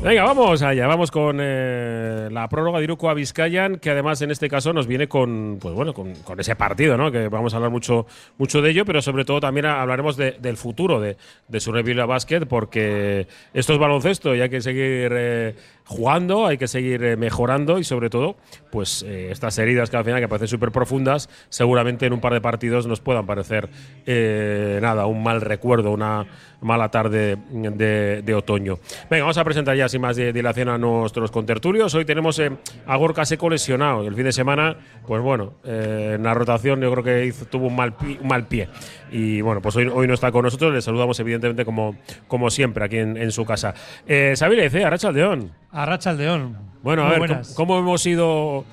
Venga, 0.00 0.22
vamos 0.22 0.62
allá, 0.62 0.86
vamos 0.86 1.10
con 1.10 1.38
eh, 1.40 2.28
la 2.30 2.48
prórroga 2.48 2.78
de 2.78 2.84
Iruko 2.84 3.10
a 3.10 3.14
Vizcayan, 3.14 3.78
que 3.78 3.90
además 3.90 4.22
en 4.22 4.30
este 4.30 4.48
caso 4.48 4.72
nos 4.72 4.86
viene 4.86 5.08
con, 5.08 5.58
pues 5.60 5.74
bueno, 5.74 5.92
con, 5.92 6.14
ese 6.38 6.54
partido, 6.54 6.96
¿no? 6.96 7.10
Que 7.10 7.26
vamos 7.26 7.52
a 7.52 7.56
hablar 7.56 7.72
mucho, 7.72 8.06
mucho 8.38 8.62
de 8.62 8.70
ello, 8.70 8.84
pero 8.84 9.02
sobre 9.02 9.24
todo 9.24 9.40
también 9.40 9.66
hablaremos 9.66 10.16
de- 10.16 10.36
del 10.40 10.56
futuro 10.56 11.00
de, 11.00 11.16
de 11.48 11.60
su 11.60 11.72
Revilla 11.72 12.06
Basket, 12.06 12.46
porque 12.46 13.26
esto 13.52 13.72
es 13.72 13.78
baloncesto 13.80 14.36
y 14.36 14.40
hay 14.40 14.48
que 14.48 14.60
seguir 14.60 15.10
eh, 15.14 15.56
jugando, 15.84 16.46
hay 16.46 16.58
que 16.58 16.68
seguir 16.68 17.02
eh, 17.02 17.16
mejorando 17.16 17.80
y 17.80 17.84
sobre 17.84 18.08
todo, 18.08 18.36
pues 18.70 19.02
estas 19.02 19.58
heridas 19.58 19.90
que 19.90 19.96
al 19.96 20.04
final 20.04 20.20
que 20.20 20.28
parecen 20.28 20.48
súper 20.48 20.70
profundas, 20.70 21.28
seguramente 21.48 22.06
en 22.06 22.12
un 22.12 22.20
par 22.20 22.32
de 22.34 22.40
partidos 22.40 22.86
nos 22.86 23.00
puedan 23.00 23.26
parecer 23.26 23.68
nada, 24.06 25.06
un 25.06 25.24
mal 25.24 25.40
recuerdo, 25.40 25.90
una 25.90 26.24
mala 26.60 26.88
tarde 26.90 27.36
de, 27.50 28.22
de 28.22 28.34
otoño. 28.34 28.78
Venga, 29.10 29.24
vamos 29.24 29.38
a 29.38 29.44
presentar 29.44 29.76
ya 29.76 29.87
sin 29.88 30.00
más 30.00 30.16
de- 30.16 30.32
dilación 30.32 30.68
a 30.68 30.78
nuestros 30.78 31.30
contertulios. 31.30 31.94
Hoy 31.94 32.04
tenemos 32.04 32.38
eh, 32.38 32.50
a 32.86 32.96
Gorka 32.96 33.24
Seco 33.24 33.48
lesionado. 33.50 34.06
El 34.06 34.14
fin 34.14 34.24
de 34.24 34.32
semana, 34.32 34.76
pues 35.06 35.22
bueno, 35.22 35.54
eh, 35.64 36.12
en 36.16 36.22
la 36.22 36.34
rotación 36.34 36.80
yo 36.80 36.90
creo 36.92 37.04
que 37.04 37.26
hizo- 37.26 37.46
tuvo 37.46 37.66
un 37.68 37.76
mal, 37.76 37.94
pi- 37.96 38.18
un 38.20 38.28
mal 38.28 38.46
pie. 38.46 38.68
Y 39.10 39.40
bueno, 39.40 39.60
pues 39.62 39.74
hoy, 39.76 39.86
hoy 39.92 40.06
no 40.06 40.14
está 40.14 40.30
con 40.32 40.42
nosotros. 40.44 40.72
Le 40.72 40.82
saludamos 40.82 41.18
evidentemente 41.20 41.64
como, 41.64 41.96
como 42.26 42.50
siempre 42.50 42.84
aquí 42.84 42.98
en, 42.98 43.16
en 43.16 43.32
su 43.32 43.44
casa. 43.44 43.74
Eh, 44.06 44.34
Sabine 44.36 44.62
dice, 44.64 44.84
Arracha 44.84 45.08
Aldeón. 45.08 45.52
Arracha 45.72 46.10
Aldeón. 46.10 46.56
Bueno, 46.82 47.04
a 47.06 47.10
ver, 47.10 47.18
buenas. 47.18 47.54
¿cómo, 47.54 47.74
cómo 47.74 47.78
hemos 47.80 48.06
ido 48.06 48.64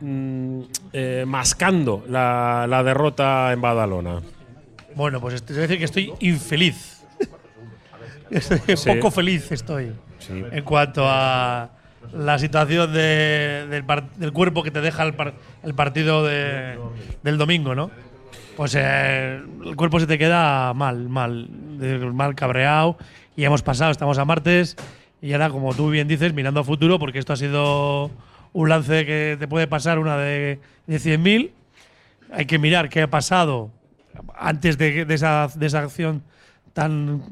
mm, 0.00 0.60
eh, 0.92 1.24
mascando 1.26 2.04
la, 2.08 2.66
la 2.68 2.82
derrota 2.82 3.52
en 3.52 3.60
Badalona? 3.60 4.20
Bueno, 4.94 5.20
pues 5.20 5.42
te 5.42 5.52
voy 5.54 5.58
a 5.58 5.62
decir 5.62 5.78
que 5.78 5.84
estoy 5.84 6.12
infeliz. 6.20 7.02
Estoy 8.30 8.58
Sí. 8.76 8.90
poco 8.90 9.10
feliz 9.10 9.50
estoy. 9.52 9.92
En 10.52 10.64
cuanto 10.64 11.04
a 11.06 11.70
la 12.12 12.38
situación 12.38 12.92
de- 12.92 13.66
del, 13.70 13.84
del 14.16 14.32
cuerpo 14.32 14.62
que 14.62 14.70
te 14.70 14.80
deja 14.80 15.02
el, 15.04 15.14
par- 15.14 15.34
el 15.62 15.74
partido 15.74 16.24
de- 16.24 16.78
del 17.22 17.38
domingo, 17.38 17.74
¿no? 17.74 17.90
Pues 18.56 18.74
eh, 18.78 19.40
el 19.64 19.74
cuerpo 19.76 19.98
se 19.98 20.06
te 20.06 20.16
queda 20.18 20.72
mal, 20.74 21.08
mal, 21.08 21.48
mal 22.12 22.34
cabreado. 22.34 22.96
Y 23.36 23.44
hemos 23.44 23.62
pasado, 23.62 23.90
estamos 23.90 24.18
a 24.18 24.24
martes. 24.24 24.76
Y 25.20 25.32
ahora, 25.32 25.50
como 25.50 25.74
tú 25.74 25.90
bien 25.90 26.06
dices, 26.06 26.32
mirando 26.34 26.60
a 26.60 26.64
futuro, 26.64 26.98
porque 26.98 27.18
esto 27.18 27.32
ha 27.32 27.36
sido 27.36 28.10
un 28.52 28.68
lance 28.68 29.04
que 29.06 29.36
te 29.40 29.48
puede 29.48 29.66
pasar 29.66 29.98
una 29.98 30.16
de, 30.18 30.60
de 30.86 30.96
100.000. 30.98 31.50
Hay 32.32 32.46
que 32.46 32.58
mirar 32.58 32.88
qué 32.90 33.02
ha 33.02 33.10
pasado 33.10 33.70
antes 34.36 34.78
de, 34.78 35.04
de 35.04 35.14
esa, 35.14 35.48
de 35.54 35.66
esa 35.66 35.80
acción 35.80 36.22
tan 36.72 37.22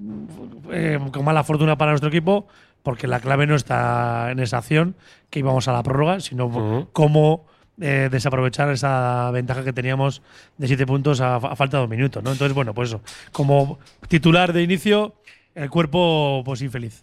eh, 0.72 0.98
con 1.12 1.24
mala 1.24 1.44
fortuna 1.44 1.76
para 1.76 1.92
nuestro 1.92 2.08
equipo, 2.08 2.46
porque 2.82 3.06
la 3.06 3.20
clave 3.20 3.46
no 3.46 3.54
está 3.54 4.30
en 4.30 4.40
esa 4.40 4.58
acción 4.58 4.96
que 5.30 5.38
íbamos 5.38 5.68
a 5.68 5.72
la 5.72 5.82
prórroga, 5.82 6.20
sino 6.20 6.88
cómo 6.92 7.46
eh, 7.80 8.08
desaprovechar 8.10 8.70
esa 8.70 9.30
ventaja 9.30 9.64
que 9.64 9.72
teníamos 9.72 10.22
de 10.58 10.66
siete 10.66 10.86
puntos 10.86 11.20
a, 11.20 11.36
a 11.36 11.56
falta 11.56 11.78
de 11.78 11.82
dos 11.82 11.90
minutos. 11.90 12.22
¿no? 12.22 12.32
Entonces, 12.32 12.54
bueno, 12.54 12.74
pues 12.74 12.90
eso. 12.90 13.00
Como 13.32 13.78
titular 14.08 14.52
de 14.52 14.62
inicio, 14.62 15.14
el 15.54 15.70
cuerpo 15.70 16.42
pues 16.44 16.62
infeliz. 16.62 17.02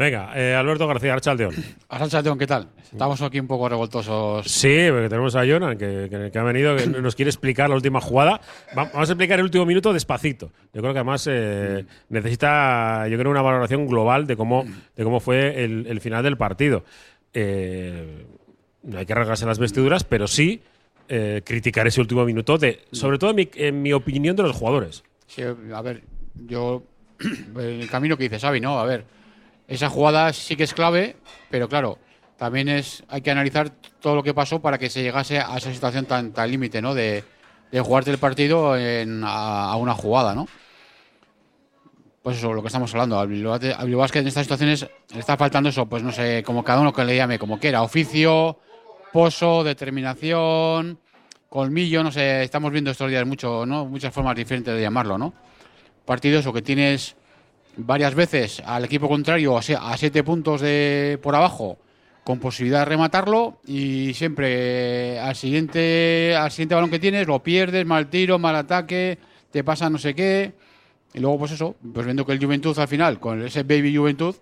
Venga, 0.00 0.32
eh, 0.34 0.54
Alberto 0.54 0.86
García, 0.86 1.12
Arracha 1.12 1.32
Aldeón. 1.32 1.54
Arracha 1.90 2.22
León, 2.22 2.38
¿qué 2.38 2.46
tal? 2.46 2.68
Estamos 2.90 3.20
aquí 3.20 3.38
un 3.38 3.46
poco 3.46 3.68
revoltosos. 3.68 4.50
Sí, 4.50 4.86
porque 4.90 5.10
tenemos 5.10 5.36
a 5.36 5.40
Jonan 5.46 5.76
que, 5.76 6.08
que- 6.10 6.30
que 6.32 6.38
ha 6.38 6.42
venido, 6.42 6.74
que 6.74 6.86
nos 6.86 7.14
quiere 7.14 7.28
explicar 7.28 7.68
la 7.68 7.74
última 7.76 8.00
jugada. 8.00 8.40
Va- 8.76 8.84
Vamos 8.94 9.10
a 9.10 9.12
explicar 9.12 9.38
el 9.40 9.44
último 9.44 9.66
minuto 9.66 9.92
despacito. 9.92 10.52
Yo 10.72 10.80
creo 10.80 10.94
que 10.94 11.00
además 11.00 11.28
eh, 11.30 11.84
necesita, 12.08 13.06
yo 13.08 13.18
creo, 13.18 13.30
una 13.30 13.42
valoración 13.42 13.86
global 13.86 14.26
de 14.26 14.36
cómo, 14.36 14.64
de 14.96 15.04
cómo 15.04 15.20
fue 15.20 15.62
el, 15.64 15.86
el 15.86 16.00
final 16.00 16.22
del 16.24 16.38
partido. 16.38 16.82
Eh, 17.34 18.24
no 18.84 18.98
hay 19.00 19.04
que 19.04 19.14
rasgarse 19.14 19.44
las 19.44 19.58
vestiduras, 19.58 20.04
pero 20.04 20.26
sí 20.26 20.62
eh, 21.10 21.42
criticar 21.44 21.86
ese 21.86 22.00
último 22.00 22.24
minuto, 22.24 22.56
de, 22.56 22.80
sobre 22.90 23.18
todo 23.18 23.30
en 23.30 23.36
mi, 23.36 23.50
en 23.54 23.82
mi 23.82 23.92
opinión 23.92 24.34
de 24.34 24.44
los 24.44 24.56
jugadores. 24.56 25.04
Sí, 25.26 25.42
a 25.42 25.82
ver, 25.82 26.00
yo. 26.46 26.84
El 27.58 27.86
camino 27.90 28.16
que 28.16 28.22
dice 28.24 28.38
Xavi, 28.40 28.60
¿no? 28.60 28.78
A 28.80 28.86
ver, 28.86 29.04
esa 29.70 29.88
jugada 29.88 30.32
sí 30.32 30.56
que 30.56 30.64
es 30.64 30.74
clave, 30.74 31.16
pero 31.48 31.68
claro, 31.68 31.98
también 32.36 32.68
es 32.68 33.04
hay 33.08 33.22
que 33.22 33.30
analizar 33.30 33.70
todo 34.00 34.16
lo 34.16 34.22
que 34.22 34.34
pasó 34.34 34.60
para 34.60 34.78
que 34.78 34.90
se 34.90 35.02
llegase 35.02 35.38
a 35.38 35.56
esa 35.56 35.72
situación 35.72 36.06
tan, 36.06 36.32
tan 36.32 36.50
límite, 36.50 36.82
¿no? 36.82 36.92
De, 36.94 37.24
de 37.70 37.80
jugarte 37.80 38.10
el 38.10 38.18
partido 38.18 38.76
en- 38.76 39.22
a, 39.24 39.70
a 39.70 39.76
una 39.76 39.94
jugada, 39.94 40.34
¿no? 40.34 40.48
Pues 42.22 42.36
eso, 42.36 42.52
lo 42.52 42.60
que 42.60 42.66
estamos 42.66 42.92
hablando. 42.92 43.18
Al 43.18 43.28
Bilbao, 43.28 43.56
en 43.62 44.26
estas 44.26 44.44
situaciones 44.44 44.86
le 45.14 45.20
está 45.20 45.36
faltando 45.36 45.70
eso, 45.70 45.86
pues 45.86 46.02
no 46.02 46.12
sé, 46.12 46.42
como 46.44 46.62
cada 46.62 46.80
uno 46.80 46.92
que 46.92 47.04
le 47.04 47.16
llame, 47.16 47.38
como 47.38 47.58
quiera, 47.58 47.82
oficio, 47.82 48.58
pozo, 49.12 49.64
determinación, 49.64 50.98
colmillo, 51.48 52.02
no 52.02 52.12
sé, 52.12 52.42
estamos 52.42 52.72
viendo 52.72 52.90
estos 52.90 53.08
días 53.10 53.26
mucho, 53.26 53.64
¿no? 53.64 53.86
Muchas 53.86 54.12
formas 54.12 54.36
diferentes 54.36 54.74
de 54.74 54.82
llamarlo, 54.82 55.16
¿no? 55.16 55.32
Partidos 56.04 56.46
o 56.46 56.52
que 56.52 56.60
tienes 56.60 57.16
varias 57.86 58.14
veces 58.14 58.62
al 58.64 58.84
equipo 58.84 59.08
contrario 59.08 59.56
a, 59.58 59.62
siete 59.96 60.22
puntos 60.24 60.60
de 60.60 61.18
por 61.22 61.34
abajo 61.34 61.78
con 62.24 62.38
posibilidad 62.38 62.80
de 62.80 62.84
rematarlo 62.84 63.58
y 63.66 64.12
siempre 64.14 65.14
eh, 65.14 65.18
al 65.18 65.34
siguiente 65.36 66.36
al 66.36 66.50
siguiente 66.50 66.74
balón 66.74 66.90
que 66.90 66.98
tienes 66.98 67.26
lo 67.26 67.42
pierdes, 67.42 67.86
mal 67.86 68.08
tiro, 68.08 68.38
mal 68.38 68.56
ataque, 68.56 69.18
te 69.50 69.64
pasa 69.64 69.88
no 69.90 69.98
sé 69.98 70.14
qué. 70.14 70.52
Y 71.12 71.18
luego, 71.18 71.40
pues 71.40 71.50
eso, 71.52 71.74
pues 71.92 72.06
viendo 72.06 72.24
que 72.24 72.30
el 72.32 72.38
Juventud 72.44 72.78
al 72.78 72.86
final, 72.86 73.18
con 73.18 73.44
ese 73.44 73.64
Baby 73.64 73.96
Juventud, 73.96 74.36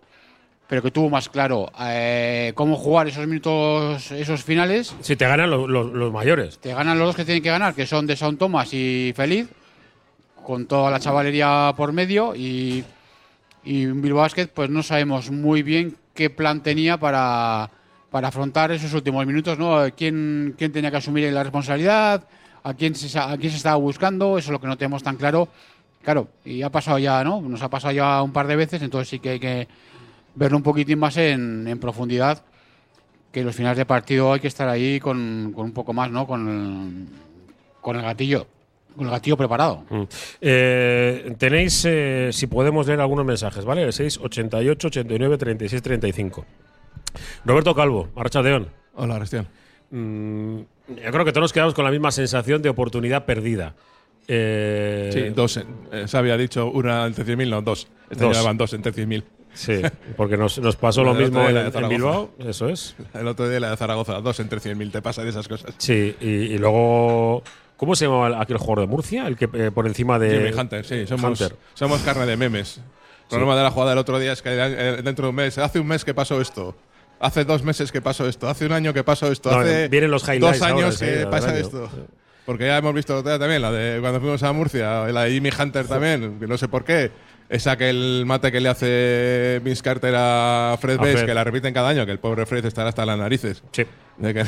pero 0.67 0.83
que 0.83 0.91
tuvo 0.91 1.09
más 1.09 1.31
claro 1.31 1.71
eh, 1.81 2.53
cómo 2.55 2.77
jugar 2.77 3.09
esos 3.09 3.27
minutos, 3.27 4.11
esos 4.11 4.45
finales, 4.45 4.95
Si 5.01 5.17
te 5.17 5.27
ganan 5.27 5.49
lo- 5.49 5.67
lo- 5.67 5.85
los 5.85 6.13
mayores. 6.13 6.59
te 6.59 6.75
ganan 6.75 6.99
los 6.99 7.07
dos 7.09 7.17
que 7.17 7.25
tienen 7.25 7.43
que 7.43 7.49
ganar, 7.49 7.75
que 7.75 7.87
son 7.87 8.07
de 8.07 8.17
Sound 8.17 8.39
Thomas 8.39 8.69
y 8.75 9.15
Feliz, 9.17 9.49
con 10.45 10.67
toda 10.67 10.91
la 10.91 11.01
chavalería 11.01 11.73
por 11.75 11.93
medio. 11.95 12.35
Y, 12.37 12.85
y 13.69 13.85
Bilbao 13.85 14.23
Basket, 14.23 14.47
pues 14.47 14.71
no 14.71 14.83
sabemos 14.83 15.31
muy 15.31 15.63
bien 15.63 15.95
qué 16.15 16.31
plan 16.31 16.63
tenía 16.63 16.97
para, 16.97 17.71
para 18.11 18.29
afrontar 18.29 18.73
esos 18.73 18.95
últimos 18.95 19.27
minutos, 19.27 19.59
¿no? 19.59 19.85
¿Quién, 19.95 20.55
quién 20.57 20.73
tenía 20.73 20.91
que 20.91 20.97
asumir 20.97 21.31
la 21.31 21.43
responsabilidad? 21.43 22.27
¿A 22.63 22.73
quién, 22.73 22.95
se, 22.95 23.19
¿A 23.19 23.37
quién 23.37 23.51
se 23.51 23.59
estaba 23.59 23.77
buscando? 23.77 24.39
Eso 24.39 24.49
es 24.49 24.53
lo 24.53 24.61
que 24.61 24.69
no 24.69 24.79
tenemos 24.79 25.03
tan 25.03 25.17
claro. 25.17 25.49
Claro, 26.03 26.29
y 26.47 26.63
ha 26.63 26.71
pasado 26.71 26.99
ya, 26.99 27.23
¿no? 27.23 27.43
Nos 27.43 27.61
ha 27.61 27.69
pasado 27.69 27.93
ya 27.93 28.23
un 28.23 28.33
par 28.33 28.47
de 28.47 28.57
veces, 28.57 28.81
entonces 28.81 29.11
sí 29.11 29.19
que 29.19 29.31
hay 29.31 29.41
que 29.41 29.69
verlo 30.35 30.57
un 30.57 30.63
poquitín 30.63 30.99
más 30.99 31.19
en, 31.19 31.69
en 31.69 31.79
profundidad 31.79 32.43
que 33.31 33.45
los 33.45 33.55
finales 33.55 33.77
de 33.77 33.85
partido 33.85 34.33
hay 34.33 34.41
que 34.41 34.49
estar 34.49 34.67
ahí 34.71 34.99
con, 34.99 35.53
con 35.55 35.67
un 35.67 35.73
poco 35.73 35.93
más, 35.93 36.11
¿no? 36.11 36.27
Con 36.27 36.49
el, 36.49 37.07
con 37.83 37.97
el 37.97 38.03
gatillo, 38.03 38.47
con 38.99 39.07
el 39.07 39.13
gatillo 39.13 39.37
preparado. 39.37 39.85
Mm. 39.89 40.03
Eh, 40.43 41.35
tenéis, 41.39 41.85
eh, 41.89 42.29
si 42.33 42.47
podemos 42.47 42.87
leer 42.87 43.01
algunos 43.01 43.25
mensajes, 43.25 43.65
¿vale? 43.65 43.83
El 43.83 43.93
6, 43.93 44.19
88, 44.23 44.89
89, 44.89 45.39
36, 45.39 45.81
35. 45.83 46.45
Roberto 47.45 47.75
Calvo, 47.75 48.09
Arracha 48.17 48.41
Aldeón. 48.41 48.69
Hola, 48.95 49.17
Cristian. 49.19 49.49
Mm, 49.91 50.59
yo 50.89 51.11
creo 51.13 51.25
que 51.25 51.33
todos 51.33 51.45
nos 51.45 51.53
quedamos 51.53 51.73
con 51.75 51.85
la 51.85 51.91
misma 51.91 52.11
sensación 52.11 52.61
de 52.61 52.69
oportunidad 52.69 53.25
perdida. 53.25 53.75
Eh, 54.27 55.11
Sí, 55.13 55.21
dos. 55.35 55.57
eh, 55.57 55.65
se 56.07 56.19
había 56.19 56.37
dicho 56.37 56.67
una 56.71 57.07
entre 57.07 57.25
100.000, 57.25 57.49
no, 57.49 57.63
dos. 57.63 57.89
Este 58.11 58.25
Dos. 58.25 58.45
van 58.45 58.59
dos 58.59 58.73
entre 58.75 58.93
100.000. 58.93 59.25
Sí, 59.55 59.81
porque 60.17 60.37
nos, 60.37 60.59
nos 60.59 60.77
pasó 60.77 61.03
lo 61.05 61.15
mismo 61.15 61.41
en. 61.49 61.89
Bilbao, 61.89 62.31
eso 62.39 62.69
es. 62.69 62.95
El 63.15 63.27
otro 63.27 63.49
día 63.49 63.59
la 63.61 63.71
de 63.71 63.77
Zaragoza, 63.79 64.21
dos 64.21 64.39
entre 64.41 64.61
100.000, 64.61 64.93
te 64.93 65.01
pasa 65.03 65.23
de 65.25 65.31
esas 65.31 65.49
cosas. 65.49 65.75
Sí, 65.79 66.15
y, 66.21 66.27
y 66.29 66.59
luego. 66.59 67.43
¿Cómo 67.79 67.95
se 67.95 68.07
llamaba 68.07 68.43
aquel 68.43 68.59
jugador 68.59 68.81
de 68.81 68.87
Murcia? 68.89 69.27
El 69.29 69.37
que 69.37 69.49
eh, 69.55 69.71
por 69.71 69.87
encima 69.87 70.19
de. 70.19 70.31
Jimmy 70.31 70.61
Hunter, 70.61 70.85
sí, 70.85 71.07
somos, 71.07 71.41
Hunter. 71.41 71.57
somos 71.75 72.03
carne 72.03 72.27
de 72.27 72.37
memes. 72.37 72.79
El 72.79 73.29
problema 73.29 73.57
de 73.57 73.63
la 73.63 73.71
jugada 73.71 73.91
del 73.91 73.99
otro 73.99 74.19
día 74.19 74.33
es 74.33 74.43
que 74.43 74.51
eh, 74.53 75.01
dentro 75.03 75.27
de 75.27 75.31
un 75.31 75.37
mes, 75.37 75.57
hace 75.59 75.79
un 75.79 75.87
mes 75.87 76.05
que 76.05 76.13
pasó 76.13 76.41
esto. 76.41 76.75
Hace 77.21 77.45
dos 77.45 77.63
meses 77.63 77.93
que 77.93 78.01
pasó 78.01 78.29
esto, 78.29 78.49
hace 78.49 78.67
un 78.67 78.73
año 78.73 78.93
que 78.93 79.05
pasó 79.05 79.31
esto, 79.31 79.51
No, 79.51 79.59
hace 79.59 79.89
vienen 79.89 80.11
los 80.11 80.23
highlights 80.25 80.61
dos 80.61 80.63
ahora, 80.63 80.75
años 80.75 80.95
enseguida, 80.95 81.15
que 81.15 81.21
del 81.21 81.31
pasa 81.31 81.59
esto. 81.59 81.91
Porque 82.47 82.67
ya 82.67 82.79
hemos 82.79 82.95
visto 82.95 83.23
día 83.23 83.39
también, 83.39 83.63
la 83.63 83.71
de 83.71 84.01
cuando 84.01 84.21
fuimos 84.21 84.43
a 84.43 84.53
Murcia, 84.53 85.07
la 85.13 85.25
de 85.25 85.33
Jimmy 85.33 85.51
Hunter 85.57 85.87
también, 85.87 86.39
que 86.41 86.47
no 86.47 86.57
sé 86.57 86.67
por 86.67 86.85
qué. 86.85 87.11
Esa 87.49 87.79
que 87.79 87.89
el 87.89 88.25
mate 88.27 88.53
que 88.53 88.61
le 88.61 88.69
hace 88.69 89.61
Vince 89.65 89.83
Carter 89.83 90.15
a 90.17 90.77
Fred 90.81 90.97
A 90.99 91.03
Fred. 91.03 91.25
que 91.25 91.33
la 91.35 91.45
repiten 91.45 91.73
cada 91.73 91.89
año, 91.89 92.05
que 92.05 92.13
el 92.13 92.19
pobre 92.19 92.45
Fred 92.45 92.65
estará 92.67 92.91
hasta 92.91 93.07
las 93.07 93.17
narices. 93.19 93.63
Sí. 93.73 93.85
De 94.19 94.35
que- 94.35 94.45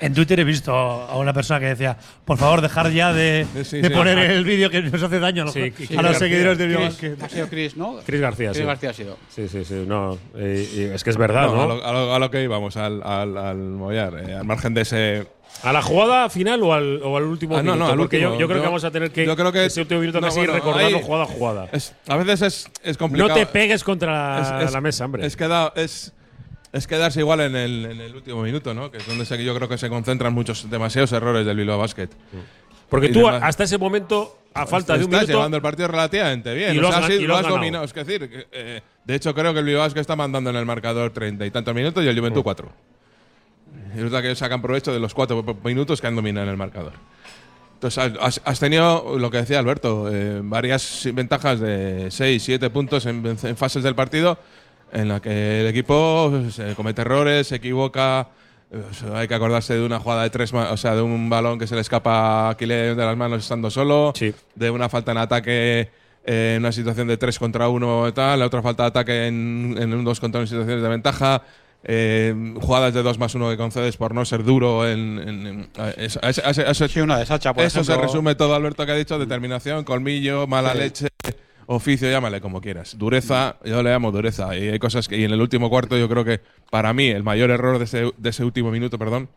En 0.00 0.12
Twitter 0.14 0.38
he 0.38 0.44
visto 0.44 0.72
a 0.72 1.16
una 1.18 1.32
persona 1.32 1.58
que 1.58 1.66
decía, 1.66 1.96
por 2.24 2.36
favor, 2.38 2.60
dejar 2.60 2.90
ya 2.92 3.12
de, 3.12 3.46
Sí, 3.64 3.80
de 3.80 3.88
sí. 3.88 3.94
poner 3.94 4.18
el 4.18 4.44
vídeo 4.44 4.68
que 4.70 4.82
nos 4.82 5.02
hace 5.02 5.18
daño 5.18 5.42
a 5.42 5.44
los, 5.46 5.54
Sí, 5.54 5.72
a 5.96 6.02
los 6.02 6.16
seguidores 6.18 6.58
de 6.58 6.66
Chris, 6.66 6.78
Basket. 6.78 7.16
ha 7.22 7.28
sido 7.28 7.48
Chris, 7.48 7.76
¿no? 7.76 7.96
Chris 8.06 8.20
García, 8.20 8.48
Chris 8.50 8.60
sí. 8.60 8.66
García 8.66 8.90
ha 8.90 8.94
sido. 8.94 9.18
Sí, 9.30 9.48
sí, 9.48 9.64
sí. 9.64 9.84
No, 9.86 10.18
y- 10.36 10.80
y 10.80 10.90
es 10.94 11.02
que 11.02 11.10
es 11.10 11.16
verdad, 11.16 11.46
No, 11.46 11.54
¿no? 11.56 11.62
A, 11.62 11.66
lo, 11.66 11.84
a 11.86 11.92
lo- 11.92 12.14
a 12.14 12.18
lo 12.18 12.30
que 12.30 12.42
íbamos, 12.42 12.76
al, 12.76 13.02
al, 13.02 13.36
al 13.36 13.56
Mollar, 13.56 14.14
eh, 14.28 14.34
al 14.34 14.44
margen 14.44 14.74
de 14.74 14.82
ese. 14.82 15.26
¿A 15.62 15.72
la 15.72 15.80
jugada 15.80 16.28
final 16.28 16.62
o 16.62 16.74
al, 16.74 17.00
o 17.02 17.16
al 17.16 17.22
último 17.24 17.56
Ah, 17.56 17.62
no, 17.62 17.72
minuto? 17.72 17.84
no, 17.86 17.90
al 17.92 17.98
Porque 17.98 18.16
último. 18.18 18.34
yo, 18.34 18.40
yo 18.40 18.46
creo 18.48 18.58
que 18.58 18.64
Yo- 18.64 18.70
vamos 18.70 18.84
a 18.84 18.90
tener 18.90 19.10
que, 19.10 19.24
yo 19.24 19.34
creo 19.36 19.50
que- 19.52 19.64
ese 19.64 19.80
último 19.80 20.00
minuto 20.00 20.20
no, 20.20 20.26
casi 20.26 20.38
bueno, 20.40 20.52
recordarlo 20.52 20.96
ahí- 20.98 21.02
jugada 21.02 21.24
a 21.24 21.26
jugada. 21.26 21.68
Es, 21.72 21.94
a 22.06 22.16
veces 22.18 22.42
es, 22.42 22.70
es 22.82 22.96
complicado. 22.98 23.28
No 23.30 23.34
te 23.34 23.46
pegues 23.46 23.82
contra 23.82 24.60
Es- 24.62 24.72
la 24.72 24.80
mesa, 24.82 25.06
hombre. 25.06 25.24
Es 25.24 25.36
que 25.36 25.48
da, 25.48 25.72
es, 25.76 26.12
es 26.72 26.86
quedarse 26.86 27.20
igual 27.20 27.40
en 27.40 27.56
el, 27.56 27.84
en 27.86 28.00
el 28.00 28.14
último 28.14 28.42
minuto, 28.42 28.74
¿no? 28.74 28.90
Que 28.90 28.98
es 28.98 29.06
donde 29.06 29.24
se- 29.24 29.42
yo 29.42 29.54
creo 29.54 29.68
que 29.68 29.78
se 29.78 29.88
concentran 29.88 30.34
muchos, 30.34 30.68
demasiados 30.68 31.12
errores 31.12 31.46
del 31.46 31.56
Bilbao 31.56 31.78
Basket. 31.78 32.08
Porque 32.90 33.06
Y 33.06 33.12
tú, 33.12 33.20
demás. 33.20 33.40
hasta 33.42 33.64
ese 33.64 33.78
momento, 33.78 34.36
a 34.52 34.66
falta 34.66 34.92
de 34.92 34.98
un 34.98 35.04
Estás 35.06 35.20
minuto. 35.22 35.38
llevando 35.38 35.56
el 35.56 35.62
partido 35.62 35.88
relativamente 35.88 36.52
bien. 36.54 36.74
Y 36.74 36.78
lo 36.78 36.88
has 36.88 37.06
sí, 37.06 37.14
y 37.14 37.26
lo 37.26 37.40
dominado. 37.42 37.84
Es 37.84 37.94
decir, 37.94 38.28
que, 38.28 38.46
eh, 38.52 38.82
de 39.04 39.14
hecho, 39.14 39.34
creo 39.34 39.52
que 39.54 39.60
el 39.60 39.64
Bilbao 39.64 39.82
Basket 39.82 40.00
está 40.02 40.14
mandando 40.14 40.50
en 40.50 40.56
el 40.56 40.66
marcador 40.66 41.10
treinta 41.10 41.46
y 41.46 41.50
tantos 41.50 41.74
minutos 41.74 42.04
y 42.04 42.08
el 42.08 42.18
Juventud 42.18 42.42
cuatro. 42.42 42.70
Y 42.70 42.93
es 43.96 44.10
la 44.10 44.22
que 44.22 44.34
sacan 44.34 44.60
provecho 44.62 44.92
de 44.92 45.00
los 45.00 45.14
cuatro 45.14 45.44
minutos 45.64 46.00
que 46.00 46.06
han 46.06 46.16
dominado 46.16 46.44
en 46.44 46.50
el 46.50 46.56
marcador. 46.56 46.92
Entonces, 47.74 48.14
has, 48.20 48.40
has 48.44 48.60
tenido, 48.60 49.18
lo 49.18 49.30
que 49.30 49.38
decía 49.38 49.58
Alberto, 49.58 50.08
eh, 50.10 50.40
varias 50.42 51.06
ventajas 51.12 51.60
de 51.60 52.06
6, 52.10 52.42
7 52.42 52.70
puntos 52.70 53.04
en, 53.06 53.24
en 53.26 53.56
fases 53.56 53.82
del 53.82 53.94
partido 53.94 54.38
en 54.92 55.08
la 55.08 55.20
que 55.20 55.60
el 55.60 55.66
equipo 55.66 56.32
se 56.50 56.74
comete 56.74 57.02
errores, 57.02 57.48
se 57.48 57.56
equivoca. 57.56 58.28
hay 59.12 59.28
que 59.28 59.34
acordarse 59.34 59.74
de 59.74 59.84
una 59.84 59.98
jugada 59.98 60.22
de 60.22 60.30
tres, 60.30 60.52
o 60.54 60.76
sea, 60.76 60.94
de 60.94 61.02
un 61.02 61.28
balón 61.28 61.58
que 61.58 61.66
se 61.66 61.74
le 61.74 61.80
escapa 61.80 62.46
a 62.46 62.50
Aquiles 62.50 62.96
de 62.96 63.04
las 63.04 63.16
manos 63.16 63.42
estando 63.42 63.70
solo, 63.70 64.12
Sí. 64.14 64.32
de 64.54 64.70
una 64.70 64.88
falta 64.88 65.10
en 65.12 65.18
ataque 65.18 65.90
eh, 66.24 66.54
en 66.56 66.62
una 66.62 66.72
situación 66.72 67.08
de 67.08 67.16
3 67.16 67.38
contra 67.38 67.68
1 67.68 68.08
y 68.08 68.12
tal, 68.12 68.38
la 68.38 68.46
otra 68.46 68.62
falta 68.62 68.84
de 68.84 68.88
ataque 68.88 69.26
en, 69.26 69.76
en 69.78 69.92
un 69.92 70.04
2 70.04 70.20
contra 70.20 70.38
1 70.38 70.44
en 70.44 70.48
situaciones 70.48 70.82
de 70.82 70.88
ventaja. 70.88 71.42
Eh, 71.84 72.34
jugadas 72.60 72.94
de 72.94 73.02
2 73.02 73.18
más 73.18 73.34
1 73.34 73.50
que 73.50 73.56
concedes 73.56 73.96
por 73.96 74.14
no 74.14 74.24
ser 74.24 74.42
duro 74.42 74.88
en, 74.88 75.18
en- 75.18 75.46
en- 75.46 75.68
a- 75.78 75.90
eso- 75.90 76.18
a 76.22 76.30
ese- 76.30 76.42
a 76.44 76.50
ese- 76.50 76.62
a 76.62 76.70
ese- 76.70 76.88
Sí, 76.88 77.00
una 77.00 77.18
de 77.18 77.26
Sacha, 77.26 77.52
por 77.52 77.64
eso 77.64 77.84
se 77.84 77.96
resume 77.96 78.34
todo, 78.34 78.54
Alberto, 78.54 78.84
que 78.86 78.92
ha 78.92 78.96
dicho: 78.96 79.18
determinación, 79.18 79.84
colmillo, 79.84 80.46
mala 80.46 80.72
Sí. 80.72 80.78
leche, 80.78 81.08
oficio, 81.66 82.10
llámale 82.10 82.40
como 82.40 82.60
quieras. 82.60 82.96
Dureza, 82.98 83.56
yo 83.64 83.82
le 83.82 83.90
llamo 83.90 84.10
dureza. 84.12 84.56
Y 84.56 84.68
hay 84.68 84.78
cosas 84.78 85.08
que. 85.08 85.16
Y 85.18 85.24
en 85.24 85.32
el 85.32 85.40
último 85.40 85.68
cuarto, 85.70 85.96
yo 85.98 86.08
creo 86.08 86.24
que 86.24 86.40
para 86.70 86.92
mí 86.92 87.08
el 87.08 87.22
mayor 87.22 87.50
error 87.50 87.78
de 87.78 87.84
ese, 87.84 88.12
de 88.16 88.30
ese 88.30 88.44
último 88.44 88.70
minuto, 88.70 88.98
perdón, 88.98 89.28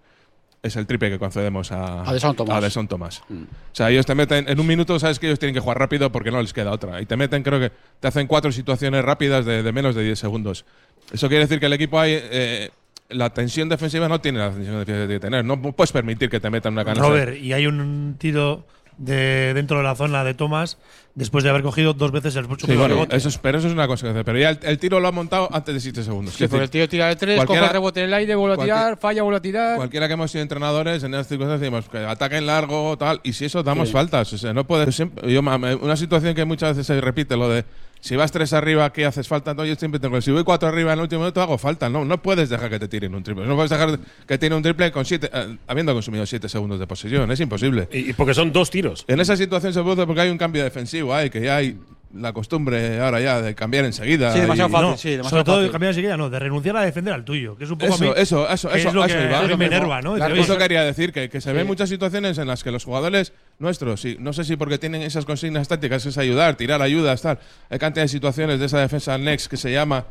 es 0.64 0.76
el 0.76 0.88
triple 0.88 1.10
que 1.10 1.20
concedemos 1.20 1.72
a, 1.72 2.02
A 2.10 2.12
De 2.14 2.20
Son 2.20 2.36
Tomás. 2.36 2.62
De 2.76 2.88
Tomás. 2.88 3.22
O 3.30 3.36
sea, 3.72 3.90
ellos 3.92 4.06
te 4.06 4.16
meten. 4.16 4.50
En 4.50 4.60
un 4.60 4.68
minuto, 4.68 4.98
sabes 5.00 5.20
que 5.20 5.28
ellos 5.28 5.40
tienen 5.40 5.54
que 5.54 5.60
jugar 5.62 5.80
rápido 5.80 6.12
porque 6.12 6.32
no 6.32 6.42
les 6.42 6.52
queda 6.52 6.72
otra. 6.72 7.00
Y 7.02 7.06
te 7.06 7.16
meten, 7.16 7.44
creo 7.44 7.60
que 7.60 7.72
te 8.00 8.08
hacen 8.08 8.28
cuatro 8.28 8.52
situaciones 8.52 9.06
rápidas 9.06 9.46
de, 9.46 9.64
de 9.64 9.72
menos 9.72 9.96
de 9.96 10.04
10 10.04 10.18
segundos. 10.20 10.66
Eso 11.12 11.28
quiere 11.28 11.44
decir 11.46 11.60
que 11.60 11.66
el 11.68 11.74
equipo 11.74 12.00
hay. 12.00 12.18
eh, 12.22 12.70
la 13.10 13.30
tensión 13.30 13.70
defensiva 13.70 14.10
no 14.10 14.20
tiene 14.20 14.40
la 14.40 14.50
tensión 14.52 14.80
defensiva 14.80 14.86
que 14.86 15.08
tiene 15.08 15.14
que 15.14 15.20
tener. 15.20 15.46
No 15.46 15.62
puedes 15.62 15.92
permitir 15.94 16.30
que 16.30 16.40
te 16.42 16.50
metan 16.50 16.74
una 16.74 16.84
canasta. 16.84 17.08
Robert, 17.08 17.38
y 17.38 17.54
hay 17.54 17.66
un 17.66 18.16
tiro 18.20 18.66
de 18.98 19.54
dentro 19.54 19.78
de 19.78 19.84
la 19.84 19.96
zona 19.96 20.24
de 20.24 20.34
Thomas 20.34 20.78
después 21.14 21.44
de 21.44 21.52
haber 21.52 21.62
cogido 21.62 21.94
dos 21.94 22.12
veces 22.12 22.36
el 22.36 22.46
Sí, 22.46 22.66
bueno, 22.76 22.88
rebote. 22.88 23.16
eso 23.16 23.30
es, 23.30 23.38
pero 23.38 23.60
eso 23.60 23.68
es 23.68 23.74
una 23.74 23.88
consecuencia. 23.88 24.24
Pero 24.24 24.40
ya 24.40 24.50
el, 24.50 24.60
el 24.64 24.78
tiro 24.80 25.00
lo 25.00 25.08
ha 25.08 25.12
montado 25.12 25.48
antes 25.54 25.74
de 25.76 25.80
7 25.80 26.04
segundos. 26.04 26.34
Sí, 26.34 26.48
porque 26.48 26.64
el 26.66 26.70
tío 26.72 26.90
tira 26.90 27.08
de 27.08 27.16
tres, 27.16 27.36
coge 27.38 27.46
cualquiera- 27.46 27.68
el 27.68 27.74
rebote 27.74 28.00
en 28.02 28.06
el 28.08 28.14
aire, 28.16 28.36
vuelve 28.36 28.56
a 28.56 28.66
tirar, 28.66 28.98
falla, 28.98 29.22
vuelve 29.24 29.38
a 29.38 29.42
tirar. 29.42 29.78
Cualquiera 29.78 30.08
que 30.08 30.14
hemos 30.16 30.32
sido 30.32 30.42
entrenadores 30.42 31.04
en 31.04 31.14
esas 31.14 31.28
circunstancias 31.28 31.62
decimos 31.62 31.88
que 31.90 32.00
ataquen 32.00 32.46
largo, 32.48 32.98
tal, 32.98 33.22
y 33.24 33.34
si 33.34 33.46
eso 33.46 33.62
damos 33.64 33.88
Sí. 33.90 33.94
faltas. 33.94 34.34
O 34.34 34.38
sea, 34.38 34.54
no 34.54 34.66
puede. 34.66 34.92
siempre- 34.92 35.32
yo, 35.32 35.40
una 35.42 35.96
situación 35.96 36.34
que 36.36 36.44
muchas 36.46 36.72
veces 36.76 36.88
se 36.88 37.00
repite, 37.00 37.38
lo 37.38 37.48
de 37.50 37.64
si 38.00 38.16
vas 38.16 38.32
tres 38.32 38.54
arriba, 38.54 38.92
¿qué 38.94 39.06
haces 39.06 39.28
falta? 39.28 39.54
No, 39.54 39.66
yo 39.66 39.76
siempre 39.76 40.00
tengo. 40.00 40.22
Si 40.22 40.32
voy 40.32 40.44
cuatro 40.44 40.70
arriba 40.70 40.94
en 40.94 41.00
el 41.00 41.04
último 41.04 41.22
minuto, 41.22 41.42
hago 41.42 41.58
falta. 41.58 41.90
No, 41.90 42.06
no 42.06 42.22
puedes 42.22 42.50
dejar 42.50 42.70
que 42.70 42.80
te 42.80 42.88
tiren 42.88 43.14
un 43.16 43.24
triple. 43.24 43.46
No 43.46 43.56
puedes 43.56 43.72
dejar 43.72 44.00
que 44.28 44.38
tiren 44.38 44.58
un 44.58 44.64
triple 44.64 44.92
con 44.92 45.06
siete, 45.06 45.30
eh, 45.34 45.58
habiendo 45.68 45.94
consumido 45.94 46.26
siete 46.26 46.50
segundos 46.50 46.80
de 46.80 46.88
posesión. 46.88 47.32
Es 47.32 47.40
imposible. 47.40 47.88
Y, 47.92 48.10
y 48.10 48.14
porque 48.14 48.34
son 48.34 48.52
dos 48.52 48.70
tiros. 48.70 49.06
En 49.08 49.20
esa 49.20 49.36
situación 49.36 49.74
se 49.74 49.82
produce 49.82 50.06
porque 50.06 50.22
hay 50.22 50.30
un 50.30 50.38
cambio 50.38 50.64
defensivo, 50.64 51.14
hay 51.14 51.30
que 51.30 51.42
ya 51.42 51.58
hay 51.58 51.78
la 52.14 52.32
costumbre 52.34 53.00
ahora 53.02 53.20
ya 53.20 53.42
de 53.42 53.54
cambiar 53.54 53.86
enseguida. 53.86 54.32
Sí, 54.34 54.40
demasiado 54.40 54.70
y- 54.70 54.72
fácil. 54.72 54.90
No, 54.92 54.98
sí, 54.98 55.10
demasiado 55.12 55.30
sobre 55.30 55.44
todo 55.44 55.56
fácil. 55.56 55.68
de 55.68 55.72
cambiar 55.72 55.90
enseguida, 55.92 56.18
no, 56.18 56.30
de 56.30 56.40
renunciar 56.40 56.78
a 56.78 56.82
defender 56.82 57.14
al 57.14 57.26
tuyo, 57.26 57.58
que 57.58 57.66
es 57.66 57.70
un 57.72 57.78
poco 57.78 57.92
a 57.92 57.96
Eso, 57.96 58.04
mí, 58.06 58.12
eso, 58.16 58.50
eso, 58.50 58.70
eso, 58.72 58.88
es 58.90 58.94
lo 58.94 59.04
a 59.04 59.08
que 59.08 59.14
eso 59.14 59.24
iba. 59.24 59.40
a 59.40 59.46
Eso 59.46 59.58
me 59.58 59.66
enerva, 59.66 60.02
¿no? 60.02 60.16
Claro, 60.16 60.36
Eso 60.36 60.58
quería 60.58 60.84
decir, 60.84 61.12
que, 61.12 61.30
que 61.30 61.42
se 61.42 61.52
ven 61.54 61.68
muchas 61.68 61.90
situaciones 61.90 62.38
en 62.38 62.48
las 62.48 62.64
que 62.64 62.72
los 62.72 62.84
jugadores 62.86 63.34
nuestros, 63.60 64.00
sí, 64.02 64.16
no 64.20 64.34
sé 64.34 64.44
si 64.46 64.56
porque 64.56 64.78
tienen 64.78 65.02
esas 65.02 65.26
consignas 65.26 65.68
tácticas, 65.68 66.06
es 66.06 66.18
ayudar, 66.18 66.56
tirar 66.56 66.82
ayudas, 66.82 67.22
tal. 67.22 67.40
Hay 67.70 67.80
cantidad 67.80 68.04
de 68.06 68.10
situaciones 68.10 68.60
de 68.60 68.66
esa 68.68 68.80
defensa 68.80 69.18
next 69.18 69.48
que 69.50 69.58
se 69.58 69.72
llama, 69.72 70.06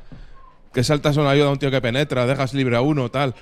que 0.75 0.85
saltas 0.85 1.17
una 1.17 1.31
ayuda 1.31 1.47
a 1.47 1.51
un 1.53 1.59
tío 1.59 1.71
que 1.71 1.81
penetra, 1.81 2.27
dejas 2.27 2.53
libre 2.53 2.77
a 2.77 2.83
uno, 2.83 3.11
tal. 3.11 3.35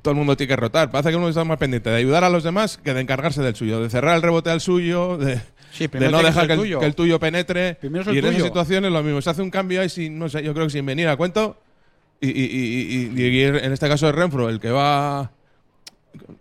Todo 0.00 0.12
el 0.12 0.16
mundo 0.18 0.36
tiene 0.36 0.48
que 0.48 0.56
rotar. 0.56 0.90
Parece 0.90 1.10
que 1.10 1.16
uno 1.16 1.28
está 1.28 1.44
más 1.44 1.58
pendiente 1.58 1.90
de 1.90 1.96
ayudar 1.96 2.24
a 2.24 2.30
los 2.30 2.42
demás 2.44 2.78
que 2.78 2.94
de 2.94 3.00
encargarse 3.02 3.42
del 3.42 3.54
suyo, 3.56 3.80
de 3.82 3.90
cerrar 3.90 4.16
el 4.16 4.22
rebote 4.22 4.48
al 4.50 4.60
suyo, 4.60 5.18
de, 5.18 5.40
Sí, 5.72 5.86
de 5.86 6.10
no 6.10 6.22
dejar 6.22 6.46
que 6.46 6.52
el, 6.52 6.58
tuyo. 6.58 6.78
que 6.80 6.86
el 6.86 6.94
tuyo 6.94 7.18
penetre. 7.18 7.74
Primero 7.76 8.02
es 8.02 8.08
el 8.08 8.14
y 8.14 8.18
en 8.18 8.24
esas 8.26 8.42
situaciones 8.44 8.92
lo 8.92 9.02
mismo. 9.02 9.20
Se 9.22 9.30
hace 9.30 9.42
un 9.42 9.50
cambio 9.50 9.80
ahí 9.80 9.88
sin, 9.88 10.18
no 10.18 10.28
sé, 10.28 10.42
yo 10.42 10.52
creo 10.52 10.66
que 10.66 10.70
sin 10.72 10.84
venir 10.86 11.08
a 11.08 11.16
cuento. 11.16 11.56
Y, 12.20 12.28
y- 12.28 12.30
y- 12.30 13.20
y- 13.20 13.26
y 13.26 13.42
en 13.42 13.72
este 13.72 13.88
caso 13.88 14.08
es 14.08 14.14
Renfro, 14.14 14.48
el 14.48 14.60
que 14.60 14.70
va. 14.70 15.32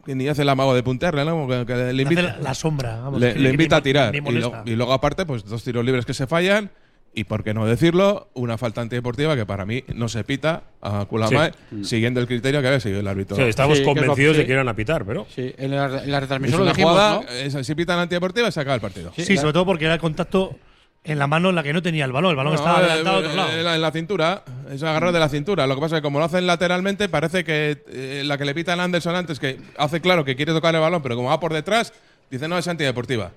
que 0.05 0.13
ni 0.15 0.27
hace 0.27 0.41
el 0.41 0.49
amago 0.49 0.75
de 0.75 0.83
puntearle, 0.83 1.23
¿no? 1.25 1.47
Que, 1.47 1.65
que 1.65 1.73
le 1.75 1.83
hace 1.89 2.01
invita, 2.01 2.21
la, 2.21 2.37
la 2.39 2.53
sombra. 2.53 2.97
vamos, 3.01 3.19
le, 3.21 3.33
le 3.35 3.49
invita 3.51 3.77
ni- 3.77 3.79
a 3.79 3.83
tirar. 3.83 4.15
Y, 4.15 4.19
lo- 4.19 4.63
y 4.65 4.75
luego, 4.75 4.91
aparte, 4.93 5.25
pues 5.25 5.45
dos 5.45 5.63
tiros 5.63 5.83
libres 5.85 6.05
que 6.05 6.13
se 6.13 6.27
fallan. 6.27 6.69
Y 7.13 7.25
por 7.25 7.43
qué 7.43 7.53
no 7.53 7.65
decirlo, 7.65 8.29
una 8.35 8.57
falta 8.57 8.79
antideportiva 8.79 9.35
que 9.35 9.45
para 9.45 9.65
mí 9.65 9.83
no 9.93 10.07
se 10.07 10.23
pita 10.23 10.63
a 10.81 11.03
Kulamae, 11.05 11.51
siguiendo 11.83 12.21
el 12.21 12.27
criterio 12.27 12.61
que 12.61 12.67
había 12.67 12.79
seguido 12.79 13.01
el 13.01 13.07
árbitro. 13.07 13.35
Sí, 13.35 13.41
estamos 13.43 13.79
Sí, 13.79 13.83
convencidos 13.83 14.37
de 14.37 14.45
que 14.45 14.53
iban 14.53 14.69
a 14.69 14.73
pitar, 14.75 15.03
pero. 15.05 15.27
Sí, 15.35 15.53
en 15.57 15.71
la, 15.71 15.85
en 16.03 16.09
la 16.09 16.17
es 16.17 16.21
retransmisión 16.21 16.61
lo 16.63 16.67
dijimos, 16.71 16.91
jugada, 16.93 17.21
¿no? 17.21 17.29
es- 17.29 17.67
si 17.67 17.75
pitan 17.75 17.99
antideportiva, 17.99 18.49
se 18.49 18.61
acaba 18.61 18.75
el 18.75 18.81
partido. 18.81 19.11
Sí, 19.17 19.35
sobre 19.37 19.51
todo 19.51 19.65
porque 19.65 19.85
era 19.85 19.95
el 19.95 19.99
contacto 19.99 20.55
en 21.03 21.17
la 21.19 21.27
mano 21.27 21.49
en 21.49 21.55
la 21.55 21.63
que 21.63 21.73
no 21.73 21.81
tenía 21.81 22.05
el 22.05 22.13
balón. 22.13 22.29
El 22.31 22.37
balón 22.37 22.53
No, 22.53 22.59
estaba 22.59 22.79
eh, 22.79 22.85
adelantado 22.85 23.15
a 23.15 23.19
otro 23.19 23.31
eh, 23.31 23.35
lado. 23.35 23.51
En 23.57 23.63
la, 23.65 23.75
en 23.75 23.81
la 23.81 23.91
cintura, 23.91 24.43
es 24.71 24.81
agarrar 24.83 25.11
de 25.11 25.19
la 25.19 25.27
cintura. 25.27 25.67
Lo 25.67 25.75
que 25.75 25.81
pasa 25.81 25.95
es 25.97 25.99
que 26.01 26.03
como 26.03 26.19
lo 26.19 26.25
hacen 26.25 26.47
lateralmente, 26.47 27.09
parece 27.09 27.43
que 27.43 27.83
eh, 27.89 28.21
la 28.25 28.37
que 28.37 28.45
le 28.45 28.53
pitan 28.55 28.79
a 28.79 28.85
Anderson 28.85 29.15
antes, 29.15 29.37
que 29.39 29.59
hace 29.77 29.99
claro 29.99 30.23
que 30.23 30.37
quiere 30.37 30.53
tocar 30.53 30.73
el 30.75 30.79
balón, 30.81 31.01
pero 31.01 31.15
como 31.17 31.27
va 31.27 31.39
por 31.41 31.51
detrás, 31.51 31.91
dice 32.29 32.47
no, 32.47 32.57
es 32.57 32.67
antideportiva. 32.69 33.31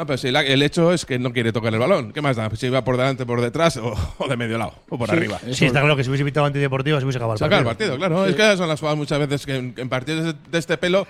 No, 0.00 0.06
pero 0.06 0.16
si 0.16 0.30
la- 0.30 0.40
el 0.40 0.62
hecho 0.62 0.94
es 0.94 1.04
que 1.04 1.18
no 1.18 1.30
quiere 1.30 1.52
tocar 1.52 1.74
el 1.74 1.78
balón. 1.78 2.12
¿Qué 2.12 2.22
más 2.22 2.34
da? 2.36 2.48
Si 2.56 2.70
va 2.70 2.82
por 2.82 2.96
delante, 2.96 3.26
por 3.26 3.42
detrás 3.42 3.76
o, 3.76 3.94
o 4.18 4.28
de 4.28 4.34
medio 4.38 4.56
lado 4.56 4.72
o 4.88 4.96
por 4.96 5.10
Sí, 5.10 5.14
arriba. 5.16 5.38
Sí, 5.52 5.66
está 5.66 5.80
claro 5.80 5.94
que 5.94 6.04
si 6.04 6.08
hubiese 6.08 6.22
evitado 6.22 6.46
antideportiva 6.46 6.98
se 6.98 7.04
hubiese 7.04 7.18
acabado 7.18 7.34
el 7.34 7.38
Sacar 7.38 7.58
el 7.58 7.64
partido. 7.66 7.90
partido, 7.98 8.08
claro. 8.08 8.24
Es 8.26 8.34
que 8.34 8.56
son 8.56 8.66
las 8.66 8.80
jugadas 8.80 8.96
muchas 8.96 9.18
veces 9.18 9.44
que 9.44 9.56
en, 9.56 9.74
en 9.76 9.88
partidos 9.90 10.34
de, 10.50 10.58
este 10.58 10.78
pelo 10.78 11.06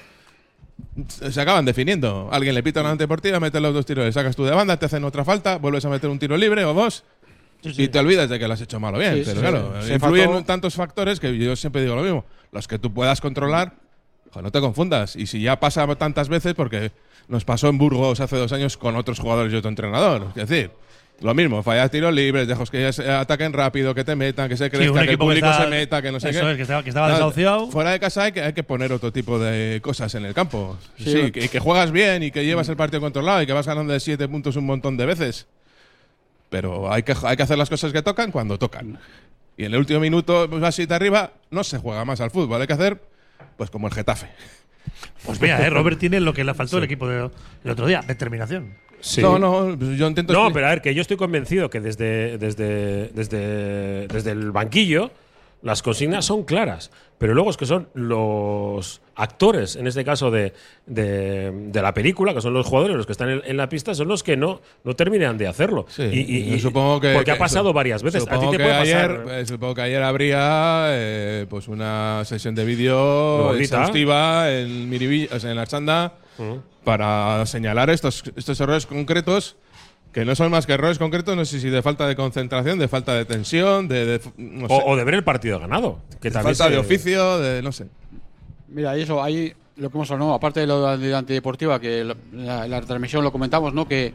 se 1.07 1.41
acaban 1.41 1.65
definiendo. 1.65 2.29
Alguien 2.33 2.55
le 2.55 2.63
pita 2.65 2.81
una 2.81 2.91
antideportiva, 2.91 3.39
mete 3.39 3.61
los 3.61 3.73
dos 3.73 3.87
tiros, 3.87 4.05
le 4.05 4.13
sacas 4.13 4.35
tú 4.35 4.45
de 4.45 4.51
banda, 4.51 4.77
te 4.77 4.87
hacen 4.87 5.05
otra 5.05 5.25
falta, 5.25 5.59
vuelves 5.59 5.85
a 5.85 5.89
meter 5.89 6.11
un 6.11 6.19
tiro 6.19 6.37
libre 6.37 6.65
o 6.65 6.75
dos. 6.75 7.05
Sí, 7.63 7.75
sí. 7.75 7.83
Y 7.85 7.89
te 7.89 7.99
olvidas 8.01 8.29
de 8.31 8.39
que 8.39 8.49
lo 8.49 8.55
has 8.55 8.61
hecho 8.61 8.81
mal 8.81 8.95
o 8.95 8.99
bien. 8.99 9.17
Sí, 9.17 9.23
pero 9.27 9.41
claro, 9.41 9.75
influyen 9.89 10.31
faltó- 10.31 10.45
tantos 10.47 10.75
factores 10.75 11.21
que 11.21 11.37
yo 11.39 11.55
siempre 11.55 11.83
digo 11.83 11.95
lo 11.95 12.03
mismo. 12.03 12.25
Los 12.51 12.67
que 12.67 12.79
tú 12.79 12.93
puedas 12.93 13.21
controlar, 13.21 13.75
no 14.37 14.51
te 14.51 14.61
confundas. 14.61 15.17
Y 15.17 15.27
si 15.27 15.41
ya 15.43 15.59
pasa 15.61 15.87
tantas 15.97 16.29
veces, 16.29 16.55
porque 16.55 16.93
nos 17.29 17.45
pasó 17.45 17.69
en 17.69 17.79
Burgos 17.79 18.21
hace 18.21 18.37
dos 18.37 18.53
años 18.53 18.77
con 18.77 18.97
otros 18.97 19.19
jugadores 19.19 19.53
y 19.53 19.57
otro 19.57 19.69
entrenador. 19.69 20.29
Es 20.37 20.49
decir, 20.49 20.71
lo 21.21 21.35
mismo, 21.35 21.63
fallas 21.63 21.91
tiros 21.91 22.15
libres, 22.15 22.49
dejas 22.49 22.71
que 22.71 22.93
se 22.93 23.11
ataquen 23.11 23.53
rápido, 23.53 23.95
que 23.95 24.05
te 24.05 24.17
metan, 24.17 24.49
que 24.49 24.57
se 24.57 24.65
Sí, 24.65 24.71
crezca, 24.71 24.93
un 24.93 24.97
que 24.99 25.03
el 25.05 25.09
que 25.11 25.19
público 25.19 25.47
está- 25.51 25.65
se 25.65 25.69
meta, 25.71 26.01
que 26.01 26.11
no 26.13 26.19
sé 26.19 26.31
eso 26.31 26.41
qué. 26.41 26.51
es, 26.53 26.57
que 26.57 26.63
estaba, 26.63 26.83
que 26.83 26.89
estaba 26.91 27.11
desahuciado. 27.11 27.67
Fuera 27.71 27.91
de 27.91 28.01
casa 28.01 28.23
hay 28.25 28.33
que, 28.33 28.41
hay 28.43 28.53
que 28.55 28.63
poner 28.63 28.91
otro 28.93 29.13
tipo 29.13 29.39
de 29.39 29.81
cosas 29.83 30.15
en 30.15 30.25
el 30.25 30.33
campo. 30.35 30.79
Sí, 30.97 31.05
Sí. 31.13 31.31
que, 31.33 31.49
que 31.49 31.59
juegas 31.61 31.93
bien 31.93 32.23
y 32.23 32.31
que 32.31 32.45
llevas 32.45 32.69
el 32.71 32.77
partido 32.77 33.01
controlado 33.01 33.43
y 33.43 33.47
que 33.47 33.53
vas 33.53 33.67
ganando 33.67 33.93
de 33.93 34.01
siete 34.01 34.27
puntos 34.29 34.57
un 34.57 34.65
montón 34.65 34.97
de 34.97 35.07
veces. 35.07 35.47
Pero 36.49 36.93
hay 36.93 37.03
que, 37.03 37.15
hay 37.25 37.37
que 37.37 37.43
hacer 37.43 37.59
las 37.59 37.69
cosas 37.71 37.93
que 37.93 38.03
tocan 38.03 38.31
cuando 38.33 38.59
tocan. 38.59 38.99
Y 39.57 39.65
en 39.67 39.73
el 39.75 39.79
último 39.79 40.01
minuto, 40.01 40.49
pues 40.49 40.63
así 40.63 40.87
de 40.87 40.95
arriba, 40.95 41.33
no 41.51 41.63
se 41.65 41.79
juega 41.79 42.05
más 42.05 42.21
al 42.21 42.31
fútbol. 42.31 42.61
Hay 42.61 42.67
que 42.67 42.73
hacer, 42.73 43.01
pues 43.57 43.71
como 43.71 43.87
el 43.89 43.95
Getafe. 43.95 44.29
Pues 45.25 45.41
mira, 45.41 45.65
eh, 45.67 45.71
Robert 45.71 45.99
tiene 45.99 46.21
lo 46.21 46.33
que 46.33 46.43
le 46.45 46.55
faltó 46.55 46.79
al 46.79 46.85
equipo 46.85 47.07
de- 47.09 47.31
el 47.65 47.71
otro 47.71 47.87
día, 47.87 48.03
determinación. 48.07 48.75
Sí. 49.01 49.23
No, 49.23 49.39
no, 49.39 49.77
yo 49.95 50.07
intento. 50.09 50.33
No, 50.33 50.53
pero 50.53 50.67
a 50.67 50.71
ver, 50.71 50.83
que 50.83 50.95
yo 50.95 51.01
estoy 51.01 51.17
convencido 51.17 51.71
que 51.71 51.81
desde, 51.81 52.37
desde, 52.39 53.09
desde, 53.15 54.07
desde 54.09 54.31
el 54.33 54.51
banquillo 54.53 55.11
las 55.63 55.83
consignas 55.83 56.25
son 56.25 56.45
claras. 56.45 56.91
Pero 57.21 57.35
luego 57.35 57.51
es 57.51 57.59
que 57.59 57.67
son 57.67 57.87
los 57.93 59.03
actores, 59.15 59.77
en 59.77 59.87
este 59.87 60.07
caso 60.07 60.31
de, 60.31 60.55
de, 60.87 61.51
de 61.53 61.83
la 61.83 61.93
película, 61.93 62.33
que 62.33 62.41
son 62.41 62.55
los 62.55 62.65
jugadores 62.67 62.97
los 62.97 63.05
que 63.05 63.13
están 63.13 63.29
en, 63.29 63.43
en 63.45 63.59
la 63.59 63.69
pista, 63.69 63.95
son 63.95 64.09
los 64.09 64.23
que 64.23 64.39
no, 64.39 64.63
no 64.85 64.97
terminan 64.97 65.37
de 65.37 65.47
hacerlo. 65.47 65.85
Sí, 65.91 66.05
y, 66.05 66.21
y- 66.39 66.49
yo 66.49 66.57
y- 66.57 66.61
supongo 66.61 66.99
que. 66.99 67.13
Porque 67.13 67.27
que- 67.27 67.31
ha 67.33 67.39
pasado 67.39 67.75
varias 67.75 68.03
veces. 68.03 68.23
A 68.23 68.25
ti 68.25 68.31
Supongo 68.37 68.51
te 68.53 68.57
que 68.57 68.65
ayer, 68.73 69.23
pasar. 69.25 69.39
eh, 69.39 69.47
supongo 69.47 69.75
que 69.75 69.83
ayer 69.83 70.03
habría 70.03 70.87
eh, 70.93 71.47
pues 71.51 71.69
una 71.69 72.23
sesión 72.25 72.55
de 72.55 72.65
vídeo 72.65 73.55
exhaustiva 73.55 74.51
en 74.51 74.89
Miribi, 74.89 75.29
o 75.31 75.39
sea, 75.39 75.51
en 75.51 75.57
la 75.57 75.67
chanda 75.67 76.15
para 76.85 77.45
señalar 77.45 77.91
estos, 77.91 78.25
estos 78.35 78.59
errores 78.63 78.87
concretos 78.87 79.57
que 80.13 80.25
no 80.25 80.35
son 80.35 80.51
más 80.51 80.67
que 80.67 80.73
errores 80.73 80.99
concretos, 80.99 81.37
no 81.37 81.45
sé 81.45 81.61
si 81.61 81.71
de 81.71 81.83
falta 81.83 82.07
de 82.09 82.17
concentración, 82.17 82.79
de 82.79 82.89
falta 82.89 83.15
de 83.15 83.25
tensión, 83.25 83.87
de, 83.89 84.07
de- 84.07 84.21
no 84.37 84.67
sé, 84.69 84.75
o, 84.75 84.85
o 84.85 84.97
de 84.97 85.05
ver 85.05 85.15
el 85.15 85.25
partido 85.25 85.61
ganado. 85.61 86.01
Que 86.21 86.29
de 86.31 86.35
también 86.35 86.55
falta 86.57 86.65
se- 86.65 86.71
de 86.71 86.79
oficio, 86.79 87.39
de 87.39 87.63
no 87.63 87.71
sé. 87.73 87.87
Mira, 88.69 88.97
y 88.99 89.03
eso, 89.03 89.23
ahí 89.23 89.53
lo 89.77 89.89
que 89.91 89.97
hemos 89.97 90.11
hablado, 90.11 90.35
aparte 90.35 90.61
de 90.61 90.67
lo 90.67 90.97
de 90.97 91.09
la 91.11 91.19
antideportiva, 91.19 91.81
que 91.81 92.05
la, 92.05 92.17
la- 92.33 92.67
la 92.69 92.81
retransmisión 92.81 93.23
lo 93.25 93.33
comentamos, 93.33 93.73
¿no? 93.73 93.87
Que, 93.87 94.13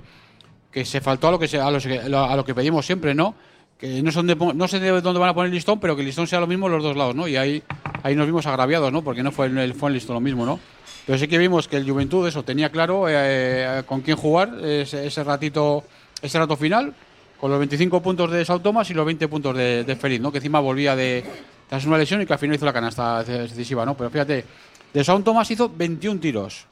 que 0.72 0.84
se 0.86 1.00
faltó 1.02 1.30
a 1.30 1.32
lo 1.32 1.40
que, 1.40 1.48
se, 1.48 1.60
a, 1.60 1.72
los 1.72 1.86
que- 1.86 2.00
a 2.00 2.36
lo 2.36 2.44
que 2.46 2.54
pedimos 2.54 2.86
siempre, 2.86 3.16
¿no? 3.16 3.36
que 3.78 4.02
no, 4.02 4.10
son 4.10 4.26
de 4.26 4.38
no 4.38 4.70
sé 4.70 4.80
de 4.80 5.02
dónde 5.02 5.20
van 5.20 5.30
a 5.30 5.34
poner 5.34 5.50
el 5.50 5.54
listón, 5.56 5.82
pero 5.82 5.98
que 5.98 6.02
el 6.02 6.06
listón 6.08 6.28
sea 6.28 6.40
lo 6.40 6.48
mismo 6.48 6.68
en 6.68 6.72
los 6.72 6.82
dos 6.84 6.96
lados, 6.96 7.14
¿no? 7.14 7.28
Y 7.28 7.36
ahí, 7.36 7.62
ahí 8.04 8.16
nos 8.16 8.26
vimos 8.26 8.46
agraviados, 8.48 8.90
¿no? 8.94 9.02
Porque 9.04 9.22
no 9.22 9.34
fue 9.34 9.48
el, 9.48 9.74
fue 9.74 9.90
el 9.90 9.96
listón 9.96 10.14
lo 10.14 10.22
mismo, 10.22 10.46
¿no? 10.46 10.62
Pero 11.06 11.20
sí 11.20 11.28
que 11.28 11.38
vimos 11.38 11.68
que 11.68 11.78
el 11.78 11.90
Juventud 11.90 12.28
eso 12.28 12.44
tenía 12.44 12.72
claro 12.72 13.06
eh, 13.08 13.84
con 13.86 14.02
quién 14.02 14.18
jugar 14.18 14.58
ese, 14.64 15.24
ratito, 15.24 15.84
ese 16.22 16.40
rato 16.40 16.58
final, 16.58 16.94
con 17.40 17.52
los 17.52 17.60
25 17.60 18.02
puntos 18.02 18.32
de 18.32 18.44
Sao 18.44 18.60
Tomás 18.60 18.90
y 18.90 18.94
los 18.94 19.06
20 19.06 19.28
puntos 19.28 19.56
de, 19.56 19.84
de 19.84 19.96
Feliz, 19.96 20.20
¿no? 20.20 20.32
Que 20.32 20.40
encima 20.40 20.60
volvía 20.60 20.96
de 20.96 21.24
tras 21.70 21.86
una 21.86 21.98
lesión 21.98 22.22
y 22.22 22.26
que 22.26 22.34
al 22.34 22.40
final 22.40 22.56
hizo 22.56 22.66
la 22.66 22.74
canasta 22.74 23.24
decisiva, 23.24 23.86
¿no? 23.86 23.96
Pero 23.96 24.10
fíjate, 24.10 24.46
de 24.94 25.04
Sao 25.04 25.20
Tomás 25.22 25.50
hizo 25.52 25.70
21 25.70 26.20
tiros 26.20 26.66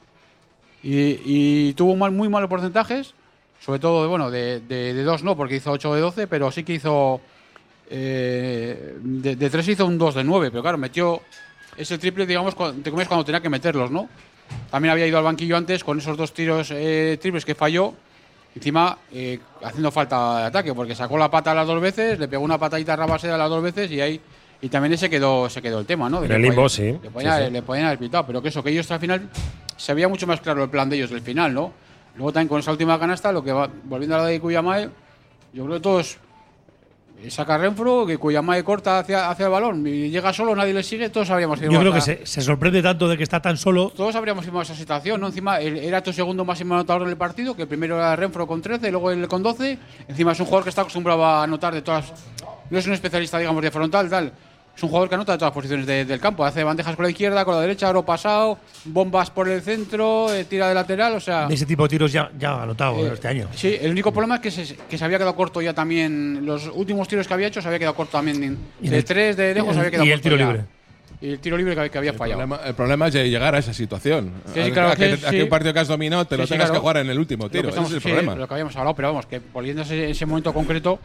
y, 0.86 1.72
tuvo 1.74 1.96
muy 2.10 2.28
malos 2.28 2.50
porcentajes, 2.50 3.14
sobre 3.58 3.78
todo, 3.78 4.06
bueno, 4.08 4.30
de, 4.30 4.60
de, 4.60 4.92
de 4.92 5.02
dos 5.02 5.22
no, 5.22 5.34
porque 5.36 5.56
hizo 5.56 5.70
8 5.70 5.94
de 5.94 6.00
12, 6.00 6.26
pero 6.26 6.50
sí 6.50 6.62
que 6.62 6.74
hizo. 6.74 7.20
eh, 7.88 8.94
de, 9.00 9.36
de 9.36 9.50
3 9.50 9.68
hizo 9.68 9.86
un 9.86 9.96
2 9.96 10.16
de 10.16 10.24
9, 10.24 10.50
pero 10.50 10.62
claro, 10.62 10.76
metió 10.76 11.22
ese 11.76 11.98
triple, 11.98 12.26
digamos, 12.26 12.54
te 12.82 12.90
comes 12.90 13.08
cuando 13.08 13.24
tenía 13.24 13.40
que 13.40 13.48
meterlos, 13.50 13.90
¿no? 13.90 14.08
También 14.70 14.92
había 14.92 15.06
ido 15.06 15.18
al 15.18 15.24
banquillo 15.24 15.56
antes 15.56 15.82
con 15.84 15.98
esos 15.98 16.16
dos 16.16 16.32
tiros 16.34 16.70
eh, 16.70 17.18
triples 17.20 17.44
que 17.44 17.54
falló, 17.54 17.94
encima 18.54 18.98
eh, 19.12 19.38
haciendo 19.62 19.90
falta 19.90 20.40
de 20.40 20.44
ataque, 20.46 20.74
porque 20.74 20.94
sacó 20.94 21.16
la 21.18 21.30
pata 21.30 21.54
las 21.54 21.66
dos 21.66 21.80
veces, 21.80 22.18
le 22.18 22.28
pegó 22.28 22.44
una 22.44 22.58
patadita 22.58 22.92
a 22.92 22.96
Rabaseda 22.96 23.36
las 23.38 23.48
dos 23.48 23.62
veces 23.62 23.90
y 23.90 24.00
ahí. 24.00 24.20
Y 24.60 24.68
también 24.68 24.96
se 24.96 25.10
quedó, 25.10 25.50
se 25.50 25.60
quedó 25.60 25.80
el 25.80 25.86
tema, 25.86 26.08
¿no? 26.08 26.24
En 26.24 26.32
el 26.32 26.40
limbo, 26.40 26.68
sí. 26.68 26.96
Le 27.02 27.10
podían, 27.10 27.38
Sí, 27.38 27.44
sí. 27.46 27.52
le 27.52 27.62
podían 27.62 27.86
haber 27.86 27.98
pitado, 27.98 28.24
pero 28.26 28.40
que 28.40 28.48
eso, 28.48 28.62
que 28.62 28.70
ellos 28.70 28.90
al 28.90 29.00
final 29.00 29.28
se 29.76 29.92
veía 29.92 30.08
mucho 30.08 30.26
más 30.26 30.40
claro 30.40 30.62
el 30.62 30.70
plan 30.70 30.88
de 30.88 30.96
ellos 30.96 31.10
del 31.10 31.20
final, 31.20 31.52
¿no? 31.52 31.72
Luego 32.16 32.32
también 32.32 32.48
con 32.48 32.60
esa 32.60 32.70
última 32.70 32.98
canasta, 32.98 33.30
lo 33.32 33.42
que 33.44 33.52
va, 33.52 33.68
volviendo 33.84 34.14
a 34.16 34.20
la 34.20 34.26
de 34.26 34.40
Cuyamae, 34.40 34.88
yo 35.52 35.64
creo 35.64 35.76
que 35.76 35.80
todos 35.82 36.16
saca 37.28 37.56
Renfro, 37.56 38.06
que 38.06 38.18
Cuyamae 38.18 38.62
corta 38.62 38.98
hacia, 38.98 39.30
hacia 39.30 39.46
el 39.46 39.52
balón 39.52 39.86
y 39.86 40.10
llega 40.10 40.32
solo, 40.32 40.54
nadie 40.54 40.74
le 40.74 40.82
sigue, 40.82 41.08
todos 41.08 41.30
habríamos 41.30 41.60
Yo 41.60 41.80
creo 41.80 41.92
que 41.92 42.00
se, 42.00 42.26
se 42.26 42.42
sorprende 42.42 42.82
tanto 42.82 43.08
de 43.08 43.16
que 43.16 43.22
está 43.22 43.40
tan 43.40 43.56
solo. 43.56 43.90
todos 43.96 44.14
habríamos 44.14 44.44
firmado 44.44 44.62
esa 44.62 44.74
situación, 44.74 45.20
¿no? 45.20 45.28
Encima 45.28 45.60
era 45.60 46.02
tu 46.02 46.12
segundo 46.12 46.44
máximo 46.44 46.74
anotador 46.74 47.02
en 47.02 47.08
el 47.08 47.16
partido, 47.16 47.56
que 47.56 47.62
el 47.62 47.68
primero 47.68 47.96
era 47.96 48.14
Renfro 48.16 48.46
con 48.46 48.60
13, 48.60 48.90
luego 48.90 49.10
él 49.10 49.26
con 49.28 49.42
12. 49.42 49.78
Encima 50.08 50.32
es 50.32 50.40
un 50.40 50.46
jugador 50.46 50.64
que 50.64 50.70
está 50.70 50.82
acostumbrado 50.82 51.24
a 51.24 51.44
anotar 51.44 51.72
de 51.72 51.82
todas. 51.82 52.12
No 52.70 52.78
es 52.78 52.86
un 52.86 52.92
especialista, 52.92 53.38
digamos, 53.38 53.62
de 53.62 53.70
frontal, 53.70 54.08
tal. 54.10 54.32
Es 54.76 54.82
un 54.82 54.88
jugador 54.88 55.08
que 55.08 55.14
anota 55.14 55.32
de 55.32 55.38
todas 55.38 55.50
las 55.50 55.54
posiciones 55.54 55.86
de- 55.86 56.04
del 56.04 56.18
campo. 56.18 56.44
Hace 56.44 56.64
bandejas 56.64 56.96
con 56.96 57.04
la 57.04 57.10
izquierda, 57.10 57.44
con 57.44 57.54
la 57.54 57.60
derecha, 57.60 57.88
aro 57.88 58.04
pasado, 58.04 58.58
bombas 58.86 59.30
por 59.30 59.48
el 59.48 59.62
centro, 59.62 60.34
eh, 60.34 60.44
tira 60.44 60.68
de 60.68 60.74
lateral, 60.74 61.14
o 61.14 61.20
sea. 61.20 61.46
De 61.46 61.54
ese 61.54 61.64
tipo 61.64 61.84
de 61.84 61.90
tiros 61.90 62.10
ya, 62.12 62.28
ya 62.36 62.50
ha 62.54 62.62
anotado 62.64 63.06
eh, 63.06 63.12
este 63.14 63.28
año. 63.28 63.48
Sí, 63.54 63.76
el 63.80 63.92
único 63.92 64.10
problema 64.12 64.36
es 64.36 64.40
que 64.40 64.50
se, 64.50 64.74
que 64.76 64.98
se 64.98 65.04
había 65.04 65.18
quedado 65.18 65.36
corto 65.36 65.62
ya 65.62 65.72
también. 65.74 66.44
Los 66.44 66.66
últimos 66.74 67.06
tiros 67.06 67.28
que 67.28 67.34
había 67.34 67.46
hecho 67.46 67.62
se 67.62 67.68
había 67.68 67.78
quedado 67.78 67.94
corto 67.94 68.12
también. 68.18 68.58
Y 68.82 68.88
De 68.88 68.96
el- 68.98 69.04
tres 69.04 69.36
de 69.36 69.54
lejos 69.54 69.70
y 69.70 69.74
se 69.74 69.78
había 69.78 69.86
el- 69.86 69.90
quedado 69.92 70.06
y 70.06 70.10
el 70.10 70.14
corto 70.20 70.22
tiro 70.28 70.36
ya. 70.38 70.46
libre. 70.52 70.64
Y 71.20 71.28
el 71.30 71.38
tiro 71.38 71.56
libre 71.56 71.74
que, 71.74 71.80
había- 71.80 71.90
que 71.92 71.98
había 71.98 72.10
El 72.10 72.16
fallado. 72.18 72.40
problema, 72.40 72.60
el 72.68 72.74
problema 72.74 73.06
es 73.06 73.14
llegar 73.14 73.54
a 73.54 73.58
esa 73.58 73.72
situación. 73.72 74.32
Sí, 74.52 74.60
sí, 74.64 74.72
claro 74.72 74.88
a 74.90 74.96
que, 74.96 75.16
que 75.16 75.26
a 75.26 75.30
que 75.30 75.36
sí. 75.36 75.42
un 75.42 75.48
partido 75.48 75.72
que 75.72 75.78
has 75.80 75.88
dominado 75.88 76.24
te 76.26 76.34
Sí, 76.34 76.40
lo 76.40 76.46
sí, 76.46 76.52
tengas 76.52 76.66
claro. 76.66 76.74
que 76.74 76.80
jugar 76.80 76.96
en 76.98 77.10
el 77.10 77.18
último 77.18 77.48
tiro. 77.48 77.62
Ese 77.62 77.68
estamos- 77.70 77.90
es 77.90 77.96
el 77.96 78.02
sí, 78.02 78.08
problema. 78.08 78.34
Lo 78.34 78.48
que 78.48 78.54
habíamos 78.54 78.74
hablado, 78.76 78.96
pero 78.96 79.08
vamos, 79.08 79.26
que 79.26 79.40
volviendo 79.52 79.82
a 79.82 79.84
ese, 79.84 80.10
ese 80.10 80.26
momento 80.26 80.52
concreto. 80.52 80.98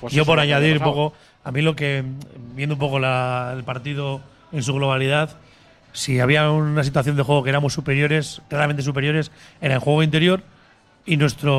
Pues 0.00 0.12
Yo 0.12 0.24
por 0.24 0.40
añadir 0.40 0.78
un 0.78 0.84
poco, 0.84 1.12
a 1.44 1.50
mí 1.52 1.62
lo 1.62 1.74
que, 1.76 2.04
viendo 2.54 2.74
un 2.74 2.78
poco 2.78 2.98
la- 2.98 3.52
el 3.56 3.64
partido 3.64 4.20
en 4.52 4.62
su 4.62 4.74
globalidad, 4.74 5.36
si 5.92 6.20
había 6.20 6.50
una 6.50 6.84
situación 6.84 7.16
de 7.16 7.22
juego 7.22 7.42
que 7.42 7.50
éramos 7.50 7.72
superiores, 7.72 8.42
claramente 8.48 8.82
superiores, 8.82 9.30
era 9.60 9.74
en 9.74 9.80
juego 9.80 10.02
interior 10.02 10.42
y 11.06 11.16
nuestra 11.16 11.50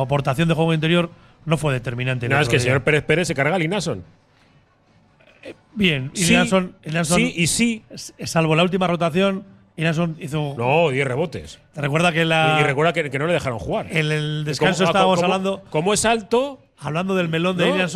aportación 0.00 0.48
de 0.48 0.54
juego 0.54 0.74
interior 0.74 1.10
no 1.46 1.56
fue 1.56 1.72
determinante. 1.72 2.26
el 2.26 2.32
No, 2.32 2.40
es 2.40 2.48
que 2.48 2.56
el 2.56 2.62
señor 2.62 2.82
Pérez 2.84 3.02
Pérez 3.04 3.26
se 3.28 3.34
carga 3.34 3.56
a 3.56 3.58
Linason. 3.58 4.04
Bien, 5.74 6.10
y 6.14 6.18
Sí, 6.18 7.32
y 7.36 7.46
sí. 7.46 7.84
salvo 8.24 8.54
la 8.56 8.64
última 8.64 8.86
rotación, 8.86 9.44
Ilanson 9.76 10.16
hizo. 10.20 10.54
No, 10.58 10.90
10 10.90 11.06
rebotes. 11.06 11.60
¿Te 11.72 11.80
recuerda 11.80 12.10
que 12.12 12.24
la, 12.24 12.56
y, 12.58 12.62
y 12.62 12.64
recuerda 12.66 12.92
que, 12.92 13.08
que 13.10 13.18
no 13.18 13.26
le 13.28 13.32
dejaron 13.34 13.60
jugar. 13.60 13.86
en 13.90 14.10
el 14.10 14.44
descanso 14.44 14.80
¿Cómo- 14.84 14.90
estábamos 14.90 15.16
cómo- 15.20 15.26
hablando, 15.32 15.64
Como 15.70 15.94
es 15.94 16.04
alto. 16.04 16.60
Hablando 16.80 17.14
del 17.14 17.28
melón 17.28 17.56
de 17.56 17.70
No. 17.70 17.88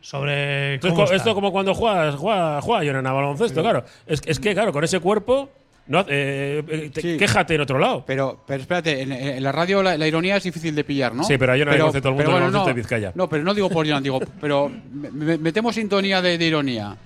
Sobre. 0.00 0.74
Entonces, 0.74 0.92
cómo 0.94 1.04
está. 1.04 1.16
esto 1.16 1.34
como 1.34 1.50
cuando 1.50 1.74
juegas, 1.74 2.14
juega, 2.14 2.60
juega 2.60 2.84
Jonan 2.86 3.06
a 3.08 3.12
baloncesto, 3.12 3.60
claro. 3.60 3.84
Es, 4.06 4.22
es 4.24 4.38
que, 4.38 4.54
claro, 4.54 4.72
con 4.72 4.84
ese 4.84 5.00
cuerpo, 5.00 5.50
no, 5.88 6.04
eh, 6.08 6.90
te- 6.94 7.00
Sí. 7.00 7.16
quéjate 7.16 7.56
en 7.56 7.62
otro 7.62 7.78
lado. 7.80 8.04
Pero, 8.06 8.40
pero 8.46 8.60
espérate, 8.60 9.02
en, 9.02 9.10
en 9.10 9.42
la 9.42 9.50
radio 9.50 9.82
la, 9.82 9.96
la 9.98 10.06
ironía 10.06 10.36
es 10.36 10.44
difícil 10.44 10.76
de 10.76 10.84
pillar, 10.84 11.12
¿no? 11.12 11.24
Sí, 11.24 11.36
pero 11.38 11.52
ahí 11.54 11.60
no 11.64 11.72
la 11.72 11.78
conoce 11.78 12.00
todo 12.00 12.10
el 12.10 12.14
mundo 12.14 12.24
pero 12.24 12.30
bueno, 12.30 12.46
baloncesto 12.46 12.60
no, 12.60 12.66
de 12.68 12.72
Vizcaya. 12.74 13.12
No, 13.16 13.28
pero 13.28 13.42
no 13.42 13.52
digo 13.54 13.68
por 13.68 13.84
Jonan, 13.84 14.02
digo, 14.04 14.20
pero 14.40 14.70
me- 14.92 15.10
me- 15.10 15.38
metemos 15.38 15.74
sintonía 15.74 16.22
de, 16.22 16.38
de 16.38 16.46
ironía. 16.46 16.96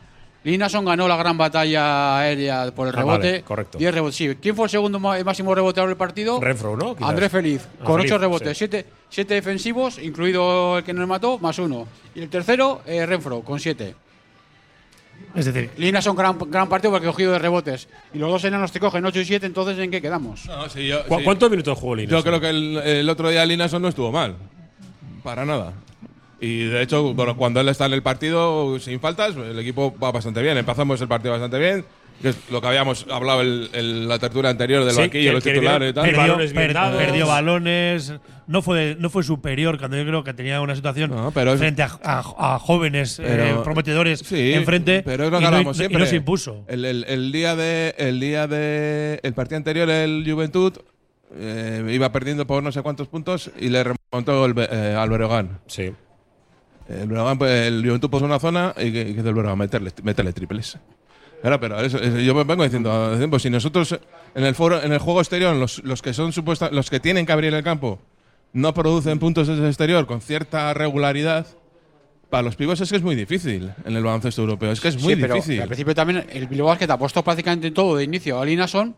Linason 0.42 0.85
ganó 0.87 1.06
la 1.06 1.16
gran 1.16 1.37
batalla 1.37 2.18
aérea 2.18 2.70
por 2.75 2.88
el 2.88 2.94
Ah, 2.94 2.99
rebote. 2.99 3.30
vale, 3.30 3.42
correcto. 3.42 3.76
10 3.78 3.92
rebotes, 3.94 4.16
sí. 4.16 4.37
¿Quién 4.40 4.56
fue 4.56 4.64
el 4.66 4.70
segundo 4.70 4.99
máximo 4.99 5.54
reboteador 5.54 5.88
del 5.90 5.99
partido? 5.99 6.40
Renfro, 6.40 6.76
¿no? 6.76 6.94
Quizás. 6.97 7.11
Andrés 7.11 7.30
Feliz, 7.30 7.68
Ah, 7.80 7.85
con 7.85 7.97
Feliz, 7.97 8.12
8 8.12 8.18
rebotes, 8.18 8.49
sí. 8.56 8.66
7 8.66 8.87
siete 9.11 9.35
defensivos, 9.35 9.99
incluido 9.99 10.78
el 10.78 10.85
que 10.85 10.92
nos 10.94 11.06
mató, 11.06 11.38
más 11.38 11.59
uno. 11.59 11.87
Y 12.14 12.20
el 12.20 12.28
tercero, 12.30 12.80
eh, 12.87 13.04
Renfro, 13.04 13.40
con 13.42 13.59
7. 13.61 13.94
Es 15.35 15.44
decir, 15.44 15.70
Linason, 15.76 16.16
gran, 16.16 16.38
gran 16.49 16.68
partido 16.68 16.92
porque 16.92 17.06
cogido 17.06 17.32
de 17.32 17.38
rebotes. 17.38 17.88
Y 18.14 18.18
los 18.18 18.30
dos 18.30 18.42
enanos 18.44 18.73
te 18.73 18.80
cogen 18.80 19.04
8 19.04 19.20
y 19.20 19.25
7, 19.26 19.47
entonces 19.47 19.78
¿en 19.78 19.90
qué 19.90 20.00
quedamos? 20.00 20.47
No, 20.47 20.68
sí, 20.68 20.87
yo, 20.88 21.04
¿Cu- 21.06 21.18
sí. 21.18 21.25
¿Cuántos 21.25 21.50
minutos 21.50 21.78
jugó 21.78 21.94
Linason? 21.97 22.18
Yo 22.18 22.25
creo 22.25 22.40
que 22.40 22.49
el, 22.49 22.76
el 22.78 23.09
otro 23.11 23.28
día 23.28 23.44
Linason 23.44 23.82
no 23.82 23.88
estuvo 23.88 24.11
mal. 24.11 24.37
Para 25.23 25.44
nada. 25.44 25.75
Y 26.40 26.64
de 26.64 26.82
hecho, 26.82 27.12
bueno, 27.14 27.37
cuando 27.37 27.61
él 27.61 27.68
está 27.68 27.87
en 27.87 27.92
el 27.92 28.02
partido 28.02 28.78
sin 28.80 28.99
faltas, 29.00 29.37
el 29.37 29.59
equipo 29.59 29.94
va 30.02 30.11
bastante 30.11 30.40
bien. 30.42 30.56
Empezamos 30.56 31.00
el 31.00 31.09
partido 31.09 31.32
bastante 31.32 31.59
bien. 31.59 31.85
Que 32.23 32.28
es 32.30 32.50
lo 32.50 32.61
que 32.61 32.66
habíamos 32.66 33.06
hablado 33.11 33.40
en 33.40 34.06
la 34.06 34.18
tertulia 34.18 34.50
anterior 34.50 34.85
del 34.85 34.92
Sí, 34.94 35.00
banquillo, 35.00 35.32
los 35.32 35.42
titulares 35.42 35.90
y 35.90 35.94
tal. 35.94 36.04
perdió, 36.04 36.20
balones 36.20 36.52
bien 36.52 36.64
per- 36.66 36.75
dados. 36.75 37.02
perdió 37.02 37.26
balones. 37.26 38.12
No 38.47 38.61
fue, 38.61 38.94
no 38.99 39.09
fue 39.09 39.23
superior 39.23 39.78
cuando 39.78 39.97
yo 39.97 40.04
creo 40.04 40.23
que 40.23 40.35
tenía 40.35 40.61
una 40.61 40.75
situación 40.76 41.11
No, 41.11 41.30
pero 41.30 41.54
es- 41.54 41.59
frente 41.59 41.82
a, 41.82 41.99
a- 42.04 42.56
a 42.56 42.59
jóvenes 42.59 43.18
eh, 43.20 43.25
Pero- 43.26 43.62
prometedores 43.62 44.18
Sí, 44.20 44.52
enfrente. 44.52 45.02
pero 45.02 45.25
es 45.25 45.30
lo 45.30 45.38
y 45.38 45.40
que 45.40 45.42
no- 45.44 45.49
hablamos 45.56 45.76
y 45.76 45.78
siempre. 45.78 45.99
no 46.00 46.04
se 46.06 46.16
impuso. 46.16 46.64
El, 46.68 46.85
el- 46.85 47.04
el 47.09 47.32
día 47.32 47.56
de 47.56 47.94
el 47.97 48.20
día 48.20 48.47
de 48.47 49.18
el 49.23 49.32
partido 49.32 49.56
anterior 49.56 49.88
el 49.88 50.23
Juventud 50.30 50.75
eh, 51.35 51.85
iba 51.90 52.12
perdiendo 52.12 52.47
por 52.47 52.62
no 52.62 52.70
sé 52.70 52.82
cuántos 52.82 53.09
puntos 53.09 53.50
y 53.59 53.70
le 53.70 53.82
remontó 53.85 54.44
el, 54.44 54.54
eh, 54.59 54.94
al 54.99 55.09
Breogán. 55.09 55.61
Sí. 55.68 55.92
El 56.90 57.06
Breogán, 57.06 57.38
pues, 57.38 57.68
el 57.68 57.82
Juventud 57.85 58.11
puso 58.11 58.25
una 58.25 58.38
zona 58.40 58.75
y 58.76 58.90
que, 58.92 59.14
que 59.14 59.20
el 59.20 59.56
meterle, 59.56 59.92
meterle 60.02 60.32
triples. 60.32 60.76
Claro, 61.40 61.61
pero 61.61 61.80
eso- 61.80 61.99
eso- 61.99 62.18
yo 62.18 62.35
me 62.35 62.44
vengo 62.44 62.64
diciendo, 62.64 63.16
pues 63.30 63.42
si 63.42 63.50
nosotros 63.50 63.99
en 64.35 64.44
el 64.44 64.54
foro, 64.54 64.82
en 64.82 64.92
el 64.92 64.99
juego 64.99 65.20
exterior, 65.20 65.54
los, 65.56 65.82
los 65.85 66.02
que 66.02 66.12
son 66.12 66.32
supuesta, 66.32 66.68
los 66.70 66.90
que 66.90 67.00
tienen 67.00 67.25
que 67.26 67.32
abrir 67.32 67.54
el 67.54 67.62
campo, 67.62 67.99
no 68.52 68.75
producen 68.75 69.18
puntos 69.18 69.47
desde 69.47 69.62
el 69.62 69.68
exterior 69.68 70.06
con 70.06 70.20
cierta 70.20 70.75
regularidad, 70.75 71.47
para 72.28 72.42
los 72.42 72.56
pibos 72.56 72.80
es 72.80 72.90
que 72.90 72.97
es 72.97 73.02
muy 73.02 73.14
difícil 73.16 73.73
en 73.85 73.97
el 73.97 74.02
baloncesto 74.04 74.42
europeo. 74.42 74.70
Es 74.70 74.80
que 74.80 74.88
es 74.88 75.02
muy 75.02 75.14
Sí, 75.14 75.20
pero 75.20 75.35
difícil. 75.35 75.61
Al 75.62 75.66
principio 75.68 75.94
también 75.94 76.26
el 76.30 76.47
Bilbao 76.47 76.68
Basket 76.68 76.90
apostó 76.90 77.25
prácticamente 77.25 77.70
todo 77.73 77.97
de 77.97 78.04
inicio 78.04 78.40
a 78.40 78.44
Linason 78.44 78.94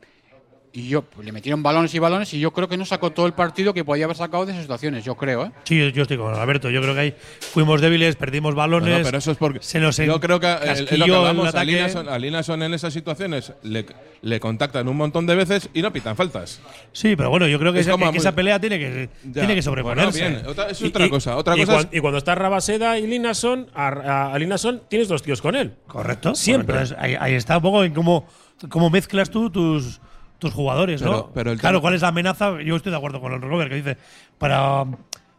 y 0.74 0.88
yo 0.88 1.02
pues, 1.02 1.24
le 1.26 1.32
metieron 1.32 1.62
balones 1.62 1.94
y 1.94 1.98
balones 1.98 2.32
y 2.32 2.40
yo 2.40 2.50
creo 2.52 2.66
que 2.68 2.78
no 2.78 2.84
sacó 2.86 3.10
todo 3.10 3.26
el 3.26 3.34
partido 3.34 3.74
que 3.74 3.84
podía 3.84 4.06
haber 4.06 4.16
sacado 4.16 4.46
de 4.46 4.52
esas 4.52 4.62
situaciones, 4.64 5.04
yo 5.04 5.14
creo, 5.16 5.44
¿eh? 5.46 5.52
Sí, 5.64 5.78
yo, 5.78 5.88
yo 5.90 6.02
estoy 6.02 6.16
con 6.16 6.34
Alberto. 6.34 6.70
Yo 6.70 6.80
creo 6.80 6.94
que 6.94 7.00
ahí 7.00 7.14
fuimos 7.40 7.80
débiles, 7.82 8.16
perdimos 8.16 8.54
balones. 8.54 8.88
Bueno, 8.88 9.04
pero 9.04 9.18
eso 9.18 9.32
es 9.32 9.36
porque 9.36 9.58
se 9.62 9.80
nos 9.80 9.96
yo 9.98 10.18
creo 10.18 10.40
que 10.40 10.46
eh, 10.46 10.58
es 10.90 10.98
lo 10.98 11.04
que 11.04 11.14
hablamos. 11.14 11.46
A 11.46 11.48
ataque. 11.50 11.72
Linason, 11.72 12.08
a 12.08 12.18
Linason 12.18 12.62
en 12.62 12.72
esas 12.74 12.92
situaciones 12.94 13.52
le, 13.62 13.84
le 14.22 14.40
contactan 14.40 14.88
un 14.88 14.96
montón 14.96 15.26
de 15.26 15.34
veces 15.34 15.68
y 15.74 15.82
no 15.82 15.92
pitan 15.92 16.16
faltas. 16.16 16.60
Sí, 16.92 17.16
pero 17.16 17.28
bueno, 17.28 17.46
yo 17.48 17.58
creo 17.58 17.72
que, 17.72 17.80
Es 17.80 17.86
esa, 17.86 17.96
que 17.98 18.32
pelea 18.32 18.58
tiene 18.58 18.78
que, 18.78 19.10
Ya. 19.24 19.32
tiene 19.42 19.54
que 19.54 19.62
sobreponerse. 19.62 20.20
Bueno, 20.22 20.36
bien, 20.36 20.48
otra- 20.48 20.70
es 20.70 20.82
otra 20.82 21.04
y- 21.06 21.10
cosa. 21.10 21.36
Otra 21.36 21.56
y, 21.56 21.64
cosa 21.66 21.80
es, 21.80 21.88
y 21.92 22.00
cuando 22.00 22.16
está 22.18 22.34
Rabaseda 22.34 22.98
y 22.98 23.06
Linason, 23.06 23.66
a, 23.74 23.88
a, 23.88 24.32
a 24.32 24.38
Linason 24.38 24.82
tienes 24.88 25.08
dos 25.08 25.22
tíos 25.22 25.42
con 25.42 25.54
él. 25.54 25.74
Correcto. 25.86 26.34
Siempre. 26.34 26.66
Bueno, 26.78 26.80
entonces, 26.82 26.96
ahí, 26.98 27.14
ahí 27.20 27.34
está 27.34 27.58
un 27.58 27.62
poco 27.62 27.84
en 27.84 27.92
cómo, 27.92 28.26
cómo 28.70 28.88
mezclas 28.88 29.28
tú 29.30 29.50
tus, 29.50 30.00
tus 30.42 30.52
jugadores, 30.52 31.00
¿no? 31.00 31.30
Pero- 31.32 31.52
el 31.52 31.58
claro, 31.58 31.80
¿cuál 31.80 31.94
es 31.94 32.02
la 32.02 32.08
amenaza? 32.08 32.60
Yo 32.60 32.74
estoy 32.76 32.90
de 32.90 32.98
acuerdo 32.98 33.20
con 33.20 33.32
el 33.32 33.40
Robert 33.40 33.70
que 33.70 33.76
dice, 33.76 33.96
para, 34.38 34.84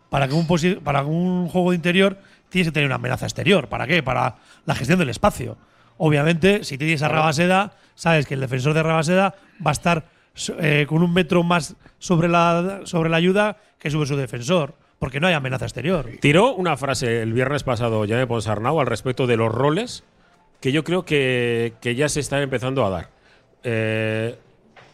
para, 0.09 0.27
que 0.29 0.33
un 0.33 0.47
para 0.81 1.03
un 1.03 1.49
juego 1.49 1.71
de 1.71 1.75
interior 1.75 2.17
tienes 2.49 2.69
que 2.69 2.71
tener 2.71 2.87
una 2.87 2.95
amenaza 2.95 3.25
exterior. 3.25 3.67
¿Para 3.67 3.85
qué? 3.85 4.01
Para 4.01 4.35
la 4.65 4.75
gestión 4.75 4.97
del 4.99 5.09
espacio. 5.09 5.57
Obviamente, 5.97 6.63
si 6.63 6.77
tienes 6.77 7.03
a 7.03 7.09
Rabaseda, 7.09 7.73
sabes 7.95 8.25
que 8.25 8.33
el 8.33 8.39
defensor 8.39 8.73
de 8.73 8.81
Rabaseda 8.81 9.35
va 9.65 9.71
a 9.71 9.73
estar 9.73 10.05
eh, 10.59 10.85
con 10.87 11.03
un 11.03 11.13
metro 11.13 11.43
más 11.43 11.75
sobre 11.99 12.29
la, 12.29 12.81
sobre 12.85 13.09
la 13.09 13.17
ayuda 13.17 13.57
que 13.77 13.91
sube 13.91 14.05
su 14.05 14.15
defensor, 14.15 14.73
porque 14.99 15.19
no 15.19 15.27
hay 15.27 15.33
amenaza 15.33 15.65
exterior. 15.65 16.09
Tiró 16.21 16.55
una 16.55 16.77
frase 16.77 17.21
el 17.21 17.33
viernes 17.33 17.63
pasado, 17.63 18.05
Jaime 18.07 18.25
Ponsarnau, 18.25 18.79
al 18.79 18.87
respecto 18.87 19.27
de 19.27 19.35
los 19.35 19.53
roles 19.53 20.05
que 20.61 20.71
yo 20.71 20.85
creo 20.85 21.03
que, 21.03 21.73
que 21.81 21.93
ya 21.95 22.07
se 22.07 22.21
están 22.21 22.41
empezando 22.41 22.85
a 22.85 22.89
dar. 22.89 23.09
Eh, 23.63 24.37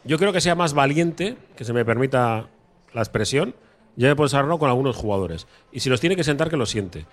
yo 0.10 0.18
creo 0.18 0.34
que 0.34 0.42
sea 0.42 0.56
más 0.56 0.74
valiente, 0.74 1.38
que 1.56 1.64
se 1.64 1.72
me 1.72 1.86
permita 1.86 2.48
la 2.94 3.02
expresión, 3.02 3.56
Jaime 3.98 4.16
Ponsarnau 4.16 4.58
con 4.60 4.68
algunos 4.70 4.96
jugadores. 4.98 5.48
Y 5.72 5.80
si 5.80 5.90
los 5.90 6.02
tiene 6.02 6.16
que 6.18 6.24
sentar, 6.24 6.50
que 6.50 6.58
los 6.58 6.70
siente. 6.70 7.06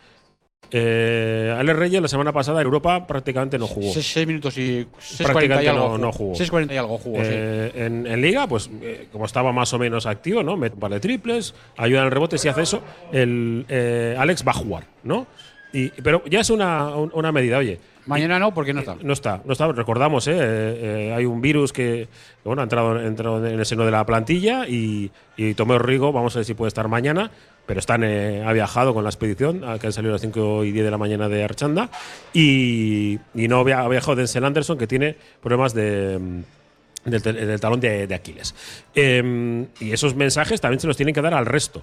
Eh, 0.72 1.54
Alex 1.56 1.78
Reyes 1.78 2.02
la 2.02 2.08
semana 2.08 2.32
pasada 2.32 2.60
en 2.60 2.64
Europa 2.66 3.06
prácticamente 3.06 3.56
no 3.58 3.66
jugó. 3.68 3.92
6 3.92 4.26
minutos 4.26 4.58
y 4.58 4.84
6.40 4.98 5.24
Prácticamente 5.24 5.64
y 5.64 5.68
algo. 5.68 5.88
no- 5.90 5.98
no 5.98 6.12
jugó. 6.12 6.34
6.40 6.34 6.74
y 6.74 6.76
algo 6.76 6.98
jugó, 6.98 7.16
sí. 7.18 7.30
Eh, 7.32 7.72
en, 7.76 8.06
en 8.06 8.20
Liga, 8.20 8.48
pues 8.48 8.68
eh, 8.82 9.06
como 9.12 9.26
estaba 9.26 9.52
más 9.52 9.72
o 9.74 9.78
menos 9.78 10.06
activo, 10.06 10.42
¿no? 10.42 10.56
Mete 10.56 10.74
un 10.74 10.80
par 10.80 10.90
de 10.90 10.98
triples, 11.00 11.54
ayuda 11.76 12.00
en 12.00 12.06
el 12.06 12.10
rebote, 12.10 12.38
si 12.38 12.48
hace 12.48 12.62
eso, 12.62 12.82
el 13.12 13.64
eh, 13.68 14.16
Alex 14.18 14.44
va 14.46 14.50
a 14.52 14.54
jugar, 14.54 14.86
¿no? 15.04 15.26
Y, 15.72 15.90
pero 16.02 16.24
ya 16.28 16.40
es 16.40 16.50
una, 16.50 16.88
un- 16.96 17.10
una 17.14 17.30
medida, 17.30 17.58
oye. 17.58 17.78
Mañana 18.06 18.38
no, 18.38 18.54
porque 18.54 18.72
no 18.72 18.80
está. 18.80 18.96
No 19.02 19.12
está, 19.12 19.42
no 19.44 19.52
está. 19.52 19.70
Recordamos, 19.72 20.28
¿eh? 20.28 20.36
Eh, 20.38 20.38
eh, 20.40 21.14
hay 21.14 21.24
un 21.24 21.40
virus 21.40 21.72
que, 21.72 22.08
bueno, 22.44 22.62
ha 22.62 22.64
entrado, 22.64 22.98
en 23.46 23.58
el 23.58 23.66
seno 23.66 23.84
de 23.84 23.90
la 23.90 24.06
plantilla 24.06 24.66
y, 24.68 25.10
y 25.36 25.54
Tomeo 25.54 25.78
Rigo, 25.78 26.12
vamos 26.12 26.34
a 26.36 26.38
ver 26.38 26.46
si 26.46 26.54
puede 26.54 26.68
estar 26.68 26.86
mañana, 26.88 27.30
pero 27.66 27.80
están, 27.80 28.04
eh, 28.04 28.44
ha 28.46 28.52
viajado 28.52 28.94
con 28.94 29.02
la 29.02 29.10
expedición, 29.10 29.60
que 29.80 29.86
han 29.88 29.92
salido 29.92 30.12
a 30.12 30.14
las 30.14 30.22
5 30.22 30.64
y 30.64 30.72
10 30.72 30.84
de 30.84 30.90
la 30.90 30.98
mañana 30.98 31.28
de 31.28 31.42
Archanda, 31.42 31.90
y, 32.32 33.18
no 33.34 33.58
ha 33.58 33.88
viajado 33.88 34.14
Denzel 34.14 34.44
Anderson, 34.44 34.78
que 34.78 34.86
tiene 34.86 35.16
problemas 35.42 35.74
de. 35.74 36.18
mm, 36.18 37.10
Del, 37.10 37.60
talón 37.60 37.80
de, 37.80 38.12
Aquiles. 38.14 38.54
Eh, 38.94 39.66
y 39.80 39.92
esos 39.92 40.14
mensajes 40.14 40.60
también 40.60 40.80
se 40.80 40.86
los 40.86 40.96
tienen 40.96 41.14
que 41.14 41.22
dar 41.22 41.34
al 41.34 41.46
resto. 41.46 41.82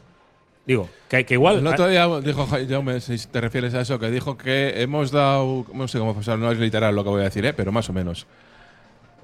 Digo, 0.66 0.90
que, 1.10 1.26
que 1.26 1.34
igual. 1.34 1.60
El 1.60 1.68
otro 1.68 1.88
día 1.90 2.08
dijo 2.22 2.46
Ja- 2.48 2.60
Jaume, 2.68 3.02
si 3.02 3.18
te 3.28 3.42
refieres 3.42 3.74
a 3.74 3.82
eso, 3.82 4.00
que 4.00 4.10
dijo 4.10 4.38
que 4.38 4.82
hemos 4.82 5.12
dado, 5.12 5.66
no 5.74 5.88
sé 5.88 6.00
cómo 6.00 6.16
pasar, 6.16 6.40
no 6.40 6.52
es 6.52 6.58
literal 6.58 6.96
lo 6.96 7.04
que 7.04 7.10
voy 7.10 7.22
a 7.22 7.26
decir, 7.26 7.46
¿eh? 7.46 7.54
pero 7.54 7.72
más 7.72 7.90
o 7.90 7.94
menos. 7.94 8.26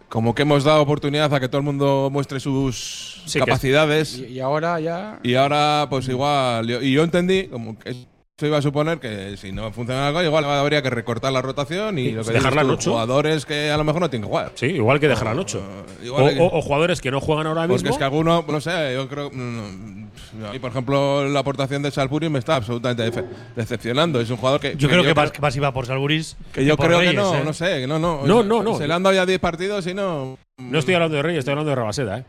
Como 0.10 0.34
que 0.36 0.42
hemos 0.42 0.64
dado 0.64 0.82
oportunidad 0.82 1.32
a 1.34 1.40
que 1.40 1.48
todo 1.48 1.60
el 1.60 1.64
mundo 1.66 2.10
muestre 2.12 2.40
sus 2.40 3.22
Sí, 3.28 3.38
capacidades 3.40 4.18
Y, 4.18 4.26
y 4.26 4.40
ahora 4.40 4.80
ya. 4.80 5.20
y 5.24 5.36
ahora 5.36 5.86
pues 5.90 6.10
igual, 6.10 6.70
y 6.84 6.92
yo 6.92 7.04
entendí 7.04 7.48
como 7.48 7.78
que 7.78 7.96
eso 8.40 8.48
iba 8.48 8.58
a 8.58 8.62
suponer 8.62 9.00
que 9.00 9.36
si 9.36 9.52
no 9.52 9.70
funciona 9.74 10.08
algo, 10.08 10.24
igual 10.24 10.46
habría 10.46 10.82
que 10.82 10.90
recortar 10.90 11.34
la 11.34 11.42
rotación 11.42 12.00
y 12.00 12.12
lo 12.14 12.24
que 12.24 12.32
dejarla 12.32 12.62
en 12.62 12.70
ocho. 12.70 12.92
jugadores 12.92 13.46
que 13.46 13.70
a 13.70 13.76
lo 13.76 13.84
mejor 13.84 14.00
no 14.00 14.10
tienen 14.10 14.24
que 14.24 14.30
jugar. 14.30 14.54
Sí, 14.56 14.68
igual 14.68 14.98
que 15.02 15.10
dejar 15.10 15.28
al 15.28 15.40
8. 15.40 15.62
igual 16.06 16.38
o, 16.40 16.62
jugadores 16.62 17.02
que 17.02 17.12
no 17.12 17.20
juegan 17.20 17.48
ahora 17.48 17.64
mismo. 17.64 17.76
Porque 17.76 17.90
es 17.90 17.98
que 17.98 18.04
alguno, 18.06 18.46
no 18.48 18.62
sé, 18.62 18.94
yo 18.94 19.10
creo. 19.10 19.30
mm, 19.30 20.06
A 20.46 20.54
mí, 20.54 20.60
por 20.60 20.72
ejemplo, 20.72 21.28
la 21.28 21.42
aportación 21.42 21.82
de 21.84 21.92
Salpuri 21.92 22.30
me 22.30 22.40
está 22.40 22.56
absolutamente 22.56 23.26
decepcionando. 23.58 24.22
Es 24.22 24.30
un 24.30 24.38
jugador 24.38 24.62
que. 24.62 24.78
Yo 24.78 24.88
creo 24.88 25.02
que 25.02 25.10
yo 25.10 25.16
más, 25.16 25.32
que 25.34 25.42
más 25.42 25.54
iba 25.58 25.74
por 25.74 25.86
Salburis. 25.86 26.38
Que 26.54 26.64
yo 26.64 26.78
por 26.78 26.86
creo 26.88 27.02
que 27.02 27.12
no, 27.14 27.36
¿eh? 27.36 27.42
no 27.44 27.52
sé, 27.52 27.82
que 27.82 27.88
no, 27.88 28.00
no. 28.00 28.26
No, 28.26 28.42
no, 28.42 28.64
no. 28.64 28.78
Se 28.78 28.88
le 28.88 28.94
han 28.94 29.04
dado 29.04 29.16
ya 29.18 29.26
10 29.26 29.38
partidos 29.42 29.86
y 29.86 29.94
no. 29.94 30.38
No 30.58 30.80
estoy 30.80 30.94
hablando 30.94 31.18
de 31.18 31.24
Reyes, 31.24 31.40
estoy 31.40 31.52
hablando 31.52 31.72
de 31.72 31.76
Rabaseda, 31.76 32.20
¿eh? 32.20 32.24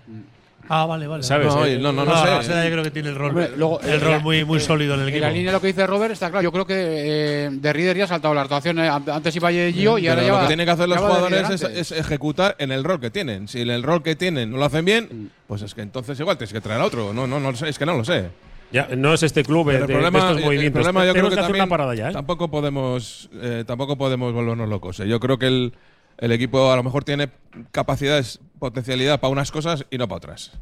Ah, 0.73 0.87
vale, 0.87 1.09
vale. 1.09 1.25
¿Sabes? 1.25 1.49
No, 1.49 1.67
Eh, 1.67 1.79
no, 1.79 1.93
no, 1.93 2.05
no 2.05 2.13
No, 2.15 2.43
sé. 2.45 2.49
Yo 2.49 2.71
creo 2.71 2.85
que 2.85 2.93
tiene 2.93 3.09
el 3.09 3.17
rol, 3.17 3.31
Hombre, 3.31 3.51
luego, 3.57 3.81
el 3.81 3.89
eh, 3.91 3.99
rol 3.99 4.11
la- 4.13 4.19
muy, 4.21 4.45
muy 4.45 4.61
sólido 4.61 4.95
en 4.95 5.01
el 5.01 5.09
En 5.09 5.15
equipo. 5.15 5.27
la 5.27 5.33
línea 5.33 5.51
de 5.51 5.53
lo 5.57 5.61
que 5.61 5.67
dice 5.67 5.85
Robert 5.85 6.13
está 6.13 6.31
claro. 6.31 6.45
Yo 6.45 6.53
creo 6.53 6.65
que 6.65 6.75
eh, 6.77 7.49
de 7.51 7.73
Reader 7.73 7.97
ya 7.97 8.05
ha 8.05 8.07
saltado 8.07 8.33
la 8.35 8.45
rotación. 8.45 8.79
eh, 8.79 8.89
Antes 8.89 9.35
iba 9.35 9.51
Gio 9.51 9.99
y 9.99 10.07
ahora 10.07 10.23
ya 10.23 10.33
lo 10.33 10.41
que 10.43 10.47
tienen 10.47 10.67
que 10.67 10.71
hacer 10.71 10.89
los 10.89 10.99
de 11.01 11.05
jugadores 11.05 11.51
es, 11.63 11.91
ejecutar 11.91 12.55
en 12.61 12.71
el 12.71 12.85
rol 12.85 13.01
que 13.01 13.11
tienen. 13.11 13.49
Si 13.49 13.61
en 13.63 13.71
el 13.71 13.83
rol 13.83 14.05
que 14.05 14.15
tienen 14.15 14.49
no 14.53 14.59
lo 14.59 14.65
hacen 14.65 14.85
bien, 14.85 15.33
pues 15.49 15.63
es 15.63 15.75
que 15.75 15.83
entonces 15.83 16.21
igual 16.21 16.39
tienes 16.39 16.53
que 16.53 16.61
traer 16.61 16.81
a 16.81 16.85
otro. 16.85 17.13
No, 17.13 17.27
no, 17.27 17.41
no 17.41 17.51
lo 17.51 17.57
sé, 17.57 17.69
es 17.69 17.77
que 17.77 17.85
no 17.87 17.97
lo 17.97 18.05
sé. 18.05 18.31
Ya, 18.71 18.87
no 18.97 19.13
es 19.13 19.25
este 19.25 19.43
club 19.43 19.69
de, 19.71 19.75
el 19.75 19.81
de 19.81 19.93
problema, 19.93 20.19
estos 20.21 20.37
el 20.37 20.45
movimientos. 20.45 20.75
problema 20.85 21.05
yo 21.05 21.13
creo 21.15 21.25
que 21.25 21.31
que 21.31 21.37
también 21.43 21.65
una 21.65 21.69
parada 21.69 21.93
ya, 21.97 22.11
¿eh? 22.11 22.13
tampoco 22.13 22.49
podemos 22.49 23.29
eh, 23.43 23.65
tampoco 23.67 23.99
podemos 23.99 24.33
volvernos 24.33 24.69
locos. 24.69 25.01
¿eh? 25.01 25.09
Yo 25.09 25.19
creo 25.19 25.37
que 25.41 25.49
el, 25.49 25.73
el 26.19 26.31
equipo 26.31 26.71
a 26.71 26.77
lo 26.77 26.85
mejor 26.85 27.03
tiene 27.03 27.31
capacidades, 27.73 28.39
potencialidad 28.61 29.19
para 29.19 29.33
unas 29.33 29.51
cosas 29.51 29.85
y 29.91 29.99
no 29.99 30.07
para 30.07 30.19
otras. 30.19 30.53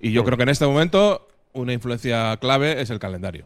Y 0.00 0.12
yo 0.12 0.24
creo 0.24 0.38
que 0.38 0.44
en 0.44 0.48
este 0.48 0.64
momento 0.66 1.28
una 1.52 1.74
influencia 1.74 2.34
clave 2.38 2.80
es 2.80 2.88
el 2.88 2.98
calendario. 2.98 3.44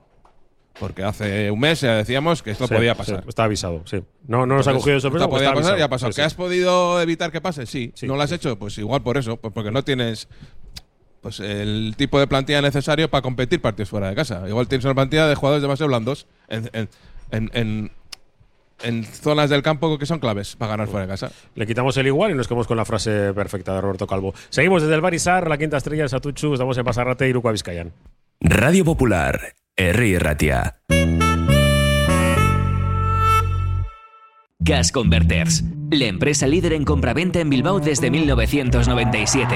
Porque 0.79 1.03
hace 1.03 1.51
un 1.51 1.61
mes 1.61 1.81
ya 1.83 1.95
decíamos 1.97 2.43
que 2.43 2.51
esto 2.53 2.67
Sí, 2.67 2.75
podía 2.75 2.95
sí, 2.95 2.99
pasar. 2.99 3.25
está 3.29 3.45
avisado, 3.45 3.83
sí. 3.85 4.03
No, 4.27 4.47
no 4.47 4.57
nos 4.57 4.67
ha 4.69 4.73
cogido 4.73 4.95
de 4.95 5.01
sorpresa. 5.03 5.29
podía 5.29 5.49
está 5.49 5.55
pasar, 5.55 5.73
avisado. 5.73 5.79
ya 5.79 5.89
pasó. 5.89 6.07
Sí, 6.07 6.11
¿Que 6.11 6.23
sí. 6.23 6.27
has 6.27 6.35
podido 6.35 7.01
evitar 7.03 7.31
que 7.33 7.41
pase? 7.43 7.67
Sí. 7.67 7.93
¿No 8.03 8.17
lo 8.17 8.23
has 8.23 8.33
hecho? 8.33 8.59
Pues 8.59 8.79
igual 8.79 9.03
por 9.03 9.19
eso. 9.19 9.37
Pues 9.37 9.53
porque 9.53 9.71
no 9.71 9.83
tienes 9.85 10.29
pues 11.21 11.41
el 11.41 11.95
tipo 11.97 12.19
de 12.19 12.27
plantilla 12.27 12.63
necesario 12.63 13.09
para 13.11 13.23
competir 13.23 13.61
partidos 13.61 13.91
fuera 13.91 14.09
de 14.09 14.15
casa. 14.17 14.45
Igual 14.49 14.67
tienes 14.67 14.85
una 14.87 14.95
plantilla 14.95 15.27
de 15.27 15.35
jugadores 15.35 15.63
demasiado 15.63 15.89
blandos 15.89 16.27
en, 16.49 16.71
en, 16.73 17.51
en, 17.53 17.93
en- 18.83 19.05
zonas 19.05 19.51
del 19.51 19.63
campo 19.63 19.99
que 19.99 20.07
son 20.07 20.19
claves 20.19 20.57
para 20.57 20.71
ganar 20.73 20.89
fuera 20.89 21.07
de 21.07 21.11
casa. 21.13 21.31
Le 21.55 21.67
quitamos 21.67 21.97
el 21.97 22.07
igual 22.07 22.31
y 22.31 22.35
nos 22.35 22.49
quedamos 22.49 22.67
con 22.67 22.77
la 22.77 22.85
frase 22.85 23.33
perfecta 23.35 23.75
de 23.75 23.81
Roberto 23.81 24.07
Calvo. 24.07 24.35
Seguimos 24.51 24.83
desde 24.83 24.95
el 24.95 25.01
Barisar, 25.01 25.49
la 25.49 25.59
quinta 25.59 25.77
estrella, 25.77 26.05
el 26.05 26.09
Satuchu. 26.09 26.53
Estamos 26.55 26.77
en 26.79 26.85
Pasarrate, 26.85 27.29
Iruko 27.29 27.51
Vizcayan. 27.53 27.93
Radio 28.41 28.85
Popular, 28.85 29.55
Herri 29.77 30.19
Ratia. 30.19 30.77
Gas 34.65 34.93
Converters, 34.93 35.65
la 35.91 36.05
empresa 36.07 36.47
líder 36.47 36.73
en 36.75 36.85
compraventa 36.85 37.41
en 37.41 37.51
Bilbao 37.51 37.81
desde 37.81 38.11
1997. 38.11 39.55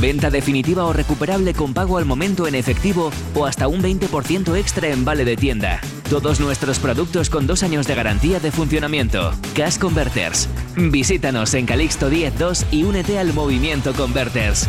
Venta 0.00 0.30
definitiva 0.30 0.84
o 0.84 0.92
recuperable 0.92 1.52
con 1.54 1.74
pago 1.74 1.98
al 1.98 2.04
momento 2.04 2.46
en 2.46 2.54
efectivo 2.54 3.10
o 3.34 3.44
hasta 3.46 3.66
un 3.68 3.82
20% 3.82 4.56
extra 4.56 4.88
en 4.88 5.04
vale 5.04 5.24
de 5.24 5.36
tienda. 5.36 5.80
Todos 6.10 6.38
nuestros 6.38 6.78
productos 6.78 7.30
con 7.30 7.48
dos 7.48 7.64
años 7.64 7.88
de 7.88 7.96
garantía 7.96 8.38
de 8.38 8.52
funcionamiento. 8.52 9.32
Gas 9.56 9.76
Converters. 9.76 10.48
Visítanos 10.76 11.52
en 11.54 11.66
Calixto 11.66 12.08
102 12.08 12.66
y 12.70 12.84
únete 12.84 13.18
al 13.18 13.32
movimiento 13.32 13.92
Converters. 13.92 14.68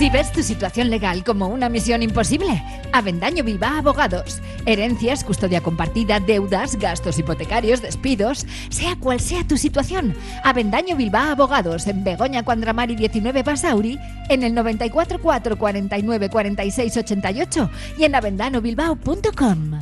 Si 0.00 0.08
ves 0.08 0.32
tu 0.32 0.42
situación 0.42 0.88
legal 0.88 1.22
como 1.24 1.48
una 1.48 1.68
misión 1.68 2.02
imposible, 2.02 2.62
Avendaño 2.90 3.44
Bilbao 3.44 3.76
Abogados. 3.80 4.40
Herencias, 4.64 5.22
custodia 5.22 5.60
compartida, 5.60 6.20
deudas, 6.20 6.76
gastos 6.76 7.18
hipotecarios, 7.18 7.82
despidos, 7.82 8.46
sea 8.70 8.96
cual 8.96 9.20
sea 9.20 9.46
tu 9.46 9.58
situación. 9.58 10.16
Avendaño 10.42 10.96
Bilbao 10.96 11.32
Abogados 11.32 11.86
en 11.86 12.02
Begoña 12.02 12.42
Cuandramari 12.42 12.96
19 12.96 13.42
Basauri, 13.42 13.98
en 14.30 14.42
el 14.42 14.54
94 14.54 15.20
4 15.20 15.58
49 15.58 16.30
46 16.30 16.96
88 16.96 17.70
y 17.98 18.04
en 18.04 18.14
avendanobilbao.com. 18.14 19.80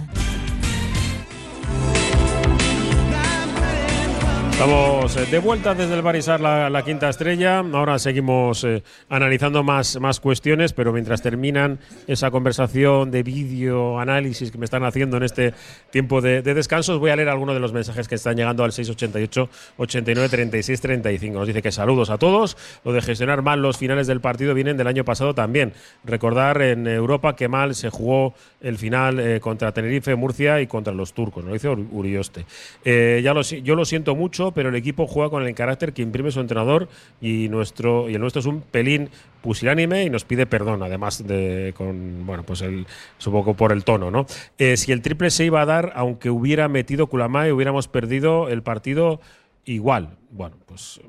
Estamos 4.59 5.17
eh, 5.17 5.27
de 5.31 5.39
vuelta 5.39 5.73
desde 5.73 5.95
el 5.95 6.03
Barisar 6.03 6.41
la, 6.41 6.83
quinta 6.85 7.09
estrella. 7.09 7.61
Ahora 7.61 7.97
seguimos 8.01 8.65
eh, 8.65 8.83
analizando 9.09 9.63
más, 9.63 10.01
más 10.01 10.19
cuestiones, 10.19 10.73
pero 10.73 10.93
mientras 10.93 11.23
terminan 11.23 11.79
esa 12.09 12.33
conversación 12.33 13.13
de 13.13 13.23
vídeo 13.23 14.01
análisis 14.01 14.51
que 14.51 14.59
me 14.59 14.65
están 14.65 14.83
haciendo 14.83 15.17
en 15.17 15.23
este 15.23 15.55
tiempo 15.93 16.21
de, 16.21 16.43
de 16.43 16.55
descanso, 16.55 16.95
os 16.95 16.99
voy 16.99 17.11
a 17.13 17.17
leer 17.17 17.29
algunos 17.29 17.55
de 17.55 17.61
los 17.61 17.73
mensajes 17.73 18.09
que 18.09 18.17
están 18.17 18.35
llegando 18.37 18.65
al 18.65 18.73
688 18.73 19.49
89 19.77 20.29
36 20.29 20.81
35. 20.81 21.39
Nos 21.39 21.47
dice 21.47 21.63
que 21.63 21.71
saludos 21.71 22.11
a 22.11 22.19
todos. 22.19 22.57
Lo 22.85 22.93
de 22.93 23.01
gestionar 23.01 23.43
mal 23.43 23.63
los 23.63 23.79
finales 23.79 24.09
del 24.09 24.21
partido 24.21 24.55
vienen 24.55 24.77
del 24.77 24.89
año 24.89 25.05
pasado 25.05 25.35
también. 25.37 25.73
Recordar 26.03 26.61
en 26.63 26.89
Europa 26.89 27.37
que 27.37 27.47
mal 27.47 27.77
se 27.77 27.91
jugó 27.91 28.35
el 28.61 28.77
final 28.77 29.21
eh, 29.21 29.39
contra 29.39 29.71
Tenerife, 29.71 30.17
Murcia 30.17 30.61
y 30.61 30.67
contra 30.67 30.93
los 30.93 31.13
turcos. 31.13 31.45
Lo 31.45 31.53
dice 31.53 31.69
Ur- 31.69 31.87
Urioste. 31.93 32.45
Ya 32.85 33.33
lo, 33.33 33.43
yo 33.43 33.77
lo 33.77 33.85
siento 33.85 34.17
mucho, 34.17 34.48
pero 34.53 34.69
el 34.69 34.77
equipo 34.77 35.07
juega 35.07 35.31
con 35.31 35.47
el 35.47 35.55
carácter 35.55 35.93
que 35.93 36.03
imprime 36.03 36.31
su 36.31 36.41
entrenador 36.41 36.89
y 37.21 37.49
nuestro 37.49 38.09
y 38.09 38.15
el 38.15 38.21
nuestro 38.21 38.41
es 38.41 38.47
un 38.47 38.61
pelín 38.61 39.11
pusilánime 39.43 40.05
y 40.05 40.11
nos 40.11 40.25
pide 40.25 40.47
perdón, 40.47 40.83
además 40.83 41.27
de 41.27 41.75
con 41.77 42.27
bueno 42.27 42.43
pues 42.43 42.61
el 42.63 42.87
supongo 43.19 43.55
por 43.55 43.73
el 43.73 43.85
tono, 43.85 44.11
¿no? 44.11 44.27
Eh, 44.59 44.77
si 44.77 44.93
el 44.93 45.03
triple 45.03 45.31
se 45.31 45.45
iba 45.45 45.63
a 45.63 45.67
dar, 45.67 45.93
aunque 45.95 46.31
hubiera 46.31 46.69
metido 46.69 47.07
Kulamae, 47.07 47.53
hubiéramos 47.53 47.89
perdido 47.89 48.49
el 48.49 48.63
partido 48.63 49.21
igual. 49.65 50.17
Bueno, 50.31 50.57
pues 50.67 51.01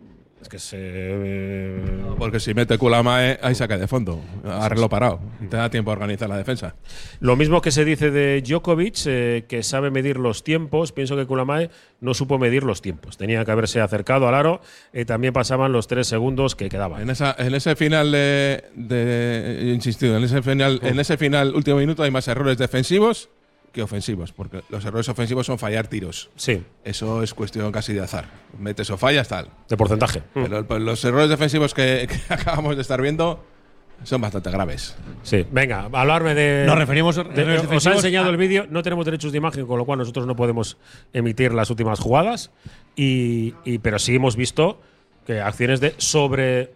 es 0.42 0.48
que 0.48 0.60
se 0.60 0.78
eh, 0.80 1.82
Porque 2.18 2.40
si 2.40 2.54
mete 2.54 2.78
Kulamae, 2.78 3.40
ahí 3.42 3.56
saca 3.56 3.78
de 3.78 3.88
fondo. 3.88 4.22
Arreglo 4.46 4.88
parado. 4.90 5.20
Te 5.50 5.58
da 5.58 5.70
tiempo 5.70 5.92
a 5.92 5.94
organizar 5.94 6.30
la 6.30 6.38
defensa. 6.38 6.76
Lo 7.20 7.36
mismo 7.36 7.62
que 7.62 7.72
se 7.72 7.84
dice 7.84 8.10
de 8.10 8.42
Djokovic, 8.42 8.98
eh, 9.06 9.46
que 9.48 9.64
sabe 9.64 9.92
medir 9.92 10.18
los 10.18 10.44
tiempos. 10.44 10.92
Pienso 10.92 11.16
que 11.18 11.26
Kulamae 11.26 11.70
no 12.00 12.14
supo 12.14 12.40
medir 12.40 12.64
los 12.64 12.82
tiempos. 12.82 13.18
Tenía 13.18 13.44
que 13.44 13.52
haberse 13.52 13.82
acercado 13.82 14.28
al 14.28 14.36
aro. 14.36 14.62
eh, 14.94 15.06
también 15.06 15.34
pasaban 15.34 15.72
los 15.72 15.88
tres 15.88 16.08
segundos 16.08 16.56
que 16.56 16.70
quedaban. 16.70 17.02
En, 17.02 17.10
esa, 17.10 17.36
en 17.38 17.54
ese 17.54 17.76
final 17.76 18.12
de, 18.12 19.72
insistido, 19.74 20.16
en 20.16 20.24
ese 20.24 20.42
final, 20.42 20.80
en 20.84 21.00
ese 21.00 21.18
final 21.18 21.56
último 21.56 21.78
minuto 21.78 22.04
hay 22.04 22.12
más 22.12 22.28
errores 22.28 22.58
defensivos 22.58 23.30
que 23.72 23.82
ofensivos, 23.82 24.32
porque 24.34 24.62
los 24.70 24.84
errores 24.86 25.08
ofensivos 25.10 25.46
son 25.46 25.60
fallar 25.60 25.88
tiros. 25.88 26.30
Sí, 26.36 26.64
Eso 26.84 27.22
es 27.24 27.34
cuestión 27.34 27.72
casi 27.72 27.94
de 27.94 28.02
azar. 28.02 28.26
Metes 28.58 28.90
o 28.90 28.98
fallas, 28.98 29.28
tal. 29.28 29.50
de 29.68 29.78
porcentaje. 29.78 30.20
Mm. 30.34 30.44
Pero 30.44 30.68
pues, 30.68 30.82
los 30.82 31.04
errores 31.06 31.30
defensivos 31.30 31.74
que, 31.74 32.08
que 32.28 32.34
acabamos 32.34 32.76
de 32.76 32.82
estar 32.82 33.02
viendo 33.02 33.44
son 34.04 34.22
bastante 34.22 34.50
graves. 34.50 34.96
Sí, 35.24 35.46
venga, 35.52 35.90
hablarme 35.92 36.34
de. 36.34 36.64
Nos 36.66 36.78
referimos 36.78 37.18
a 37.18 37.24
de- 37.24 37.42
errores 37.42 37.66
os 37.70 37.86
ha 37.88 37.94
enseñado 37.94 38.28
a- 38.28 38.32
el 38.32 38.38
vídeo, 38.38 38.66
no 38.70 38.82
tenemos 38.82 39.06
derechos 39.06 39.32
de 39.34 39.38
imagen, 39.40 39.68
con 39.68 39.78
lo 39.78 39.86
cual 39.86 40.00
nosotros 40.00 40.26
no 40.26 40.36
podemos 40.36 40.78
emitir 41.14 41.54
las 41.54 41.70
últimas 41.70 42.00
jugadas. 42.00 42.50
Y, 42.96 43.56
y- 43.66 43.80
pero 43.80 44.00
sí 44.00 44.16
hemos 44.16 44.36
visto 44.36 44.82
que 45.28 45.42
acciones 45.42 45.80
de 45.82 45.94
sobre 45.98 46.72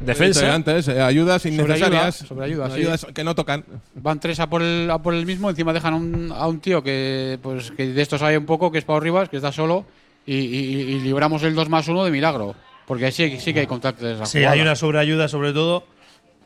defensa. 0.00 0.40
dicho 0.40 0.52
Antes, 0.52 0.88
eh, 0.88 1.00
ayudas 1.00 1.44
innecesarias. 1.46 2.16
sobreayuda, 2.16 2.68
sí. 2.70 2.76
ayudas 2.80 3.06
que 3.14 3.24
no 3.24 3.34
tocan. 3.34 3.64
Van 3.94 4.20
tres 4.20 4.40
a 4.40 4.48
por 4.48 4.62
el, 4.62 4.90
a 4.90 4.98
por 4.98 5.14
el 5.14 5.26
mismo, 5.26 5.50
encima 5.50 5.72
dejan 5.72 5.94
a 5.94 5.96
un, 5.96 6.32
a 6.34 6.46
un 6.46 6.60
tío 6.60 6.82
que 6.82 7.38
pues 7.42 7.70
que 7.72 7.86
de 7.88 8.02
esto 8.02 8.18
sabe 8.18 8.38
un 8.38 8.46
poco, 8.46 8.70
que 8.72 8.78
es 8.78 8.84
Pau 8.84 9.00
Rivas, 9.00 9.28
que 9.28 9.36
está 9.36 9.52
solo, 9.52 9.84
y, 10.26 10.34
y- 10.36 10.82
y 10.94 11.00
libramos 11.00 11.42
el 11.42 11.54
2 11.54 11.68
más 11.68 11.86
1 11.88 12.04
de 12.04 12.10
milagro. 12.10 12.54
Porque 12.86 13.10
sí, 13.12 13.38
sí 13.40 13.54
que 13.54 13.60
hay 13.60 13.66
contacto 13.66 14.04
de 14.04 14.14
esa 14.14 14.26
Sí, 14.26 14.38
jugada. 14.38 14.52
hay 14.54 14.60
una 14.60 14.76
sobreayuda 14.76 15.28
sobre 15.28 15.52
todo. 15.52 15.86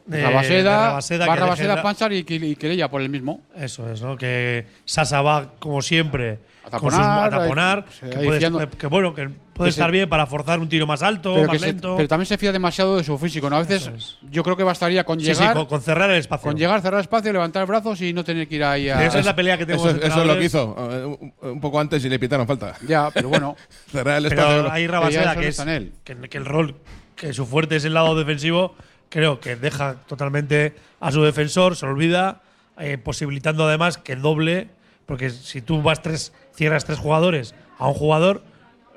de- 0.07 0.18
de 0.18 0.22
Rabaseda, 0.22 0.87
Rabaseda 0.88 1.24
que 1.24 1.28
va 1.31 1.37
Rabaseda, 1.37 1.83
Panchar 1.83 2.12
y, 2.12 2.24
y 2.26 2.57
Querella 2.57 2.88
por 2.88 3.02
el 3.02 3.09
mismo. 3.11 3.42
Eso 3.57 3.90
es, 3.92 4.00
¿no? 4.00 4.16
Que 4.16 4.64
Sasa 4.85 5.20
va, 5.20 5.52
como 5.59 5.83
siempre, 5.83 6.38
Con 6.70 6.90
sus- 6.90 6.98
taponar, 7.00 7.35
a 7.35 7.38
taponar, 7.38 7.85
que, 8.00 8.07
puede, 8.09 8.68
que 8.78 8.87
bueno, 8.87 9.14
que 9.14 9.28
puede 9.28 9.68
que 9.68 9.72
se- 9.72 9.81
estar 9.81 9.90
bien 9.90 10.09
para 10.09 10.26
forzar 10.26 10.59
un 10.61 10.68
tiro 10.68 10.87
más 10.87 11.02
alto, 11.02 11.35
Pero, 11.35 11.46
más 11.48 11.61
se- 11.61 11.66
lento. 11.66 11.96
pero 11.96 12.09
también 12.09 12.26
se 12.26 12.38
fía 12.38 12.52
demasiado 12.52 12.96
de 12.96 13.04
su 13.04 13.16
físico. 13.18 13.48
¿no? 13.50 13.57
A 13.57 13.61
veces 13.61 13.90
es. 13.94 14.18
yo 14.31 14.42
creo 14.42 14.57
que 14.57 14.62
bastaría 14.64 15.04
con 15.04 15.18
sí, 15.20 15.26
llegar, 15.26 15.48
sí, 15.48 15.54
con, 15.54 15.66
con 15.66 15.81
cerrar 15.83 16.11
el 16.11 16.18
espacio. 16.18 16.44
con 16.50 16.57
llegar, 16.57 16.81
cerrar 16.83 17.00
espacio, 17.00 17.33
levantar 17.33 17.66
brazos 17.66 18.00
y 18.02 18.12
no 18.12 18.24
tener 18.24 18.46
que 18.48 18.57
ir 18.57 18.64
ahí 18.64 18.88
a. 18.88 19.04
Esa 19.04 19.18
es 19.18 19.24
la 19.26 19.35
pelea 19.37 19.57
que 19.59 19.66
tenemos 19.66 19.87
Eso, 19.87 20.02
eso 20.04 20.20
es 20.20 20.26
lo 20.26 20.38
que 20.38 20.44
hizo. 20.44 20.76
eh, 20.90 21.31
un, 21.48 21.61
poco 21.61 21.81
antes 21.81 22.04
y 22.04 22.09
le 22.09 22.18
pitaron 22.18 22.46
falta. 22.46 22.74
Ya, 22.87 23.11
pero 23.12 23.28
bueno. 23.28 23.57
Cerrar 23.90 24.18
el 24.18 24.26
espacio. 24.26 24.62
Pero 24.62 24.72
hay 24.72 24.85
eso 24.85 25.40
que 25.40 25.48
es 25.48 25.59
él. 25.61 25.92
que 26.04 26.38
el 26.38 26.44
rol, 26.44 26.74
que 27.16 27.33
su 27.33 27.46
fuerte 27.46 27.76
es 27.76 27.85
el 27.85 27.94
lado 27.94 28.14
defensivo, 28.16 28.74
creo 29.09 29.40
que 29.40 29.57
deja 29.57 29.94
totalmente 30.07 30.74
a 31.00 31.11
su 31.11 31.22
defensor, 31.22 31.76
se 31.76 31.87
olvida, 31.87 32.42
eh, 32.78 32.98
posibilitando 32.98 33.66
además 33.66 33.98
que 33.98 34.14
doble, 34.16 34.68
porque 35.09 35.31
si 35.31 35.62
tú 35.62 35.83
vas 35.83 36.03
tres, 36.03 36.35
cierras 36.55 36.85
tres 36.85 36.99
jugadores 36.99 37.55
a 37.79 37.88
un 37.88 37.94
jugador, 37.94 38.42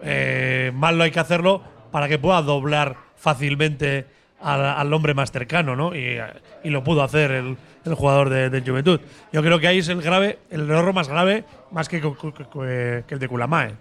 eh, 0.04 0.72
mal 0.76 0.98
lo 0.98 1.06
hay 1.06 1.12
que 1.12 1.22
hacerlo 1.22 1.64
para 1.90 2.10
que 2.10 2.20
pueda 2.20 2.42
doblar 2.42 2.98
fácilmente 3.16 4.06
al, 4.42 4.94
hombre 4.94 5.14
más 5.14 5.32
cercano, 5.32 5.76
¿no? 5.76 5.96
Y, 5.96 6.20
y 6.64 6.70
lo 6.70 6.84
pudo 6.84 7.02
hacer 7.02 7.32
el, 7.32 7.58
el 7.86 7.96
jugador 7.96 8.30
de, 8.30 8.62
Juventud. 8.62 9.00
Yo 9.32 9.42
creo 9.42 9.60
que 9.60 9.68
ahí 9.68 9.80
es 9.80 9.88
el 9.88 10.02
grave, 10.02 10.40
el 10.50 10.70
error 10.70 10.94
más 10.94 11.08
grave, 11.08 11.46
más 11.72 11.88
que, 11.88 12.02
que 12.02 13.06
el 13.08 13.20
de 13.20 13.28
Kulamae. 13.28 13.76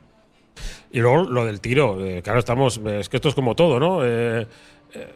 Y 0.93 1.01
luego 1.01 1.25
lo 1.25 1.45
del 1.45 1.61
tiro. 1.61 2.05
eh, 2.05 2.23
claro, 2.23 2.38
estamos. 2.38 2.79
Es 2.85 3.09
que 3.09 3.16
esto 3.16 3.29
es 3.29 3.35
como 3.35 3.55
todo, 3.55 3.81
¿no? 3.81 4.05
Eh, 4.05 4.47
eh, 4.95 5.14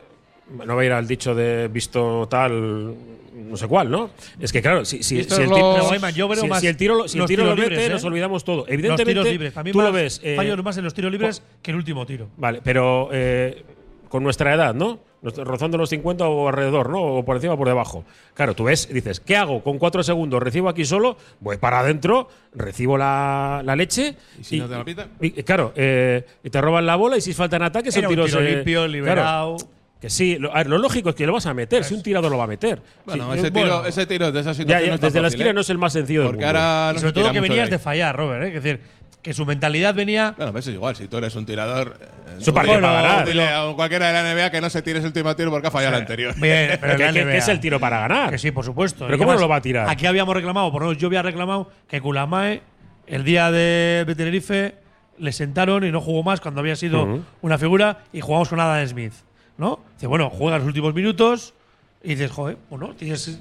no 0.65 0.77
va 0.77 0.83
a 0.83 0.85
ir 0.85 0.93
al 0.93 1.07
dicho 1.07 1.35
de 1.35 1.69
visto 1.69 2.27
tal, 2.31 2.95
no 3.35 3.57
sé 3.57 3.67
cuál, 3.67 3.91
¿no? 3.91 4.11
Es 4.41 4.53
que 4.53 4.61
claro, 4.63 4.85
si, 4.85 5.03
si, 5.03 5.17
Visto 5.17 5.37
si 5.37 5.43
el, 5.43 5.49
los- 5.51 5.59
ti- 5.59 5.65
Pero, 5.75 5.91
Ayman, 5.91 6.15
yo 6.15 6.35
si- 6.35 6.47
más 6.49 6.63
el 6.65 6.77
tiro, 6.77 7.09
si 7.09 7.17
el 7.17 7.21
los 7.23 7.29
tiro 7.29 7.45
lo 7.45 7.51
mete, 7.57 7.63
libres, 7.71 7.87
¿eh? 7.89 7.93
nos 7.93 8.05
olvidamos 8.05 8.45
todo. 8.45 8.59
Los 8.59 8.69
Evidentemente, 8.69 9.11
tiros 9.13 9.27
libres. 9.27 9.55
También 9.55 9.73
tú 9.73 9.79
más, 9.79 9.87
lo 9.89 9.93
ves. 9.93 10.21
eh, 10.23 10.35
fallo 10.37 10.63
más 10.63 10.77
en 10.79 10.85
los 10.85 10.95
tiros 10.95 11.11
libres 11.13 11.43
que 11.63 11.71
el 11.71 11.77
último 11.77 12.05
tiro. 12.07 12.29
Vale, 12.37 12.61
pero 12.63 13.09
eh, 13.13 13.65
con 14.09 14.23
nuestra 14.23 14.55
edad, 14.55 14.75
¿no? 14.75 15.01
Nos- 15.23 15.37
Rozando 15.39 15.79
los 15.79 15.89
50 15.89 16.29
o 16.29 16.49
alrededor, 16.49 16.91
¿no? 16.91 17.01
O 17.03 17.25
por 17.25 17.37
encima 17.37 17.55
o 17.55 17.57
por 17.57 17.67
debajo. 17.67 18.05
Claro, 18.35 18.55
tú 18.55 18.65
ves, 18.65 18.89
dices, 18.93 19.21
¿qué 19.21 19.37
hago? 19.37 19.63
Con 19.65 19.79
cuatro 19.79 20.03
segundos 20.03 20.43
recibo 20.43 20.69
aquí 20.69 20.85
solo, 20.85 21.17
voy 21.41 21.57
para 21.57 21.81
adentro, 21.81 22.29
recibo 22.55 22.99
la, 22.99 23.63
la 23.65 23.75
leche. 23.75 24.15
¿Y 24.39 24.45
si 24.45 24.59
no 24.61 24.69
te 24.69 24.75
la 24.77 24.85
pitan? 24.85 25.09
y- 25.21 25.31
claro, 25.43 25.73
eh, 25.77 26.25
y 26.45 26.51
te 26.51 26.61
roban 26.61 26.85
la 26.87 26.97
bola 26.97 27.17
y 27.17 27.21
si 27.23 27.33
faltan 27.33 27.63
ataques 27.63 27.95
son 27.95 28.05
un 28.05 28.11
tiros. 28.11 28.27
tiro 28.31 28.41
eh, 28.43 28.55
limpio, 28.57 28.81
claro, 28.81 28.93
liberado. 28.93 29.57
Que 30.05 30.11
sí, 30.11 30.37
lo, 30.39 30.53
a 30.53 30.59
ver, 30.59 30.67
lo 30.67 30.77
lógico 30.77 31.09
es 31.09 31.15
que 31.15 31.25
lo 31.27 31.33
vas 31.33 31.47
a 31.47 31.55
meter, 31.55 31.83
si 31.83 31.95
un 31.95 32.03
tirador 32.03 32.31
lo 32.31 32.37
va 32.37 32.45
a 32.45 32.47
meter. 32.47 32.79
Bueno, 33.07 33.33
Sí, 33.33 33.39
ese, 33.41 33.49
bueno, 33.49 33.79
tiro, 33.79 33.87
ese 33.87 34.05
tiro 34.07 34.31
de 34.31 34.41
esa 34.41 34.53
situación 34.53 34.85
ya, 34.87 34.93
no 34.93 34.99
desde 34.99 35.23
la 35.23 35.29
esquina 35.29 35.49
¿eh? 35.49 35.53
no 35.55 35.63
es 35.63 35.71
el 35.71 35.79
más 35.79 35.95
sencillo 35.95 36.21
del 36.21 36.29
Porque 36.29 36.45
mundo. 36.45 36.59
ahora 36.59 36.91
Y 36.91 36.95
no 36.97 37.01
sobre 37.01 37.13
todo 37.15 37.33
que 37.33 37.41
venías 37.41 37.71
de 37.71 37.79
fallar, 37.79 38.15
Robert. 38.15 38.43
¿eh? 38.45 38.49
Es 38.49 38.63
decir, 38.63 38.81
que 39.23 39.33
su 39.33 39.47
mentalidad 39.47 39.95
venía. 39.95 40.35
Bueno, 40.37 40.53
pues 40.53 40.67
es 40.67 40.75
igual, 40.75 40.95
si 40.95 41.09
tú 41.09 41.17
eres 41.17 41.35
un 41.37 41.47
tirador. 41.47 41.97
eh, 42.03 42.35
Su 42.41 42.53
partido 42.53 42.83
para 42.83 43.01
ganar. 43.01 43.27
Dile 43.27 43.49
a 43.49 43.73
cualquiera 43.75 44.09
de 44.09 44.13
la 44.13 44.35
NBA 44.35 44.51
que 44.51 44.61
no 44.61 44.69
se 44.69 44.83
tire 44.83 44.99
ese 44.99 45.07
último 45.07 45.35
tiro 45.35 45.51
porque 45.51 45.69
ha 45.69 45.71
fallado 45.71 45.95
el 45.95 46.03
anterior. 46.03 46.35
Bien, 46.39 46.77
pero 46.79 46.93
en 46.93 46.99
¿Qué, 46.99 47.05
la 47.07 47.13
qué- 47.15 47.23
NBA. 47.25 47.33
qué 47.33 47.39
es 47.39 47.49
el 47.49 47.61
tiro 47.61 47.81
para 47.81 48.01
ganar? 48.01 48.29
Que 48.31 48.37
sí, 48.37 48.51
por 48.51 48.67
supuesto. 48.67 49.07
¿Pero 49.07 49.17
Y 49.17 49.19
cómo 49.19 49.31
además, 49.31 49.41
no 49.41 49.47
lo 49.47 49.49
va 49.49 49.57
a 49.57 49.63
tirar? 49.63 49.89
Aquí 49.89 50.05
habíamos 50.05 50.35
reclamado, 50.35 50.71
por 50.71 50.83
lo 50.83 50.89
menos 50.89 51.01
yo 51.01 51.07
había 51.07 51.23
reclamado 51.23 51.71
que 51.89 52.03
Kulamae, 52.03 52.61
el 53.07 53.25
día 53.25 53.51
de, 53.51 54.05
Tenerife, 54.15 54.75
le 55.17 55.33
sentaron 55.33 55.85
y 55.87 55.91
no 55.91 56.03
jugó 56.03 56.23
más 56.23 56.43
cuando 56.43 56.61
había 56.61 56.77
sido 56.77 57.21
una 57.41 57.57
figura 57.57 58.01
y 58.13 58.21
jugamos 58.21 58.51
con 58.51 58.61
Adam 58.61 58.87
Smith. 58.87 59.15
¿No? 59.59 59.81
Dice, 59.95 60.07
bueno, 60.07 60.31
juegas 60.31 60.61
los 60.61 60.69
últimos 60.69 60.95
minutos 60.95 61.55
y 62.03 62.11
dices, 62.11 62.31
joder, 62.31 62.57
bueno, 62.71 62.95
tienes, 62.99 63.39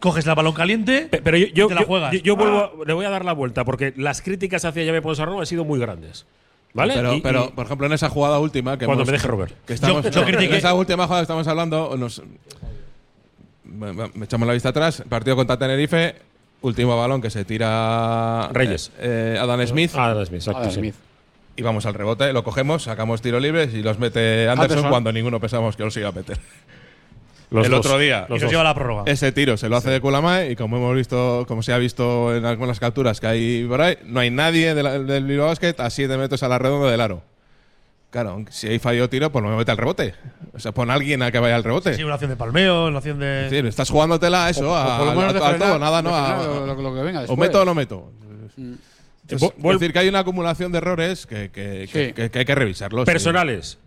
coges 0.00 0.26
la 0.26 0.34
balón 0.34 0.52
caliente. 0.54 1.06
Pe- 1.10 1.22
Pero 1.22 1.36
yo, 1.36 1.46
yo, 1.48 1.64
y 1.66 1.68
te 1.68 1.74
la 1.74 1.82
juegas. 1.84 2.12
yo- 2.12 2.18
yo 2.20 2.36
vuelvo, 2.36 2.58
Ah. 2.58 2.70
le 2.86 2.92
voy 2.92 3.04
a 3.06 3.10
dar 3.10 3.24
la 3.24 3.32
vuelta 3.32 3.64
porque 3.64 3.94
las 3.96 4.20
críticas 4.22 4.64
hacia 4.64 4.82
Llave 4.84 5.00
Ponsarnón 5.02 5.38
han 5.40 5.46
sido 5.46 5.64
muy 5.64 5.78
grandes. 5.78 6.26
¿Vale? 6.72 6.94
Pero, 6.94 7.14
Y- 7.14 7.20
pero 7.20 7.46
y- 7.50 7.52
por 7.52 7.66
ejemplo, 7.66 7.86
en 7.86 7.92
esa 7.92 8.08
jugada 8.08 8.40
última 8.40 8.76
que 8.76 8.84
Cuando 8.86 9.02
hemos- 9.04 9.12
me 9.12 9.12
deje 9.12 9.28
Robert. 9.28 9.54
que 9.64 9.74
estamos, 9.74 10.02
Yo- 10.04 10.10
yo 10.10 10.26
en 10.40 10.52
esa 10.54 10.74
última 10.74 11.04
jugada 11.06 11.20
que 11.20 11.24
estamos 11.24 11.46
hablando, 11.46 11.96
nos, 11.96 12.20
me, 13.64 14.24
echamos 14.24 14.46
la 14.48 14.54
vista 14.54 14.70
atrás. 14.70 15.02
Partido 15.08 15.36
contra 15.36 15.56
Tenerife, 15.56 16.16
último 16.62 16.96
balón 16.96 17.20
que 17.22 17.30
se 17.30 17.44
tira 17.44 18.48
Reyes. 18.52 18.90
eh, 18.98 19.34
eh, 19.36 19.38
Adam 19.40 19.64
Smith. 19.66 19.92
Ah, 19.94 20.06
Adam 20.06 20.26
Smith, 20.26 20.40
exacto, 20.40 20.60
Adam 20.62 20.72
sí. 20.72 20.92
Y 21.56 21.62
vamos 21.62 21.86
al 21.86 21.94
rebote, 21.94 22.32
lo 22.32 22.42
cogemos, 22.42 22.82
sacamos 22.82 23.22
tiro 23.22 23.38
libres 23.38 23.72
y 23.74 23.82
los 23.82 23.98
mete 23.98 24.48
Anderson, 24.48 24.62
Anderson. 24.78 24.90
cuando 24.90 25.12
ninguno 25.12 25.38
pensamos 25.40 25.76
que 25.76 25.84
los 25.84 25.96
iba 25.96 26.08
a 26.08 26.12
meter. 26.12 26.38
Los 27.50 27.66
el 27.66 27.70
dos, 27.70 27.86
otro 27.86 27.98
día, 27.98 28.24
Y 28.28 28.32
los 28.32 28.42
nos 28.42 28.50
lleva 28.50 28.62
a 28.62 28.64
la 28.64 28.74
prórroga. 28.74 29.04
ese 29.06 29.30
tiro 29.30 29.56
se 29.56 29.68
lo 29.68 29.76
hace 29.76 29.90
de 29.90 30.00
Kulamae 30.00 30.50
y 30.50 30.56
como 30.56 30.78
hemos 30.78 30.96
visto, 30.96 31.44
como 31.46 31.62
se 31.62 31.72
ha 31.72 31.78
visto 31.78 32.34
en 32.34 32.44
algunas 32.44 32.80
capturas 32.80 33.20
que 33.20 33.26
hay 33.28 33.64
por 33.68 33.80
ahí, 33.80 33.96
no 34.04 34.18
hay 34.18 34.30
nadie 34.30 34.74
de 34.74 34.82
la- 34.82 34.98
del 34.98 35.24
Bilbao 35.24 35.46
Basket 35.46 35.74
a 35.78 35.90
7 35.90 36.16
metros 36.16 36.42
a 36.42 36.48
la 36.48 36.58
redonda 36.58 36.90
del 36.90 37.00
aro. 37.00 37.22
Claro, 38.10 38.44
si 38.50 38.66
hay 38.68 38.78
fallo 38.80 39.08
tiro, 39.08 39.30
pues 39.30 39.44
no 39.44 39.50
me 39.50 39.56
mete 39.56 39.70
al 39.70 39.76
rebote. 39.76 40.14
O 40.52 40.58
sea, 40.58 40.72
pon 40.72 40.90
a 40.90 40.94
alguien 40.94 41.22
a 41.22 41.30
que 41.30 41.38
vaya 41.38 41.54
al 41.56 41.64
rebote. 41.64 41.94
Sí, 41.94 42.02
una 42.02 42.14
acción 42.14 42.30
de 42.30 42.36
palmeo, 42.36 42.86
una 42.86 42.98
acción 42.98 43.18
de. 43.20 43.44
Es 43.44 43.50
decir, 43.50 43.66
estás 43.66 43.90
jugándotela 43.90 44.46
a 44.46 44.50
eso, 44.50 44.68
O- 44.70 44.72
o 44.72 44.76
a, 44.76 44.98
por 44.98 45.06
lo 45.06 45.14
menos 45.14 45.34
a- 45.34 45.48
a 45.50 45.58
todo, 45.58 45.78
nada, 45.78 46.02
no. 46.02 46.14
a- 46.14 46.42
lo- 46.66 46.74
lo 46.80 46.94
que 46.94 47.02
venga 47.02 47.24
o 47.28 47.36
meto 47.36 47.62
o 47.62 47.64
no 47.64 47.74
meto. 47.74 48.10
Mm. 48.56 48.72
Es 49.28 49.40
Vuel- 49.40 49.74
decir, 49.78 49.92
que 49.92 49.98
hay 50.00 50.08
una 50.08 50.20
acumulación 50.20 50.70
de 50.72 50.78
errores 50.78 51.26
que, 51.26 51.50
que- 51.50 51.88
que- 51.90 52.08
Sí. 52.08 52.12
que- 52.12 52.30
que 52.30 52.38
hay 52.40 52.44
que 52.44 52.54
revisarlos. 52.54 53.04
Personales. 53.06 53.78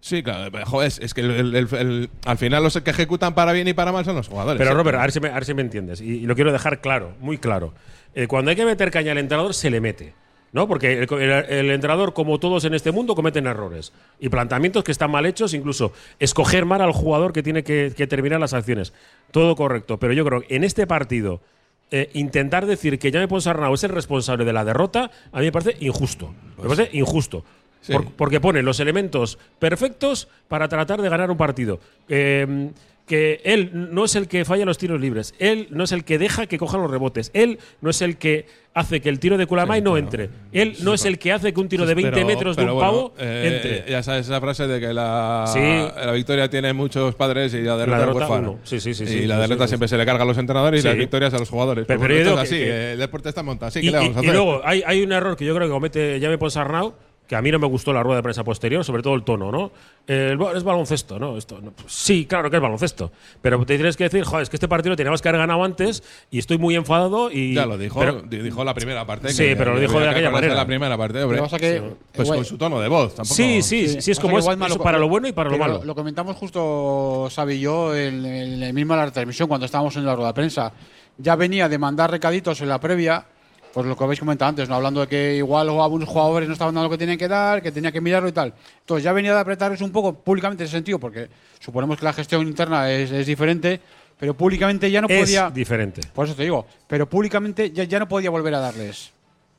Sí, 0.00 0.22
claro. 0.22 0.50
pero, 0.52 0.64
Joder, 0.66 0.92
es 1.00 1.12
que 1.12 1.20
el- 1.22 1.30
el- 1.32 1.56
el- 1.56 1.68
el- 1.76 2.10
al 2.24 2.38
final 2.38 2.62
los 2.62 2.80
que 2.80 2.90
ejecutan 2.90 3.34
para 3.34 3.52
bien 3.52 3.66
y 3.66 3.72
para 3.74 3.90
mal 3.90 4.04
son 4.04 4.14
los 4.14 4.28
jugadores. 4.28 4.58
Pero 4.58 4.70
¿eh? 4.70 4.74
Robert, 4.74 4.98
a 4.98 5.02
ver 5.02 5.12
si 5.12 5.18
me, 5.20 5.28
a 5.28 5.34
ver 5.34 5.44
si 5.44 5.54
me 5.54 5.62
entiendes. 5.62 6.00
Y, 6.00 6.18
y 6.18 6.26
lo 6.26 6.36
quiero 6.36 6.52
dejar 6.52 6.80
claro, 6.80 7.14
muy 7.20 7.38
claro. 7.38 7.74
Eh, 8.14 8.28
cuando 8.28 8.50
hay 8.50 8.56
que 8.56 8.64
meter 8.64 8.90
caña 8.92 9.10
al 9.12 9.18
entrenador, 9.18 9.54
se 9.54 9.70
le 9.70 9.80
mete. 9.80 10.14
¿No? 10.50 10.66
Porque 10.66 11.02
el 11.02 11.70
entrenador, 11.70 12.14
como 12.14 12.38
todos 12.40 12.64
en 12.64 12.72
este 12.72 12.90
mundo, 12.90 13.14
cometen 13.14 13.46
errores. 13.46 13.92
Y 14.18 14.30
planteamientos 14.30 14.82
que 14.82 14.92
están 14.92 15.10
mal 15.10 15.26
hechos, 15.26 15.52
incluso 15.52 15.92
escoger 16.18 16.64
mal 16.64 16.80
al 16.80 16.92
jugador 16.92 17.34
que 17.34 17.42
tiene 17.42 17.62
que, 17.62 17.92
que 17.94 18.06
terminar 18.06 18.40
las 18.40 18.54
acciones. 18.54 18.94
Todo 19.30 19.54
correcto. 19.56 19.98
Pero 19.98 20.14
yo 20.14 20.24
creo 20.24 20.40
que 20.40 20.56
en 20.56 20.64
este 20.64 20.86
partido, 20.86 21.42
eh, 21.90 22.10
intentar 22.14 22.66
decir 22.66 22.98
que 22.98 23.10
Jaime 23.10 23.28
Ponsarnau 23.28 23.72
es 23.74 23.84
el 23.84 23.90
responsable 23.90 24.44
de 24.44 24.52
la 24.52 24.64
derrota, 24.64 25.10
a 25.32 25.38
mí 25.40 25.46
me 25.46 25.52
parece 25.52 25.76
injusto. 25.84 26.34
Me 26.62 26.68
parece 26.68 26.96
injusto. 26.96 27.44
Sí. 27.80 27.92
Por- 27.92 28.10
porque 28.12 28.40
pone 28.40 28.62
los 28.62 28.80
elementos 28.80 29.38
perfectos 29.58 30.28
para 30.48 30.68
tratar 30.68 31.00
de 31.00 31.08
ganar 31.08 31.30
un 31.30 31.36
partido. 31.36 31.78
Eh, 32.08 32.70
que 33.08 33.40
él 33.42 33.70
no 33.72 34.04
es 34.04 34.14
el 34.14 34.28
que 34.28 34.44
falla 34.44 34.64
los 34.64 34.78
tiros 34.78 35.00
libres, 35.00 35.34
él 35.40 35.66
no 35.70 35.82
es 35.82 35.90
el 35.90 36.04
que 36.04 36.18
deja 36.18 36.46
que 36.46 36.58
cojan 36.58 36.80
los 36.80 36.90
rebotes, 36.90 37.32
él 37.34 37.58
no 37.80 37.90
es 37.90 38.00
el 38.02 38.16
que 38.18 38.46
hace 38.74 39.00
que 39.00 39.08
el 39.08 39.18
tiro 39.18 39.36
de 39.36 39.46
Kulamay 39.46 39.82
no 39.82 39.96
entre, 39.96 40.30
él 40.52 40.76
no 40.82 40.94
es 40.94 41.04
el 41.04 41.18
que 41.18 41.32
hace 41.32 41.52
que 41.52 41.58
un 41.58 41.68
tiro 41.68 41.84
de 41.84 41.94
20 41.94 42.12
Pero- 42.12 42.26
metros 42.28 42.56
de 42.56 42.62
un 42.62 42.68
bueno, 42.74 42.80
pavo 42.80 43.14
eh, 43.18 43.52
entre. 43.82 43.90
Ya 43.90 44.04
sabes 44.04 44.26
esa 44.26 44.40
frase 44.40 44.68
de 44.68 44.78
que 44.78 44.92
la, 44.94 45.44
Sí. 45.52 45.58
la 45.58 46.12
victoria 46.12 46.48
tiene 46.48 46.72
muchos 46.72 47.16
padres 47.16 47.52
y 47.54 47.62
la 47.62 47.76
derrota, 47.76 47.98
derrota 47.98 48.18
huérfano. 48.20 48.50
uno. 48.52 48.60
Sí, 48.62 48.78
sí, 48.78 48.94
sí, 48.94 49.02
Y 49.04 49.26
la 49.26 49.40
derrota 49.40 49.66
siempre 49.66 49.88
se 49.88 49.96
le 49.96 50.06
carga 50.06 50.22
a 50.22 50.26
los 50.26 50.38
entrenadores 50.38 50.84
y 50.84 50.86
las 50.86 50.96
victorias 50.96 51.34
a 51.34 51.38
los 51.38 51.48
jugadores. 51.48 51.86
Pero- 51.86 51.98
Pues 51.98 52.06
pero 52.06 52.14
yo 52.14 52.20
esto 52.20 52.30
digo 52.30 52.42
es 52.42 52.48
que- 52.50 52.54
así, 52.56 52.64
que- 52.64 52.92
el 52.92 52.98
deporte 53.00 53.28
está 53.30 53.42
montado 53.42 53.68
así. 53.68 53.80
Y, 53.80 53.82
¿qué 53.82 53.90
le 53.90 53.96
vamos 53.96 54.16
a 54.16 54.20
y- 54.20 54.24
y 54.24 54.28
hacer? 54.28 54.34
luego 54.34 54.60
hay, 54.64 54.82
hay 54.86 55.02
un 55.02 55.12
error 55.12 55.36
que 55.36 55.44
yo 55.44 55.54
creo 55.56 55.66
que 55.66 55.72
comete 55.72 56.18
Jaime 56.20 56.38
Ponsarnau, 56.38 56.94
que 57.28 57.36
a 57.36 57.42
mí 57.42 57.52
no 57.52 57.58
me 57.58 57.66
gustó 57.66 57.92
la 57.92 58.02
rueda 58.02 58.16
de 58.16 58.22
prensa 58.22 58.42
posterior, 58.42 58.82
sobre 58.84 59.02
todo 59.02 59.14
el 59.14 59.22
tono, 59.22 59.52
¿no? 59.52 59.70
El 60.06 60.40
es 60.56 60.64
baloncesto, 60.64 61.18
¿no? 61.18 61.36
Esto, 61.36 61.60
no, 61.60 61.72
pues 61.72 61.92
sí, 61.92 62.24
claro 62.24 62.48
que 62.50 62.56
es 62.56 62.62
baloncesto. 62.62 63.12
Pero 63.42 63.58
te 63.66 63.76
tienes 63.76 63.98
que 63.98 64.04
decir, 64.04 64.24
joder, 64.24 64.44
es 64.44 64.48
que 64.48 64.56
este 64.56 64.66
partido 64.66 64.90
lo 64.92 64.96
teníamos 64.96 65.20
que 65.20 65.28
haber 65.28 65.42
ganado 65.42 65.62
antes 65.62 66.02
y 66.30 66.38
estoy 66.38 66.56
muy 66.56 66.74
enfadado 66.74 67.30
y. 67.30 67.52
ya 67.54 67.66
lo 67.66 67.76
dijo, 67.76 68.00
pero- 68.00 68.22
dijo 68.22 68.64
la 68.64 68.72
primera 68.72 69.04
parte. 69.06 69.28
Sí, 69.28 69.44
que 69.48 69.56
pero 69.56 69.74
lo 69.74 69.80
dijo 69.80 69.98
de 70.00 70.04
que 70.06 70.10
aquella 70.10 70.30
manera. 70.30 70.54
La 70.54 70.66
primera 70.66 70.96
parte, 70.96 71.22
hombre. 71.22 71.36
Que 71.38 71.42
pasa 71.42 71.58
que, 71.58 71.82
Pues 72.12 72.26
igual- 72.26 72.38
con 72.38 72.44
su 72.46 72.56
tono 72.56 72.80
de 72.80 72.88
voz, 72.88 73.14
tampoco. 73.14 73.34
sí, 73.34 73.60
sí, 73.62 73.88
sí, 73.88 74.00
sí, 74.00 74.10
es 74.10 74.18
como 74.18 74.38
es, 74.38 74.46
para 74.78 74.98
lo 74.98 75.08
bueno 75.08 75.28
y 75.28 75.32
para 75.32 75.50
lo 75.50 75.58
malo. 75.58 75.82
Lo 75.84 75.94
comentamos 75.94 76.34
justo 76.36 77.28
Xavi 77.34 77.54
y 77.54 77.60
yo 77.60 77.94
en, 77.94 78.24
en 78.24 78.60
la 78.60 78.72
misma 78.72 78.96
la 78.96 79.10
transmisión 79.10 79.48
cuando 79.48 79.66
estábamos 79.66 79.94
en 79.96 80.06
la 80.06 80.14
rueda 80.16 80.28
de 80.28 80.34
prensa. 80.34 80.72
Ya 81.18 81.36
venía 81.36 81.68
de 81.68 81.76
mandar 81.78 82.10
recaditos 82.10 82.60
en 82.62 82.68
la 82.68 82.80
previa, 82.80 83.26
pues 83.72 83.86
lo 83.86 83.96
que 83.96 84.04
habéis 84.04 84.20
comentado 84.20 84.48
antes, 84.48 84.68
¿no? 84.68 84.74
hablando 84.74 85.00
de 85.00 85.06
que 85.06 85.36
igual 85.36 85.68
algunos 85.68 86.08
jugadores 86.08 86.48
no 86.48 86.52
estaban 86.52 86.74
dando 86.74 86.88
lo 86.88 86.90
que 86.90 86.98
tenían 86.98 87.18
que 87.18 87.28
dar, 87.28 87.62
que 87.62 87.70
tenía 87.72 87.92
que 87.92 88.00
mirarlo 88.00 88.28
y 88.28 88.32
tal. 88.32 88.54
Entonces 88.80 89.04
ya 89.04 89.12
venía 89.12 89.34
de 89.34 89.40
apretarles 89.40 89.80
un 89.80 89.92
poco 89.92 90.14
públicamente 90.14 90.62
en 90.62 90.66
ese 90.66 90.76
sentido, 90.76 90.98
porque 90.98 91.28
suponemos 91.60 91.98
que 91.98 92.04
la 92.04 92.12
gestión 92.12 92.46
interna 92.46 92.90
es, 92.90 93.10
es 93.10 93.26
diferente, 93.26 93.80
pero 94.18 94.34
públicamente 94.34 94.90
ya 94.90 95.00
no 95.00 95.08
es 95.08 95.20
podía. 95.20 95.50
diferente. 95.50 96.00
Por 96.12 96.26
eso 96.26 96.34
te 96.34 96.42
digo, 96.42 96.66
pero 96.86 97.08
públicamente 97.08 97.70
ya, 97.70 97.84
ya 97.84 97.98
no 97.98 98.08
podía 98.08 98.30
volver 98.30 98.54
a 98.54 98.60
darles. 98.60 99.12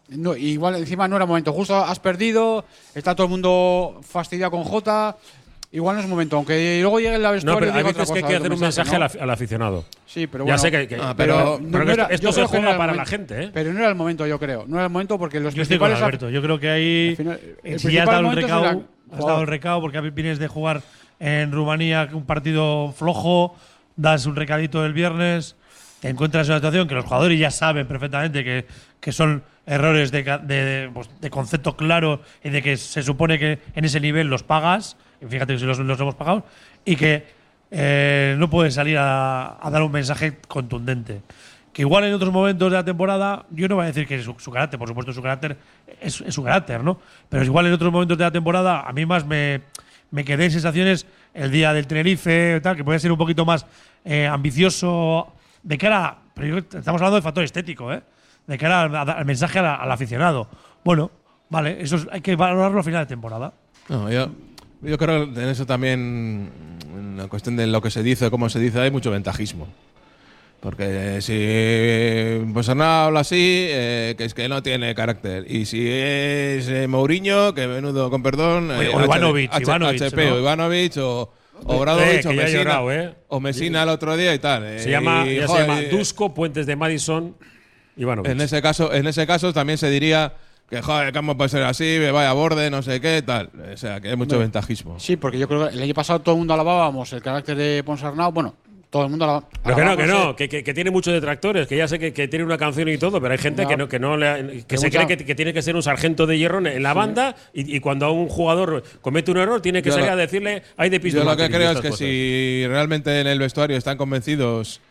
No, 0.09 0.35
igual 0.35 0.75
encima 0.75 1.07
no 1.07 1.15
era 1.15 1.25
momento. 1.27 1.53
Justo 1.53 1.75
has 1.75 1.99
perdido, 1.99 2.65
está 2.95 3.15
todo 3.15 3.25
el 3.25 3.31
mundo 3.31 3.99
fastidiado 4.01 4.51
con 4.51 4.63
Jota. 4.63 5.15
Igual 5.71 5.97
no 5.97 6.01
es 6.01 6.07
momento, 6.07 6.35
aunque 6.37 6.79
luego 6.81 6.99
llegue 6.99 7.19
la 7.19 7.27
No, 7.27 7.33
vestuario 7.33 7.59
pero 7.59 7.71
y 7.73 7.77
hay 7.77 7.83
veces 7.93 8.11
que 8.11 8.17
hay 8.17 8.23
que 8.25 8.35
hacer 8.37 8.51
un 8.53 8.59
mensaje 8.59 8.89
¿no? 8.97 9.03
al, 9.03 9.11
af- 9.11 9.21
al 9.21 9.29
aficionado. 9.29 9.85
Sí, 10.07 10.25
pero 10.25 10.43
ya 10.43 10.53
bueno. 10.53 10.57
sé 10.57 10.71
que, 10.71 10.87
que- 10.87 10.95
Ah, 10.95 11.13
pero, 11.15 11.57
pero- 11.59 11.71
pero 11.71 11.85
no 11.85 11.91
era- 11.91 12.05
esto, 12.05 12.31
se 12.31 12.41
no 12.41 12.47
juega 12.47 12.75
para 12.75 12.95
la 12.95 13.05
gente, 13.05 13.43
¿eh? 13.43 13.51
Pero 13.53 13.71
no 13.71 13.79
era 13.79 13.89
el 13.89 13.95
momento, 13.95 14.25
yo 14.25 14.39
creo. 14.39 14.65
No 14.67 14.77
era 14.77 14.85
el 14.85 14.91
momento 14.91 15.19
porque 15.19 15.39
los 15.39 15.53
Yo 15.53 15.61
estoy 15.61 15.77
con 15.77 15.89
principales. 15.89 16.03
Alberto. 16.23 16.29
Yo 16.31 16.41
creo 16.41 16.59
que 16.59 16.69
ahí. 16.71 17.09
al 17.11 17.15
final, 17.17 17.39
el 17.63 17.79
si 17.79 17.91
ya 17.91 18.01
has 18.03 18.09
dado 18.09 18.31
el 18.31 18.35
recado, 18.35 18.65
el 18.65 18.79
has 19.13 19.19
dado 19.25 19.41
el 19.41 19.47
recado 19.47 19.79
porque 19.81 20.01
vienes 20.01 20.39
de 20.39 20.47
jugar 20.47 20.81
en 21.19 21.51
Rumanía 21.51 22.09
un 22.13 22.25
partido 22.25 22.91
flojo, 22.97 23.55
das 23.95 24.25
un 24.25 24.35
recadito 24.35 24.83
el 24.83 24.93
viernes, 24.93 25.55
te 25.99 26.09
encuentras 26.09 26.47
en 26.47 26.53
una 26.53 26.59
situación 26.59 26.87
que 26.87 26.95
los 26.95 27.05
jugadores 27.05 27.37
ya 27.37 27.51
saben 27.51 27.85
perfectamente 27.85 28.43
que, 28.43 28.65
que 28.99 29.11
son 29.11 29.43
errores 29.67 30.11
de, 30.11 30.23
ca- 30.23 30.37
de, 30.39 30.63
de, 30.65 30.89
pues, 30.89 31.09
de 31.21 31.29
concepto 31.29 31.75
claro 31.77 32.21
y 32.43 32.49
de 32.49 32.63
que 32.63 32.75
se 32.75 33.03
supone 33.03 33.37
que 33.37 33.59
en 33.75 33.85
ese 33.85 33.99
nivel 33.99 34.27
los 34.27 34.41
pagas, 34.41 34.97
fíjate 35.27 35.57
si 35.57 35.65
los, 35.65 35.79
los 35.79 35.99
hemos 35.99 36.15
pagado, 36.15 36.45
y 36.85 36.95
que 36.95 37.25
eh, 37.71 38.35
no 38.37 38.49
puedes 38.49 38.73
salir 38.73 38.97
a, 38.99 39.57
dar 39.71 39.81
un 39.81 39.91
mensaje 39.91 40.37
contundente. 40.47 41.21
Que 41.73 41.83
igual 41.83 42.03
en 42.05 42.13
otros 42.13 42.31
momentos 42.33 42.71
de 42.71 42.77
la 42.77 42.83
temporada, 42.83 43.45
yo 43.51 43.67
no 43.67 43.75
voy 43.75 43.83
a 43.83 43.87
decir 43.87 44.07
que 44.07 44.21
su, 44.21 44.35
su 44.39 44.51
carácter, 44.51 44.79
por 44.79 44.87
supuesto 44.87 45.13
su 45.13 45.21
carácter 45.21 45.55
es, 46.01 46.15
su 46.15 46.43
carácter, 46.43 46.83
¿no? 46.83 46.99
Pero 47.29 47.43
igual 47.43 47.67
en 47.67 47.73
otros 47.73 47.91
momentos 47.91 48.17
de 48.17 48.23
la 48.23 48.31
temporada, 48.31 48.81
a 48.81 48.91
mí 48.91 49.05
más 49.05 49.25
me, 49.25 49.61
me 50.11 50.25
quedé 50.25 50.45
en 50.45 50.51
sensaciones 50.51 51.05
el 51.33 51.51
día 51.51 51.71
del 51.73 51.85
Tenerife, 51.85 52.59
tal, 52.61 52.75
que 52.75 52.83
puede 52.83 52.97
ser 52.99 53.11
un 53.11 53.17
poquito 53.19 53.45
más 53.45 53.65
eh, 54.03 54.25
ambicioso 54.25 55.31
de 55.61 55.77
cara, 55.77 56.17
pero 56.33 56.57
estamos 56.57 56.99
hablando 57.01 57.17
de 57.17 57.21
factor 57.21 57.43
estético, 57.43 57.93
¿eh? 57.93 58.01
De 58.47 58.57
cara 58.57 58.81
al, 58.81 58.95
al 58.95 59.25
mensaje 59.25 59.59
al, 59.59 59.65
al 59.67 59.91
aficionado. 59.91 60.47
Bueno, 60.83 61.11
vale, 61.49 61.79
eso 61.81 61.97
es- 61.97 62.07
hay 62.11 62.21
que 62.21 62.35
valorarlo 62.35 62.79
a 62.79 62.83
final 62.83 63.03
de 63.03 63.09
temporada. 63.09 63.53
No, 63.89 64.09
yo, 64.09 64.29
yo 64.81 64.97
creo 64.97 65.33
que 65.33 65.41
en 65.41 65.49
eso 65.49 65.65
también, 65.65 66.49
en 66.95 67.17
la 67.17 67.27
cuestión 67.27 67.55
de 67.55 67.67
lo 67.67 67.81
que 67.81 67.91
se 67.91 68.03
dice, 68.03 68.29
cómo 68.29 68.49
se 68.49 68.59
dice, 68.59 68.79
hay 68.79 68.91
mucho 68.91 69.11
ventajismo. 69.11 69.67
Porque 70.59 71.21
si 71.21 72.51
pues 72.53 72.67
no 72.75 72.83
habla 72.83 73.21
así, 73.21 73.37
eh, 73.69 74.15
que 74.17 74.25
es 74.25 74.33
que 74.33 74.49
no 74.49 74.61
tiene 74.61 74.93
carácter. 74.93 75.49
Y 75.49 75.65
si 75.65 75.87
es 75.87 76.67
eh, 76.67 76.85
Mourinho, 76.89 77.53
que 77.53 77.65
menudo, 77.65 78.09
con 78.09 78.21
perdón. 78.21 78.69
Eh, 78.71 78.89
o 78.93 79.01
Ivanovic, 79.05 79.53
H- 79.53 79.63
Ivanovic, 79.63 80.01
HP, 80.01 80.25
¿no? 80.29 80.35
o 80.35 80.39
Ivanovic, 80.39 80.97
o, 80.97 81.33
o 81.63 81.79
Bradovic, 81.79 82.21
que 82.23 82.27
o 82.27 82.47
llorado, 82.47 82.91
¿eh? 82.91 83.13
O 83.29 83.39
Mesina 83.39 83.83
el 83.83 83.89
otro 83.89 84.17
día 84.17 84.33
y 84.33 84.39
tal. 84.39 84.79
Se 84.79 84.89
llama, 84.91 85.25
y, 85.27 85.35
ya 85.35 85.41
se 85.43 85.47
joder, 85.47 85.67
llama 85.67 85.81
Dusko, 85.83 86.33
Puentes 86.33 86.65
de 86.65 86.75
Madison, 86.75 87.37
Ivanovic. 87.95 88.29
en 88.29 88.41
ese 88.41 88.61
caso, 88.61 88.93
en 88.93 89.07
ese 89.07 89.25
caso 89.25 89.53
también 89.53 89.77
se 89.77 89.89
diría 89.89 90.33
que 90.69 90.81
joder, 90.81 91.13
¿cómo 91.13 91.35
puede 91.35 91.49
ser 91.49 91.63
así? 91.63 91.97
Me 91.99 92.11
vaya 92.11 92.29
a 92.29 92.33
borde, 92.33 92.69
no 92.69 92.81
sé 92.81 93.01
qué, 93.01 93.21
tal. 93.21 93.49
O 93.73 93.77
sea, 93.77 93.99
que 93.99 94.09
hay 94.09 94.15
mucho 94.15 94.37
ventajismo. 94.39 94.99
Sí, 94.99 95.15
porque 95.17 95.39
yo 95.39 95.47
creo 95.47 95.67
que 95.69 95.75
el 95.75 95.81
año 95.81 95.93
pasado 95.93 96.19
todo 96.19 96.35
el 96.35 96.39
mundo 96.39 96.53
alabábamos 96.53 97.11
el 97.13 97.21
carácter 97.21 97.55
de 97.57 97.83
Ponsarnau. 97.83 98.31
Bueno, 98.31 98.53
todo 98.91 99.03
el 99.03 99.09
mundo 99.09 99.25
alaba- 99.25 99.43
Pero 99.63 99.75
que 99.75 99.83
no, 99.85 99.97
que 99.97 100.05
no, 100.07 100.35
que, 100.35 100.49
que- 100.49 100.63
que 100.63 100.73
tiene 100.73 100.89
muchos 100.91 101.13
detractores, 101.13 101.67
que 101.67 101.77
ya 101.77 101.87
sé 101.87 101.99
que, 101.99 102.11
que 102.13 102.27
tiene 102.27 102.43
una 102.45 102.57
canción 102.57 102.87
y 102.89 102.97
todo, 102.97 103.21
pero 103.21 103.31
hay 103.33 103.37
gente 103.37 103.61
Ya. 103.63 103.67
que 103.67 103.77
no, 103.77 103.87
que 103.87 103.99
no 103.99 104.17
le- 104.17 104.63
que 104.65 104.77
se 104.77 104.87
mucha- 104.87 105.05
cree 105.05 105.17
que, 105.17 105.25
que 105.25 105.35
tiene 105.35 105.53
que 105.53 105.61
ser 105.61 105.75
un 105.75 105.83
sargento 105.83 106.25
de 106.25 106.37
hierro 106.39 106.57
en, 106.65 106.81
la 106.83 106.93
banda 106.93 107.35
y, 107.53 107.75
y 107.75 107.79
cuando 107.81 108.11
un 108.11 108.27
jugador 108.29 108.83
comete 109.01 109.29
un 109.31 109.37
error 109.37 109.61
tiene 109.61 109.81
que 109.83 109.89
Yo 109.89 109.93
salir 109.93 110.07
lo- 110.07 110.13
a 110.13 110.15
decirle 110.15 110.63
hay 110.77 110.89
de 110.89 110.97
Yo 110.97 111.01
pisto 111.03 111.23
lo 111.23 111.37
que 111.37 111.49
creo 111.49 111.71
es 111.71 111.81
que 111.81 111.91
si 111.91 112.63
realmente 112.67 113.19
en 113.21 113.27
el 113.27 113.37
vestuario 113.37 113.77
están 113.77 113.97
convencidos, 113.97 114.81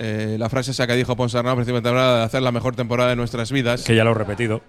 eh, 0.00 0.36
la 0.38 0.48
frase 0.48 0.72
esa 0.72 0.86
que 0.88 0.94
dijo 0.96 1.14
Ponsarnau 1.16 1.52
a 1.52 1.56
principio 1.56 1.80
de 1.80 1.82
temporada 1.82 2.18
de 2.18 2.24
hacer 2.24 2.42
la 2.42 2.50
mejor 2.52 2.74
temporada 2.76 3.10
de 3.10 3.16
nuestras 3.16 3.52
vidas, 3.52 3.82
Que 3.84 3.94
ya 3.94 4.02
lo 4.04 4.10
he 4.12 4.14
repetido. 4.14 4.62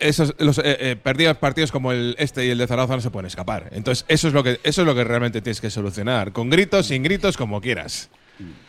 Esos 0.00 0.34
los 0.38 0.58
eh, 0.58 0.62
eh, 0.64 0.96
perdidos 0.96 1.36
partidos 1.38 1.70
como 1.72 1.92
el 1.92 2.14
este 2.18 2.46
y 2.46 2.50
el 2.50 2.58
de 2.58 2.66
Zaragoza 2.66 2.94
no 2.96 3.00
se 3.02 3.10
pueden 3.10 3.26
escapar. 3.26 3.68
Entonces 3.72 4.04
eso 4.08 4.28
es 4.28 4.34
lo 4.34 4.42
que 4.42 4.60
eso 4.62 4.82
es 4.82 4.86
lo 4.86 4.94
que 4.94 5.04
realmente 5.04 5.40
tienes 5.42 5.60
que 5.60 5.70
solucionar, 5.70 6.32
con 6.32 6.50
gritos, 6.50 6.86
sin 6.86 7.02
gritos, 7.02 7.36
como 7.36 7.60
quieras. 7.60 8.10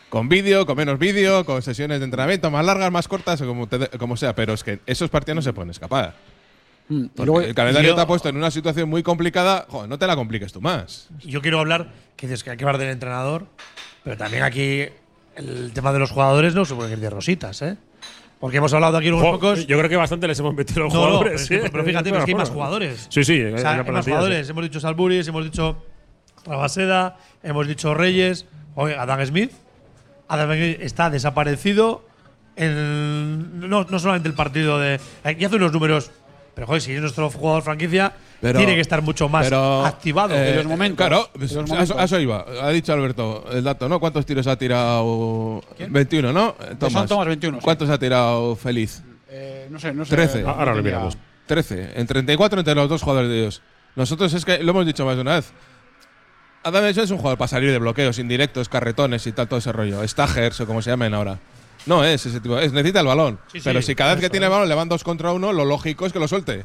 Con 0.08 0.28
vídeo, 0.28 0.66
con 0.66 0.76
menos 0.76 0.98
vídeo, 0.98 1.44
con 1.44 1.62
sesiones 1.62 2.00
de 2.00 2.04
entrenamiento 2.04 2.50
más 2.50 2.64
largas, 2.66 2.90
más 2.90 3.06
cortas, 3.06 3.40
o 3.42 3.46
como, 3.46 3.68
te- 3.68 3.88
como 3.96 4.16
sea, 4.16 4.34
pero 4.34 4.52
es 4.54 4.64
que 4.64 4.80
esos 4.86 5.08
partidos 5.08 5.36
no 5.36 5.42
se 5.42 5.52
pueden 5.52 5.70
escapar. 5.70 6.16
Mm, 6.88 7.04
luego- 7.18 7.40
el 7.42 7.54
calendario 7.54 7.90
yo- 7.90 7.94
te 7.94 8.00
ha 8.00 8.06
puesto 8.08 8.28
en 8.28 8.36
una 8.36 8.50
situación 8.50 8.88
muy 8.88 9.04
complicada, 9.04 9.66
joder, 9.68 9.88
no 9.88 9.96
te 10.00 10.08
la 10.08 10.16
compliques 10.16 10.52
tú 10.52 10.60
más. 10.60 11.08
Yo 11.20 11.40
quiero 11.40 11.60
hablar, 11.60 11.92
que 12.16 12.26
dices 12.26 12.42
que 12.42 12.50
hay 12.50 12.56
que 12.56 12.64
hablar 12.64 12.78
del 12.78 12.88
entrenador, 12.90 13.46
pero 14.02 14.16
también 14.16 14.42
aquí 14.42 14.86
el 15.36 15.70
tema 15.72 15.92
de 15.92 16.00
los 16.00 16.10
jugadores 16.10 16.56
no 16.56 16.64
se 16.64 16.74
puede 16.74 16.90
ir 16.90 16.98
de 16.98 17.08
rositas, 17.10 17.62
¿eh? 17.62 17.76
Porque 18.40 18.56
hemos 18.56 18.72
hablado 18.72 18.96
aquí 18.96 19.08
unos 19.08 19.20
Jo, 19.20 19.32
pocos. 19.32 19.66
yo 19.66 19.76
creo 19.76 19.88
que 19.90 19.96
bastante 19.96 20.26
les 20.26 20.38
hemos 20.40 20.54
metido 20.54 20.80
a 20.80 20.84
los 20.86 20.94
No, 20.94 21.00
no, 21.00 21.06
jugadores. 21.08 21.46
pero, 21.46 21.60
que- 21.60 21.66
¿eh? 21.66 21.70
pero 21.70 21.84
fíjate, 21.84 22.04
pero 22.10 22.18
es 22.20 22.24
que 22.24 22.30
hay 22.30 22.34
más 22.36 22.50
jugadores. 22.50 23.06
Sí, 23.10 23.22
sí. 23.22 23.42
O 23.44 23.58
sea, 23.58 23.72
hay 23.72 23.90
más 23.92 24.04
jugadores. 24.06 24.46
sí. 24.46 24.50
Hemos 24.52 24.64
dicho 24.64 24.80
Salburis, 24.80 25.28
hemos 25.28 25.44
dicho 25.44 25.84
Rabaseda, 26.46 27.18
hemos 27.42 27.68
dicho 27.68 27.92
Reyes. 27.94 28.46
Oye, 28.74 28.96
Adam 28.96 29.24
Smith. 29.26 29.52
Adam 30.28 30.50
Smith 30.52 30.78
está 30.80 31.10
desaparecido. 31.10 32.06
en- 32.56 33.60
no, 33.70 33.84
no 33.84 33.98
solamente 33.98 34.28
el 34.28 34.34
partido 34.34 34.78
de. 34.78 35.00
Aquí 35.24 35.44
hace 35.44 35.56
unos 35.56 35.72
números. 35.72 36.10
Pero, 36.54 36.66
joder, 36.66 36.82
si 36.82 36.92
es 36.92 37.00
nuestro 37.00 37.30
jugador 37.30 37.62
franquicia, 37.62 38.12
Pero- 38.40 38.58
tiene 38.58 38.74
que 38.74 38.80
estar 38.80 39.00
mucho 39.02 39.28
más 39.28 39.44
pero, 39.46 39.84
activado. 39.86 40.34
eh, 40.34 40.50
En 40.50 40.56
los 40.56 40.66
momentos. 40.66 40.96
Claro, 40.96 41.28
pues, 41.32 41.52
los 41.52 41.62
a 41.62 41.64
eso, 41.64 41.72
momentos. 41.74 41.96
a 41.98 42.04
eso 42.04 42.20
iba. 42.20 42.44
Ha 42.62 42.70
dicho 42.70 42.92
Alberto 42.92 43.44
el 43.52 43.64
dato, 43.64 43.88
¿no? 43.88 44.00
¿Cuántos 44.00 44.26
tiros 44.26 44.46
ha 44.46 44.56
tirado? 44.56 45.62
21, 45.88 46.32
¿no? 46.32 46.56
Eh, 46.60 46.76
Son 46.90 47.06
Tomás, 47.06 47.26
21, 47.26 47.58
sí. 47.58 47.64
¿Cuántos 47.64 47.88
ha 47.90 47.98
tirado 47.98 48.56
Feliz? 48.56 49.02
Eh, 49.28 49.68
no 49.70 49.78
sé, 49.78 49.92
no 49.94 50.04
sé. 50.04 50.14
13. 50.16 50.44
Ah, 50.46 50.56
ahora 50.58 50.74
lo 50.74 50.82
miramos. 50.82 51.16
13. 51.46 51.92
En 52.00 52.06
34 52.06 52.58
entre 52.60 52.74
los 52.74 52.88
dos 52.88 53.02
jugadores 53.02 53.30
de 53.30 53.38
ellos. 53.40 53.62
Nosotros 53.96 54.32
es 54.34 54.44
que 54.44 54.58
lo 54.62 54.70
hemos 54.70 54.86
dicho 54.86 55.04
más 55.04 55.16
de 55.16 55.22
una 55.22 55.34
vez. 55.36 55.52
Adam 56.62 56.84
es 56.84 56.96
un 57.10 57.16
jugador 57.16 57.38
para 57.38 57.48
salir 57.48 57.70
de 57.70 57.78
bloqueos 57.78 58.18
indirectos, 58.18 58.68
carretones 58.68 59.26
y 59.26 59.32
tal, 59.32 59.48
todo 59.48 59.58
ese 59.58 59.72
rollo. 59.72 60.06
Stagers 60.06 60.60
o 60.60 60.66
como 60.66 60.82
se 60.82 60.90
llamen 60.90 61.14
ahora. 61.14 61.38
No 61.86 62.04
es 62.04 62.24
ese 62.26 62.40
tipo. 62.40 62.58
Es, 62.58 62.72
necesita 62.72 63.00
el 63.00 63.06
balón. 63.06 63.38
Sí, 63.52 63.58
sí, 63.58 63.64
pero 63.64 63.80
si 63.82 63.94
cada 63.94 64.10
vez 64.12 64.20
que 64.20 64.26
eso, 64.26 64.30
tiene 64.32 64.46
¿eh? 64.46 64.48
el 64.48 64.52
balón 64.52 64.68
le 64.68 64.74
van 64.74 64.88
dos 64.88 65.02
contra 65.04 65.32
uno, 65.32 65.52
lo 65.52 65.64
lógico 65.64 66.06
es 66.06 66.12
que 66.12 66.18
lo 66.18 66.28
suelte. 66.28 66.64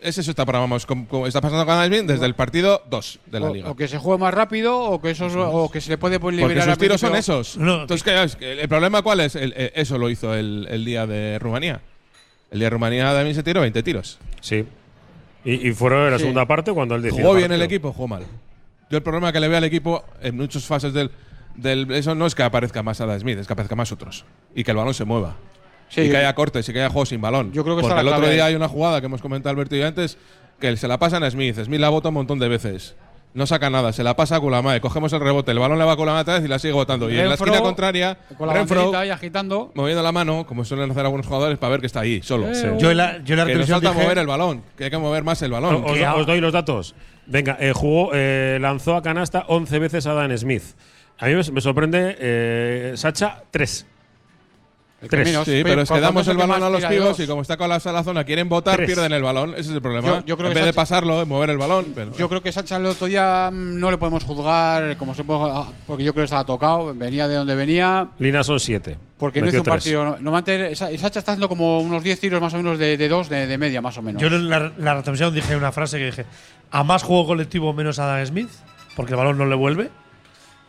Es 0.00 0.18
eso 0.18 0.30
está, 0.32 0.44
para- 0.44 0.58
vamos, 0.58 0.84
como- 0.84 1.06
como 1.06 1.26
está 1.28 1.40
pasando 1.40 1.64
con 1.64 1.86
Smith 1.86 2.02
desde 2.02 2.26
el 2.26 2.34
partido 2.34 2.82
2 2.90 3.20
de 3.26 3.38
la 3.40 3.50
O, 3.50 3.54
liga. 3.54 3.70
o 3.70 3.76
que 3.76 3.86
se 3.86 3.98
juegue 3.98 4.20
más 4.20 4.34
rápido 4.34 4.76
o 4.76 5.00
que 5.00 5.10
esos 5.10 5.32
o 5.36 5.70
que 5.70 5.80
se 5.80 5.90
le 5.90 5.98
puede 5.98 6.18
pues, 6.18 6.34
Porque 6.34 6.48
liberar 6.48 6.64
sus 6.64 6.72
al 6.72 6.78
tiros 6.78 7.00
son 7.00 7.14
esos. 7.14 7.56
No, 7.56 7.82
Entonces, 7.82 8.36
¿el 8.40 8.68
problema 8.68 9.00
cuál 9.02 9.20
es? 9.20 9.36
El- 9.36 9.54
eh, 9.56 9.72
eso 9.76 9.98
lo 9.98 10.10
hizo 10.10 10.34
el, 10.34 10.66
el 10.68 10.84
día 10.84 11.06
de 11.06 11.38
Rumanía. 11.38 11.80
El 12.50 12.58
día 12.58 12.66
de 12.66 12.70
Rumanía 12.70 13.12
también 13.14 13.34
se 13.36 13.44
tiró 13.44 13.60
20 13.60 13.80
tiros. 13.84 14.18
Sí. 14.40 14.66
Y, 15.44 15.68
y 15.68 15.72
fueron 15.72 16.04
en 16.06 16.10
la 16.10 16.18
Sí. 16.18 16.22
segunda 16.22 16.46
parte 16.46 16.72
cuando 16.72 16.96
él 16.96 17.02
decidió. 17.02 17.24
¿Jugó 17.24 17.36
bien 17.36 17.52
el 17.52 17.62
equipo? 17.62 17.92
Jugó 17.92 18.08
mal. 18.08 18.24
Yo 18.90 18.96
el 18.98 19.02
problema 19.04 19.32
que 19.32 19.38
le 19.38 19.46
veo 19.48 19.58
al 19.58 19.64
equipo 19.64 20.04
en 20.20 20.36
muchas 20.36 20.64
fases 20.64 20.92
del, 20.92 21.12
del 21.56 21.90
eso 21.92 22.14
no 22.14 22.26
es 22.26 22.34
que 22.34 22.42
aparezca 22.42 22.82
más 22.82 23.00
Adam 23.00 23.18
Smith, 23.20 23.38
es 23.38 23.46
que 23.46 23.52
aparezca 23.52 23.76
más 23.76 23.92
otros. 23.92 24.24
Y 24.54 24.64
que 24.64 24.70
el 24.70 24.76
balón 24.76 24.94
se 24.94 25.04
mueva. 25.04 25.36
Sí, 25.88 26.02
y 26.02 26.04
que 26.06 26.12
yo- 26.12 26.18
haya 26.18 26.34
cortes 26.34 26.68
y 26.68 26.72
que 26.72 26.80
haya 26.80 26.88
juegos 26.90 27.10
sin 27.10 27.20
balón. 27.20 27.52
Yo 27.52 27.62
creo 27.64 27.76
que 27.76 27.82
Porque 27.82 28.00
el 28.00 28.08
otro 28.08 28.28
día 28.28 28.46
hay 28.46 28.54
una 28.54 28.68
jugada 28.68 29.00
que 29.00 29.06
hemos 29.06 29.20
comentado 29.20 29.50
Alberto 29.50 29.76
y 29.76 29.80
yo 29.80 29.86
antes, 29.86 30.16
que 30.58 30.76
se 30.76 30.88
la 30.88 30.98
pasan 30.98 31.22
a 31.22 31.30
Smith. 31.30 31.58
Smith 31.62 31.80
la 31.80 31.88
bota 31.90 32.08
un 32.08 32.14
montón 32.14 32.38
de 32.38 32.48
veces. 32.48 32.94
No 33.34 33.46
saca 33.46 33.70
nada, 33.70 33.94
se 33.94 34.02
la 34.04 34.14
pasa 34.14 34.36
a 34.36 34.40
Kulamae, 34.40 34.82
cogemos 34.82 35.10
el 35.14 35.20
rebote, 35.20 35.52
el 35.52 35.58
balón 35.58 35.78
le 35.78 35.86
va 35.86 35.92
a 35.92 35.96
Kulamae 35.96 36.20
otra 36.20 36.34
vez 36.34 36.44
y 36.44 36.48
la 36.48 36.58
sigue 36.58 36.74
botando. 36.74 37.08
Y 37.10 37.14
en 37.14 37.24
la 37.24 37.28
Renfro, 37.30 37.46
esquina 37.46 37.62
contraria, 37.62 38.18
Con 38.36 38.46
la 38.46 38.52
Renfro 38.52 38.94
ahí 38.94 39.08
agitando. 39.08 39.72
moviendo 39.74 40.02
la 40.02 40.12
mano, 40.12 40.44
como 40.46 40.66
suelen 40.66 40.90
hacer 40.90 41.04
algunos 41.06 41.26
jugadores, 41.26 41.58
para 41.58 41.70
ver 41.70 41.80
que 41.80 41.86
está 41.86 42.00
ahí, 42.00 42.20
solo. 42.22 42.48
Eh, 42.50 42.76
Yo 42.78 42.90
en 42.90 42.96
la, 42.98 43.22
yo 43.24 43.32
en 43.32 43.38
la 43.40 43.46
Que 43.46 43.54
nos 43.54 43.68
falta 43.70 43.90
dije- 43.90 44.02
mover 44.02 44.18
el 44.18 44.26
balón, 44.26 44.62
que 44.76 44.84
hay 44.84 44.90
que 44.90 44.98
mover 44.98 45.24
más 45.24 45.40
el 45.40 45.50
balón. 45.50 45.76
Os, 45.82 45.98
os 45.98 46.26
doy 46.26 46.40
los 46.42 46.52
datos. 46.52 46.94
Venga, 47.24 47.56
eh, 47.58 47.72
jugó, 47.74 48.10
eh, 48.12 48.58
lanzó 48.60 48.96
a 48.96 49.02
canasta 49.02 49.44
11 49.48 49.78
veces 49.78 50.06
a 50.06 50.12
Dan 50.12 50.36
Smith. 50.36 50.62
A 51.22 51.26
mí 51.26 51.34
me, 51.36 51.60
sorprende 51.60 52.16
eh, 52.18 52.92
Sacha 52.96 53.44
3. 53.50 53.86
El 55.02 55.08
que 55.08 55.16
Tres. 55.16 55.26
menos, 55.28 55.44
Sí, 55.44 55.60
pero 55.64 55.82
es 55.82 55.90
que 55.90 56.00
damos 56.00 56.26
el 56.28 56.36
balón 56.36 56.62
a 56.62 56.70
los 56.70 56.80
de 56.82 56.88
pibos 56.88 57.18
y 57.18 57.26
como 57.26 57.42
está 57.42 57.56
colapsada 57.56 57.98
la 57.98 58.04
zona, 58.04 58.22
quieren 58.24 58.48
votar, 58.48 58.76
Tres. 58.76 58.86
pierden 58.86 59.12
el 59.12 59.22
balón. 59.22 59.50
Ese 59.50 59.60
es 59.60 59.68
el 59.70 59.82
problema. 59.82 60.06
Yo- 60.06 60.24
yo 60.24 60.36
creo 60.36 60.48
en 60.48 60.54
que 60.54 60.60
vez 60.60 60.64
de 60.66 60.70
Sacha- 60.72 60.76
pasarlo, 60.80 61.24
mover 61.26 61.50
el 61.50 61.58
balón. 61.58 61.86
Pero, 61.94 62.12
Yo 62.16 62.28
creo 62.28 62.40
que 62.42 62.52
Sacha 62.52 62.76
el 62.76 62.86
otro 62.86 63.06
día 63.08 63.50
mm, 63.52 63.78
no 63.80 63.90
le 63.90 63.98
podemos 63.98 64.22
juzgar 64.24 64.96
como 64.96 65.14
se 65.14 65.22
puede, 65.24 65.40
ah, 65.52 65.66
porque 65.88 66.04
yo 66.04 66.12
creo 66.12 66.22
que 66.22 66.26
estaba 66.26 66.44
tocado, 66.44 66.92
venía 66.94 67.26
de 67.28 67.34
donde 67.36 67.54
venía, 67.56 68.08
Lina 68.20 68.42
son 68.44 68.58
7. 68.60 68.96
porque 69.18 69.40
no 69.40 69.48
hizo 69.48 69.58
un 69.58 69.64
partido. 69.64 70.04
Normalmente 70.20 70.74
Sacha 70.76 71.18
está 71.20 71.32
haciendo 71.32 71.48
como 71.48 71.80
unos 71.80 72.02
10 72.04 72.18
tiros 72.20 72.40
más 72.40 72.54
o 72.54 72.56
menos 72.58 72.78
de, 72.78 72.96
de 72.96 73.08
dos 73.08 73.28
de, 73.28 73.46
de 73.48 73.58
media, 73.58 73.80
más 73.80 73.96
o 73.98 74.02
menos. 74.02 74.20
Yo 74.22 74.28
en 74.28 74.48
la, 74.48 74.72
la 74.76 74.94
retransmisión 74.94 75.32
dije 75.34 75.56
una 75.56 75.70
frase 75.72 75.98
que 75.98 76.06
dije: 76.06 76.26
a 76.70 76.82
más 76.84 77.02
juego 77.04 77.26
colectivo, 77.26 77.72
menos 77.72 77.98
a 78.00 78.06
Dan 78.06 78.24
Smith, 78.26 78.50
porque 78.96 79.12
el 79.12 79.18
balón 79.18 79.36
no 79.38 79.46
le 79.46 79.54
vuelve. 79.56 79.90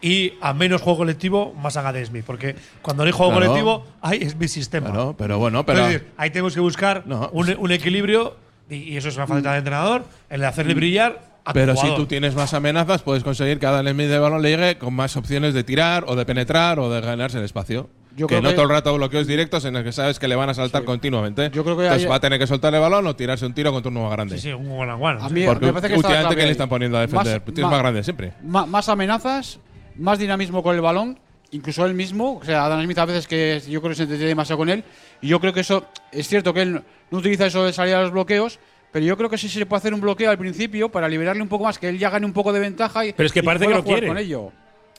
Y 0.04 0.34
a 0.42 0.54
menos 0.54 0.82
juego 0.82 0.98
colectivo, 1.00 1.54
más 1.60 1.78
a 1.78 1.82
Dan 1.82 2.06
Smith, 2.06 2.26
porque 2.28 2.56
cuando 2.82 3.04
no 3.04 3.08
hay 3.08 3.14
juego 3.14 3.32
Claro. 3.32 3.46
colectivo, 3.48 3.86
hay 4.02 4.18
es 4.22 4.36
mi 4.36 4.50
sistema. 4.50 4.88
Claro, 4.92 5.16
pero 5.18 5.40
bueno, 5.40 5.62
Es 5.62 5.66
pero. 5.66 5.86
decir, 5.88 6.08
ahí 6.18 6.30
tenemos 6.30 6.54
que 6.54 6.60
buscar 6.60 7.04
No. 7.08 7.30
un, 7.32 7.56
un 7.58 7.72
equilibrio, 7.72 8.36
y, 8.70 8.76
y 8.76 8.98
eso 8.98 9.08
es 9.08 9.16
una 9.16 9.28
faceta 9.28 9.54
de 9.54 9.60
entrenador, 9.60 10.04
el 10.30 10.44
hacerle 10.44 10.74
brillar 10.74 11.32
a 11.46 11.54
tu 11.54 11.60
Pero 11.60 11.76
si 11.78 11.88
tú 11.96 12.06
tienes 12.06 12.36
más 12.36 12.54
amenazas, 12.54 13.02
puedes 13.02 13.24
conseguir 13.24 13.60
que 13.60 13.66
a 13.66 13.70
Adam 13.70 13.88
Smith 13.94 14.08
de 14.10 14.20
balón 14.20 14.42
le 14.42 14.50
llegue 14.58 14.78
con 14.78 14.94
más 14.94 15.16
opciones 15.16 15.54
de 15.54 15.64
tirar 15.64 16.04
o 16.08 16.16
de 16.18 16.26
penetrar 16.26 16.80
o 16.80 16.90
de 16.90 17.00
ganarse 17.00 17.38
el 17.38 17.46
espacio. 17.46 17.90
Yo 18.16 18.28
que 18.28 18.34
creo 18.36 18.42
no 18.44 18.50
que- 18.50 18.56
todo 18.56 18.64
el 18.66 18.70
rato 18.72 18.94
bloqueos 18.96 19.26
directos 19.26 19.64
en 19.66 19.74
los 19.74 19.84
que 19.84 19.92
sabes 19.94 20.20
que 20.20 20.28
le 20.28 20.36
van 20.36 20.50
a 20.50 20.54
saltar 20.54 20.84
continuamente. 20.84 21.50
Yo 21.52 21.64
creo 21.64 21.76
que 21.78 21.84
Entonces 21.86 22.10
va 22.12 22.16
a 22.16 22.20
tener 22.20 22.38
que 22.40 22.46
soltar 22.46 22.74
el 22.76 22.82
balón 22.82 23.08
o 23.08 23.16
tirarse 23.16 23.46
un 23.46 23.54
tiro 23.54 23.72
contra 23.72 23.90
uno 23.90 24.04
más 24.04 24.12
grande. 24.12 24.36
Sí, 24.38 24.50
sí, 24.50 24.54
un 24.54 24.70
one 24.70 24.92
on 24.92 25.02
one. 25.02 25.18
A 25.24 25.30
mí 25.30 25.44
Porque 25.46 25.66
me 25.66 25.74
parece 25.74 25.94
que 25.94 25.98
últimamente 25.98 26.36
que 26.36 26.46
le 26.46 26.52
están 26.52 26.68
poniendo 26.70 26.98
a 26.98 27.02
defender. 27.02 27.42
Más- 27.42 27.54
Tiros 27.54 27.70
ma- 27.70 27.76
más 27.78 27.80
grandes 27.80 28.06
siempre. 28.06 28.34
Más 28.44 28.90
amenazas, 28.90 29.60
más 29.98 30.20
dinamismo 30.20 30.64
con 30.64 30.76
el 30.76 30.82
balón, 30.82 31.20
incluso 31.52 31.86
él 31.86 31.94
mismo. 31.94 32.38
O 32.38 32.44
sea, 32.44 32.66
Adam 32.66 32.84
Smith 32.84 32.98
a 32.98 33.06
veces 33.06 33.28
que 33.28 33.62
yo 33.68 33.82
creo 33.82 33.92
que 33.92 33.96
se 33.96 34.04
entretiene 34.04 34.30
demasiado 34.30 34.58
con 34.58 34.70
él. 34.70 34.84
Y 35.22 35.28
yo 35.28 35.40
creo 35.40 35.54
que 35.54 35.62
eso, 35.62 35.86
es 36.12 36.28
cierto 36.28 36.54
que 36.54 36.62
él 36.62 36.84
no 37.12 37.18
utiliza 37.18 37.46
eso 37.46 37.66
de 37.66 37.74
salir 37.74 37.96
a 37.96 38.02
los 38.02 38.12
bloqueos, 38.12 38.60
pero 38.92 39.06
yo 39.06 39.18
creo 39.18 39.30
que 39.30 39.38
sí 39.38 39.50
se 39.50 39.66
puede 39.66 39.80
hacer 39.80 39.94
un 39.94 40.02
bloqueo 40.02 40.30
al 40.30 40.38
principio 40.38 40.90
para 40.90 41.08
liberarle 41.08 41.42
un 41.42 41.50
poco 41.50 41.64
más, 41.64 41.80
que 41.80 41.90
él 41.90 41.98
ya 41.98 42.10
gane 42.10 42.26
un 42.26 42.34
poco 42.34 42.54
de 42.54 42.60
ventaja. 42.60 43.06
Y, 43.06 43.14
Pero 43.14 43.28
es 43.28 43.34
que 43.34 43.44
parece 43.44 43.68
que 43.68 43.74
lo 43.74 43.84
quiere. 43.84 44.08
con 44.08 44.18
ello. 44.18 44.52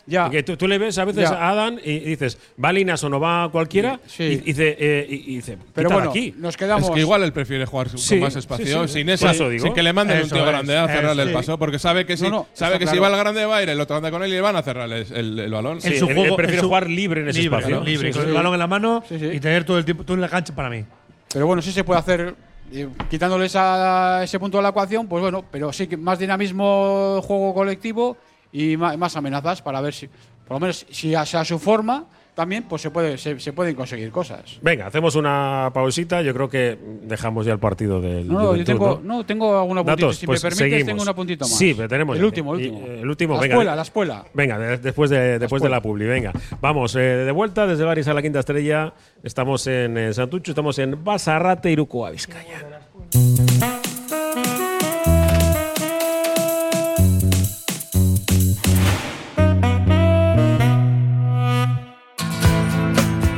Ya. 0.06 0.24
Porque 0.24 0.42
tú, 0.42 0.56
tú 0.58 0.68
le 0.68 0.76
ves 0.76 0.98
a 0.98 1.04
veces 1.06 1.30
Ya. 1.30 1.36
a 1.36 1.50
Adam 1.50 1.78
y 1.82 1.98
dices, 2.00 2.36
¿va 2.62 2.72
Linas 2.72 3.02
o 3.04 3.08
no 3.08 3.18
va 3.20 3.48
cualquiera? 3.50 4.00
Sí. 4.06 4.22
Y, 4.24 4.26
y 4.26 4.36
dice, 4.38 4.76
eh, 4.78 5.06
y, 5.08 5.14
y 5.14 5.36
dice, 5.36 5.56
pero 5.74 5.88
"Quítala 5.88 5.94
bueno, 6.06 6.10
aquí. 6.10 6.34
nos 6.36 6.56
quedamos. 6.56 6.84
Es 6.88 6.94
que 6.94 7.00
igual 7.00 7.22
él 7.22 7.32
prefiere 7.32 7.64
jugar 7.64 7.86
con 7.88 8.20
más 8.20 8.36
espacio, 8.36 8.82
sí, 8.82 8.88
sí. 8.88 8.94
sin 9.00 9.08
esa, 9.08 9.30
eso 9.30 9.48
digo. 9.48 9.64
sin 9.64 9.72
que 9.72 9.82
le 9.82 9.92
manden 9.94 10.18
un 10.18 10.26
Eso 10.26 10.34
tío 10.34 10.44
es, 10.44 10.50
grande 10.50 10.76
a 10.76 10.84
eso, 10.84 10.92
cerrarle 10.94 11.22
el 11.22 11.28
sí. 11.28 11.34
paso, 11.34 11.58
porque 11.58 11.78
sabe 11.78 12.04
que 12.04 12.16
si, 12.18 12.24
No, 12.24 12.30
no, 12.30 12.46
sabe 12.52 12.78
que 12.78 12.86
si 12.86 12.98
va 12.98 13.08
el 13.08 13.16
grande 13.16 13.44
va 13.46 13.56
a 13.56 13.62
ir, 13.62 13.68
el 13.70 13.80
otro 13.80 13.96
anda 13.96 14.10
con 14.10 14.22
él 14.22 14.28
y 14.30 14.34
le 14.34 14.40
van 14.42 14.56
a 14.56 14.62
cerrar 14.62 14.90
el, 14.92 15.06
el- 15.12 15.38
el 15.38 15.50
balón. 15.50 15.80
Sí, 15.80 15.88
en 15.88 15.98
su 15.98 16.08
él 16.08 16.14
juego, 16.16 16.36
prefiere 16.36 16.58
en 16.58 16.60
su- 16.62 16.68
jugar 16.68 16.90
libre 16.90 17.20
en 17.22 17.28
ese 17.30 17.40
libre, 17.40 17.58
espacio. 17.58 17.80
Libre, 17.82 18.08
Sí, 18.12 18.18
con 18.18 18.22
sí. 18.24 18.28
el 18.28 18.34
balón 18.34 18.52
en 18.52 18.58
la 18.58 18.66
mano 18.66 19.02
Sí, 19.08 19.18
sí. 19.18 19.26
y 19.32 19.40
tener 19.40 19.64
todo 19.64 19.78
el 19.78 19.84
tiempo 19.86 20.04
tú 20.04 20.12
en 20.12 20.20
la 20.20 20.28
cancha 20.28 20.54
para 20.54 20.68
mí. 20.68 20.84
Pero 21.32 21.46
bueno, 21.46 21.62
sí 21.62 21.72
se 21.72 21.82
puede 21.82 22.00
hacer. 22.00 22.34
quitándole 23.08 23.46
esa- 23.46 24.24
ese 24.24 24.38
punto 24.40 24.56
de 24.58 24.62
la 24.62 24.70
ecuación, 24.70 25.06
pues 25.06 25.22
bueno, 25.22 25.44
pero 25.50 25.72
sí 25.72 25.86
que 25.86 25.96
más 25.96 26.18
dinamismo, 26.18 27.20
juego 27.22 27.54
colectivo 27.54 28.16
y 28.54 28.76
más, 28.76 29.16
amenazas 29.16 29.60
para 29.60 29.80
ver 29.80 29.92
si, 29.92 30.06
por 30.06 30.52
lo 30.56 30.60
menos, 30.60 30.86
si 30.90 31.14
a, 31.14 31.24
su 31.26 31.58
forma 31.58 32.06
también, 32.36 32.62
pues 32.64 32.82
se, 32.82 32.90
puede, 32.90 33.18
se, 33.18 33.38
se 33.40 33.52
pueden 33.52 33.74
conseguir 33.74 34.10
cosas. 34.10 34.58
Venga, 34.62 34.86
hacemos 34.86 35.14
una 35.16 35.70
pausita. 35.74 36.20
Yo 36.22 36.32
creo 36.34 36.48
que 36.48 36.78
dejamos 37.02 37.46
ya 37.46 37.52
el 37.52 37.58
partido 37.58 38.00
del. 38.00 38.26
No, 38.26 38.40
no, 38.42 38.56
yo 38.56 38.64
tengo, 38.64 39.00
¿no? 39.02 39.16
no, 39.18 39.26
tengo 39.26 39.58
alguna 39.58 39.82
puntita. 39.82 40.06
Datos, 40.06 40.16
si 40.18 40.26
pues 40.26 40.42
me 40.42 40.50
permites, 40.50 40.70
seguimos. 40.70 40.86
tengo 40.86 41.02
un 41.02 41.08
apuntito 41.08 41.44
más. 41.44 41.56
Sí, 41.56 41.74
pero 41.76 41.88
tenemos 41.88 42.16
El 42.16 42.22
ya. 42.22 42.26
último, 42.26 42.54
el 42.54 42.60
Y- 42.60 42.68
último. 42.70 42.86
eh, 42.88 43.00
el 43.02 43.08
último, 43.10 43.34
la 43.34 43.40
venga. 43.40 43.54
espuela, 43.54 43.76
la 43.76 43.82
espuela. 43.82 44.24
Venga, 44.34 44.58
de- 44.58 44.78
después 44.78 45.10
de, 45.10 45.38
después 45.38 45.62
de 45.62 45.68
la 45.68 45.80
publi, 45.80 46.06
venga. 46.06 46.32
Vamos, 46.60 46.94
eh, 46.96 47.00
de 47.00 47.30
vuelta 47.32 47.66
desde 47.66 47.84
Baris 47.84 48.08
a 48.08 48.14
la 48.14 48.22
Quinta 48.22 48.40
Estrella. 48.40 48.92
Estamos 49.22 49.66
en, 49.68 49.96
eh, 49.98 50.12
Santucho, 50.14 50.50
estamos 50.52 50.76
en 50.80 51.02
Basarrate, 51.04 51.70
Irukoa, 51.70 52.10
Vizcaya. 52.10 52.80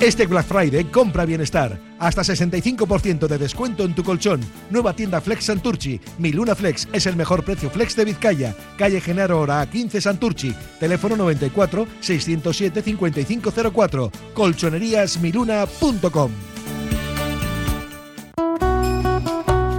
Este 0.00 0.26
Black 0.26 0.46
Friday 0.46 0.84
compra 0.84 1.26
bienestar. 1.26 1.78
Hasta 1.98 2.22
65% 2.22 3.26
de 3.26 3.36
descuento 3.36 3.84
en 3.84 3.94
tu 3.94 4.02
colchón. 4.02 4.40
Nueva 4.70 4.94
tienda 4.94 5.20
Flex 5.20 5.44
Santurchi. 5.44 6.00
Mi 6.16 6.32
Luna 6.32 6.54
Flex 6.54 6.88
es 6.90 7.04
el 7.04 7.16
mejor 7.16 7.44
precio 7.44 7.68
Flex 7.68 7.94
de 7.96 8.06
Vizcaya. 8.06 8.56
Calle 8.78 9.02
Genaro 9.02 9.40
Hora 9.40 9.68
15 9.68 10.00
Santurchi. 10.00 10.54
Teléfono 10.78 11.16
94 11.16 11.86
607 12.00 12.80
5504. 12.82 14.10
Colchoneríasmiluna.com. 14.32 16.30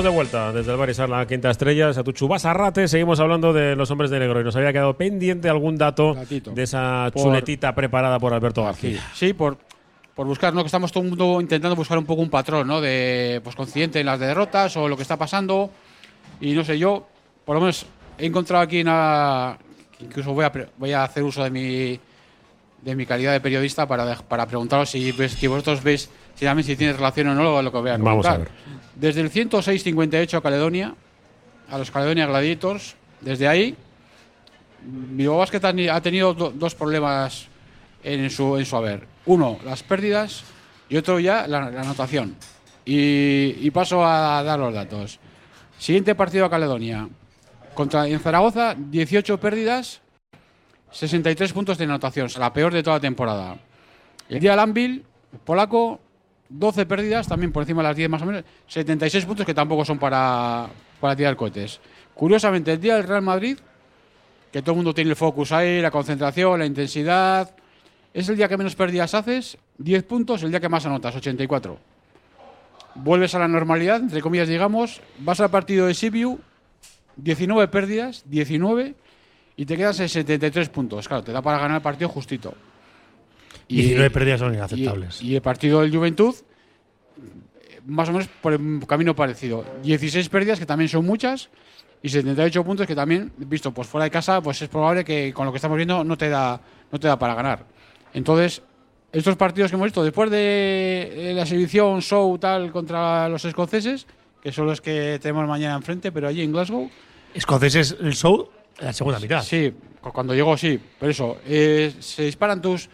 Estamos 0.00 0.12
de 0.14 0.16
vuelta 0.16 0.50
desde 0.50 0.72
el 0.72 0.78
Barisar, 0.78 1.10
la 1.10 1.26
quinta 1.26 1.50
estrella, 1.50 1.92
Satuchu 1.92 2.26
Basarrate. 2.26 2.88
Seguimos 2.88 3.20
hablando 3.20 3.52
de 3.52 3.76
los 3.76 3.90
hombres 3.90 4.10
de 4.10 4.18
negro 4.18 4.40
y 4.40 4.44
nos 4.44 4.56
había 4.56 4.72
quedado 4.72 4.96
pendiente 4.96 5.50
algún 5.50 5.76
dato 5.76 6.14
Datito. 6.14 6.52
de 6.52 6.62
esa 6.62 7.10
Por- 7.12 7.22
chuletita 7.24 7.74
preparada 7.74 8.18
por 8.18 8.32
Alberto 8.32 8.64
García. 8.64 8.98
Sí, 9.12 9.34
por, 9.34 9.58
por 10.14 10.26
buscar, 10.26 10.54
¿no? 10.54 10.62
Que 10.62 10.68
estamos 10.68 10.90
todo 10.90 11.02
el 11.04 11.10
mundo 11.10 11.38
intentando 11.42 11.76
buscar 11.76 11.98
un 11.98 12.06
poco 12.06 12.22
un 12.22 12.30
patrón, 12.30 12.66
¿no? 12.66 12.80
De, 12.80 13.42
pues, 13.44 13.54
coincidente 13.54 14.00
en 14.00 14.06
las 14.06 14.18
derrotas 14.18 14.74
o 14.78 14.88
lo 14.88 14.96
que 14.96 15.02
está 15.02 15.18
pasando. 15.18 15.68
Y 16.40 16.52
no 16.54 16.64
sé, 16.64 16.78
yo, 16.78 17.06
por 17.44 17.56
lo 17.56 17.60
menos, 17.60 17.84
he 18.16 18.24
encontrado 18.24 18.62
aquí 18.64 18.80
una. 18.80 19.58
Incluso 20.00 20.32
voy 20.32 20.46
a, 20.46 20.52
voy 20.78 20.92
a 20.92 21.04
hacer 21.04 21.22
uso 21.24 21.44
de 21.44 21.50
mi, 21.50 22.00
de 22.80 22.96
mi 22.96 23.04
calidad 23.04 23.32
de 23.32 23.40
periodista 23.40 23.86
para, 23.86 24.16
para 24.16 24.46
preguntaros 24.46 24.88
si, 24.88 25.12
ves- 25.12 25.32
si 25.32 25.46
vosotros 25.46 25.82
veis 25.82 26.08
si 26.40 26.46
también 26.46 26.64
si 26.66 26.74
tiene 26.74 26.94
relación 26.94 27.28
o 27.28 27.34
no 27.34 27.60
lo 27.60 27.70
que 27.70 27.76
voy 27.78 27.90
a 27.90 27.98
Vamos 27.98 28.24
a 28.24 28.30
comentar. 28.36 28.54
Desde 28.94 29.20
el 29.20 29.30
106-58 29.30 30.38
a 30.38 30.40
Caledonia, 30.40 30.94
a 31.68 31.76
los 31.76 31.90
Caledonia 31.90 32.26
Gladiators, 32.26 32.96
desde 33.20 33.46
ahí, 33.46 33.76
Bilbao 34.82 35.36
Basket 35.36 35.62
ha 35.64 35.72
ni- 35.74 35.88
ha 35.88 36.00
tenido 36.00 36.32
do- 36.32 36.50
dos 36.50 36.74
problemas 36.74 37.46
en 38.02 38.30
su, 38.30 38.56
en 38.56 38.64
su 38.64 38.74
haber. 38.74 39.06
Uno, 39.26 39.58
las 39.66 39.82
pérdidas 39.82 40.42
y 40.88 40.96
otro 40.96 41.20
ya 41.20 41.46
la, 41.46 41.68
la 41.70 41.82
anotación. 41.82 42.34
Y, 42.86 43.56
y 43.60 43.70
paso 43.70 44.02
a 44.04 44.42
dar 44.42 44.58
los 44.58 44.72
datos. 44.72 45.18
Siguiente 45.78 46.14
partido 46.14 46.46
a 46.46 46.50
Caledonia. 46.50 47.06
Contra, 47.74 48.08
en 48.08 48.18
Zaragoza, 48.18 48.74
18 48.76 49.38
pérdidas, 49.38 50.00
63 50.90 51.52
puntos 51.52 51.76
de 51.76 51.84
anotación, 51.84 52.26
o 52.26 52.28
sea, 52.30 52.40
la 52.40 52.52
peor 52.54 52.72
de 52.72 52.82
toda 52.82 52.96
la 52.96 53.00
temporada. 53.00 53.58
El 54.28 54.40
día 54.40 54.52
del 54.52 54.60
Anvil, 54.60 55.04
polaco, 55.44 56.00
12 56.50 56.84
pérdidas, 56.84 57.28
también 57.28 57.52
por 57.52 57.62
encima 57.62 57.82
de 57.82 57.88
las 57.88 57.96
10 57.96 58.10
más 58.10 58.22
o 58.22 58.26
menos, 58.26 58.44
76 58.66 59.24
puntos 59.24 59.46
que 59.46 59.54
tampoco 59.54 59.84
son 59.84 59.98
para, 59.98 60.68
para 61.00 61.16
tirar 61.16 61.36
cohetes. 61.36 61.80
Curiosamente, 62.14 62.72
el 62.72 62.80
día 62.80 62.96
del 62.96 63.04
Real 63.04 63.22
Madrid, 63.22 63.58
que 64.52 64.60
todo 64.60 64.72
el 64.72 64.76
mundo 64.76 64.92
tiene 64.92 65.10
el 65.10 65.16
focus 65.16 65.52
ahí, 65.52 65.80
la 65.80 65.90
concentración, 65.90 66.58
la 66.58 66.66
intensidad, 66.66 67.54
es 68.12 68.28
el 68.28 68.36
día 68.36 68.48
que 68.48 68.56
menos 68.56 68.74
pérdidas 68.74 69.14
haces, 69.14 69.56
10 69.78 70.02
puntos, 70.02 70.42
el 70.42 70.50
día 70.50 70.60
que 70.60 70.68
más 70.68 70.84
anotas, 70.84 71.14
84. 71.14 71.78
Vuelves 72.96 73.34
a 73.36 73.38
la 73.38 73.46
normalidad, 73.46 74.00
entre 74.00 74.20
comillas, 74.20 74.48
digamos, 74.48 75.00
vas 75.20 75.40
al 75.40 75.50
partido 75.50 75.86
de 75.86 75.94
Sibiu, 75.94 76.40
19 77.16 77.68
pérdidas, 77.68 78.24
19, 78.26 78.96
y 79.56 79.66
te 79.66 79.76
quedas 79.76 80.00
en 80.00 80.08
73 80.08 80.68
puntos. 80.70 81.06
Claro, 81.06 81.22
te 81.22 81.32
da 81.32 81.40
para 81.40 81.58
ganar 81.58 81.76
el 81.76 81.82
partido 81.82 82.08
justito. 82.08 82.54
19 83.76 84.10
pérdidas 84.10 84.40
son 84.40 84.54
inaceptables. 84.54 85.22
Y, 85.22 85.28
y 85.32 85.34
el 85.36 85.42
partido 85.42 85.80
del 85.82 85.94
Juventud, 85.94 86.34
más 87.86 88.08
o 88.08 88.12
menos 88.12 88.28
por 88.40 88.52
el 88.52 88.80
camino 88.86 89.14
parecido. 89.14 89.64
16 89.82 90.28
pérdidas, 90.28 90.58
que 90.58 90.66
también 90.66 90.88
son 90.88 91.04
muchas, 91.04 91.48
y 92.02 92.08
78 92.08 92.64
puntos, 92.64 92.86
que 92.86 92.94
también, 92.94 93.32
visto 93.38 93.72
pues 93.72 93.88
fuera 93.88 94.04
de 94.04 94.10
casa, 94.10 94.40
pues 94.40 94.60
es 94.62 94.68
probable 94.68 95.04
que 95.04 95.32
con 95.32 95.46
lo 95.46 95.52
que 95.52 95.56
estamos 95.56 95.76
viendo 95.76 96.02
no 96.04 96.16
te 96.16 96.28
da, 96.28 96.60
no 96.90 96.98
te 97.00 97.08
da 97.08 97.18
para 97.18 97.34
ganar. 97.34 97.64
Entonces, 98.14 98.62
estos 99.12 99.36
partidos 99.36 99.70
que 99.70 99.76
hemos 99.76 99.86
visto, 99.86 100.02
después 100.04 100.30
de 100.30 101.30
eh, 101.30 101.34
la 101.34 101.42
exhibición 101.42 102.00
show 102.00 102.38
tal 102.38 102.70
contra 102.72 103.28
los 103.28 103.44
escoceses, 103.44 104.06
que 104.42 104.52
son 104.52 104.66
los 104.66 104.80
que 104.80 105.18
tenemos 105.20 105.46
mañana 105.46 105.74
enfrente, 105.76 106.10
pero 106.12 106.28
allí 106.28 106.42
en 106.42 106.52
Glasgow, 106.52 106.90
Escoceses, 107.34 107.96
el 108.00 108.14
show, 108.14 108.48
en 108.78 108.86
la 108.86 108.92
segunda 108.92 109.20
mitad. 109.20 109.42
Sí, 109.42 109.72
cu- 110.00 110.10
cuando 110.12 110.34
llegó 110.34 110.56
sí, 110.56 110.80
pero 110.98 111.10
eso, 111.12 111.38
eh, 111.46 111.94
se 112.00 112.24
disparan 112.24 112.60
tus, 112.62 112.88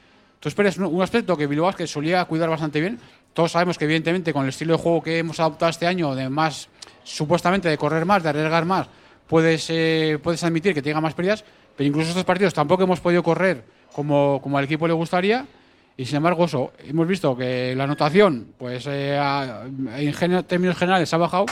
tus 0.47 0.55
pérdidas. 0.55 0.79
Un 0.79 1.03
aspecto 1.03 1.37
que 1.37 1.49
Bilbao 1.49 1.73
que 1.73 1.89
solía 1.89 2.25
cuidar 2.25 2.49
bastante 2.49 2.81
bien. 2.81 3.01
Todos 3.33 3.51
sabemos 3.51 3.77
que 3.77 3.85
evidentemente 3.85 4.33
con 4.33 4.45
el 4.45 4.51
estilo 4.51 4.77
de 4.77 4.79
juego 4.83 5.03
que 5.03 5.19
hemos 5.19 5.41
adoptado 5.41 5.71
este 5.71 5.89
año, 5.89 6.15
de 6.15 6.31
supuestamente 7.03 7.69
de 7.69 7.77
correr 7.77 8.05
más, 8.05 8.23
de 8.23 8.29
arriesgar 8.29 8.65
más, 8.65 8.87
puedes, 9.27 9.67
eh, 9.71 10.21
puedes 10.23 10.45
admitir 10.45 10.73
que 10.73 10.83
tenga 10.83 11.01
más 11.01 11.15
pérdidas, 11.15 11.45
pero 11.77 11.89
incluso 11.89 12.11
estos 12.11 12.25
partidos 12.25 12.55
tampoco 12.55 12.85
hemos 12.85 13.01
podido 13.01 13.25
correr 13.25 13.65
como, 13.93 14.41
como 14.41 14.57
al 14.57 14.65
equipo 14.65 14.87
le 14.87 14.95
gustaría. 14.95 15.45
Y 15.97 16.05
sin 16.05 16.19
embargo, 16.19 16.45
eso, 16.45 16.73
hemos 16.79 17.09
visto 17.09 17.37
que 17.37 17.75
la 17.75 17.83
anotación, 17.83 18.53
pues 18.57 18.87
eh, 18.87 19.17
en 19.17 20.45
términos 20.45 20.77
generales 20.77 21.13
ha 21.13 21.17
bajado 21.17 21.47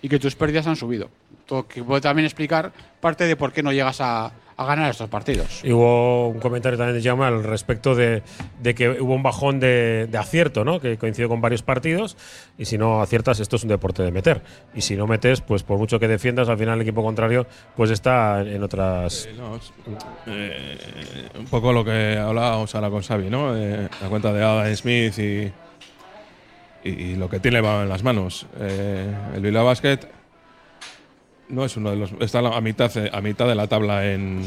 y 0.00 0.08
que 0.08 0.18
tus 0.18 0.34
pérdidas 0.34 0.66
han 0.66 0.74
subido. 0.74 1.10
Todo 1.46 1.64
puede 1.64 2.00
también 2.00 2.26
explicar 2.26 2.72
parte 3.00 3.24
de 3.24 3.36
por 3.36 3.52
qué 3.52 3.62
no 3.62 3.70
llegas 3.70 4.00
a, 4.00 4.32
a 4.56 4.64
ganar 4.66 4.90
estos 4.90 5.08
partidos. 5.08 5.60
Y 5.64 5.72
hubo 5.72 6.28
un 6.28 6.38
comentario 6.40 6.78
también 6.78 7.00
de 7.00 7.08
Jaume 7.08 7.24
al 7.24 7.42
respecto 7.42 7.94
de, 7.94 8.22
de 8.62 8.74
que 8.74 8.90
hubo 9.00 9.14
un 9.14 9.22
bajón 9.22 9.60
de, 9.60 10.06
de 10.10 10.18
acierto, 10.18 10.64
¿no? 10.64 10.80
Que 10.80 10.98
coincidió 10.98 11.28
con 11.28 11.40
varios 11.40 11.62
partidos. 11.62 12.16
Y 12.58 12.66
si 12.66 12.78
no 12.78 13.00
aciertas, 13.02 13.40
esto 13.40 13.56
es 13.56 13.62
un 13.62 13.70
deporte 13.70 14.02
de 14.02 14.10
meter. 14.12 14.42
Y 14.74 14.82
si 14.82 14.94
no 14.96 15.06
metes, 15.06 15.40
pues 15.40 15.62
por 15.62 15.78
mucho 15.78 15.98
que 15.98 16.08
defiendas, 16.08 16.48
al 16.48 16.58
final 16.58 16.74
el 16.76 16.82
equipo 16.82 17.02
contrario 17.02 17.46
pues 17.76 17.90
está 17.90 18.40
en 18.42 18.62
otras. 18.62 19.28
No, 19.36 19.56
es- 19.56 19.72
eh, 20.26 20.78
un 21.38 21.46
poco 21.46 21.72
lo 21.72 21.84
que 21.84 22.16
hablábamos 22.18 22.74
ahora 22.74 22.90
con 22.90 23.02
Xavi, 23.02 23.30
¿no? 23.30 23.56
Eh, 23.56 23.88
la 24.00 24.08
cuenta 24.08 24.32
de 24.32 24.42
Adam 24.44 24.74
Smith 24.76 25.18
y, 25.18 25.52
y, 26.84 26.90
y 26.90 27.16
lo 27.16 27.28
que 27.28 27.40
tiene 27.40 27.58
en 27.58 27.88
las 27.88 28.02
manos. 28.02 28.46
Eh, 28.60 29.12
el 29.34 29.40
Bilbao 29.40 29.64
Basket 29.64 29.98
no 31.48 31.64
es 31.64 31.76
uno 31.76 31.90
de 31.90 31.96
los. 31.96 32.12
Está 32.20 32.38
a 32.40 32.60
mitad, 32.60 32.90
a 33.12 33.20
mitad 33.20 33.46
de 33.46 33.54
la 33.54 33.66
tabla 33.66 34.10
en, 34.10 34.42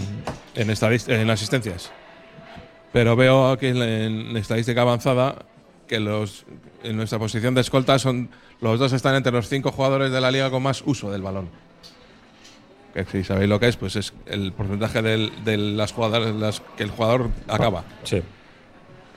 en, 0.56 0.70
en 1.08 1.30
asistencias. 1.30 1.92
Pero 2.94 3.16
veo 3.16 3.50
aquí 3.52 3.68
en, 3.68 3.82
en 3.82 4.38
estadística 4.38 4.82
avanzada 4.82 5.36
que 5.88 6.00
los 6.00 6.46
en 6.84 6.98
nuestra 6.98 7.20
posición 7.20 7.54
de 7.56 7.62
escolta 7.62 8.00
son 8.00 8.30
los 8.62 8.80
dos 8.80 8.94
están 8.94 9.16
entre 9.16 9.32
los 9.32 9.48
cinco 9.50 9.72
jugadores 9.72 10.12
de 10.12 10.22
la 10.22 10.32
liga 10.32 10.50
con 10.50 10.64
más 10.64 10.82
uso 10.86 11.12
del 11.12 11.22
balón. 11.22 11.50
Que 12.94 13.04
si 13.06 13.24
sabéis 13.24 13.50
lo 13.50 13.60
que 13.60 13.68
es, 13.68 13.76
pues 13.76 13.96
es 13.98 14.14
el 14.26 14.54
porcentaje 14.54 15.02
del- 15.02 15.32
de 15.44 15.58
las 15.58 15.92
jugadoras 15.92 16.34
las 16.34 16.62
que 16.78 16.84
el 16.84 16.90
jugador 16.92 17.30
acaba. 17.48 17.84
Sí. 18.04 18.22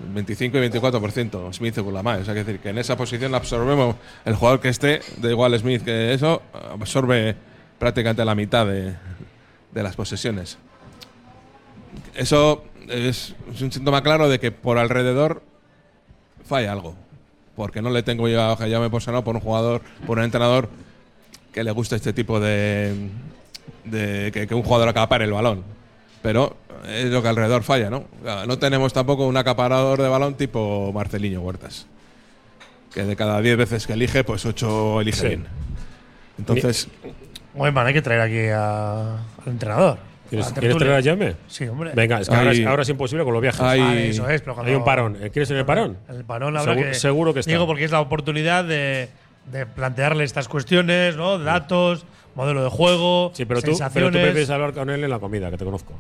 25 0.01 0.59
y 0.59 0.61
24%, 0.69 1.53
Smith 1.53 1.77
y 1.77 1.81
Gulamá. 1.81 2.17
O 2.17 2.25
sea, 2.25 2.35
que 2.35 2.45
decir 2.45 2.61
que 2.61 2.69
en 2.71 2.79
esa 2.79 2.97
posición 2.97 3.35
absorbemos 3.35 3.97
el 4.25 4.35
jugador 4.35 4.61
que 4.61 4.69
esté, 4.69 5.01
da 5.19 5.31
igual 5.31 5.57
Smith 5.59 5.83
que 5.85 6.13
eso, 6.13 6.43
absorbe 6.73 7.37
prácticamente 7.79 8.25
la 8.25 8.35
mitad 8.35 8.67
de, 8.67 8.95
de 9.73 9.83
las 9.83 9.97
posesiones. 9.97 10.59
Eso 12.15 12.65
es, 12.89 13.35
es 13.53 13.61
un 13.63 13.73
síntoma 13.73 14.03
claro 14.03 14.29
de 14.29 14.39
que 14.39 14.51
por 14.51 14.79
alrededor 14.79 15.43
falla 16.45 16.73
algo. 16.73 16.95
Porque 17.57 17.83
no 17.83 17.91
le 17.91 18.03
tengo 18.03 18.29
yo 18.29 18.41
a 18.43 18.57
Jayame 18.57 18.91
Posano 18.91 19.25
por 19.25 19.35
un 19.35 19.41
jugador, 19.41 19.83
por 20.07 20.19
un 20.19 20.25
entrenador 20.25 20.69
que 21.53 21.65
le 21.65 21.71
gusta 21.73 21.97
este 21.97 22.13
tipo 22.13 22.39
de. 22.39 23.09
de 23.85 24.31
que, 24.33 24.47
que 24.47 24.55
un 24.55 24.63
jugador 24.63 24.89
acapare 24.89 25.25
el 25.25 25.33
balón. 25.33 25.65
Pero 26.23 26.57
es 26.87 27.07
lo 27.07 27.21
que 27.23 27.29
alrededor 27.29 27.65
falla, 27.65 27.91
¿no? 27.91 28.05
No 28.47 28.59
tenemos 28.59 28.93
tampoco 28.93 29.27
un 29.27 29.37
acaparador 29.37 30.01
de 30.01 30.09
balón 30.09 30.35
tipo 30.35 30.93
Marceliño 30.93 31.41
Huertas. 31.41 31.87
Que 32.95 33.03
de 33.05 33.17
cada 33.17 33.41
10 33.41 33.57
veces 33.57 33.87
que 33.87 33.95
elige, 33.95 34.23
pues 34.25 34.47
8 34.47 35.01
elige 35.01 35.21
Sí. 35.21 35.27
bien. 35.29 35.47
Entonces, 36.39 36.89
Muy 37.59 37.73
mal, 37.73 37.87
hay 37.87 37.93
que 37.95 38.03
traer 38.03 38.21
aquí 38.21 38.47
a- 38.49 39.15
al 39.17 39.47
entrenador. 39.47 39.99
¿Quieres, 40.29 40.47
A 40.47 40.51
la 40.51 40.55
¿quieres 40.57 40.77
tertulia. 40.77 41.01
traer 41.01 41.17
a 41.17 41.19
Jaime? 41.27 41.37
Sí, 41.47 41.67
hombre. 41.67 41.93
Venga, 41.95 42.21
es 42.21 42.29
que 42.29 42.35
ahora, 42.37 42.53
es, 42.53 42.67
ahora 42.67 42.83
es 42.83 42.89
imposible 42.91 43.25
con 43.25 43.33
los 43.33 43.41
viajes. 43.43 43.61
hay- 43.61 43.81
Vale, 43.81 44.09
eso 44.11 44.29
es, 44.29 44.43
pero 44.43 44.55
cuando- 44.55 44.71
Hay 44.71 44.77
un 44.77 44.85
parón. 44.85 45.17
¿Eh, 45.23 45.31
¿Quieres 45.31 45.51
en 45.51 45.57
el 45.57 45.65
parón? 45.65 45.97
El 46.09 46.25
parón 46.25 46.57
habrá 46.57 46.73
Seguro- 46.75 46.89
que. 46.91 46.95
seguro 46.95 47.35
que 47.35 47.41
está. 47.41 47.51
Digo, 47.53 47.67
porque 47.67 47.85
es 47.85 47.91
la 47.91 48.01
oportunidad 48.01 48.65
de, 48.65 49.09
de 49.51 49.65
plantearle 49.67 50.25
estas 50.25 50.47
cuestiones, 50.49 51.17
¿no? 51.17 51.39
Datos, 51.39 52.05
modelo 52.35 52.63
de 52.63 52.69
juego, 52.71 53.33
Sí, 53.35 53.47
pero 53.47 53.63
tú, 53.63 53.79
pero 53.95 54.07
tú 54.09 54.13
prefieres 54.19 54.51
hablar 54.51 54.73
con 54.75 54.91
él 54.91 55.03
en 55.03 55.11
la 55.11 55.19
comida, 55.19 55.51
que 55.51 55.57
te 55.57 55.65
conozco. 55.65 55.95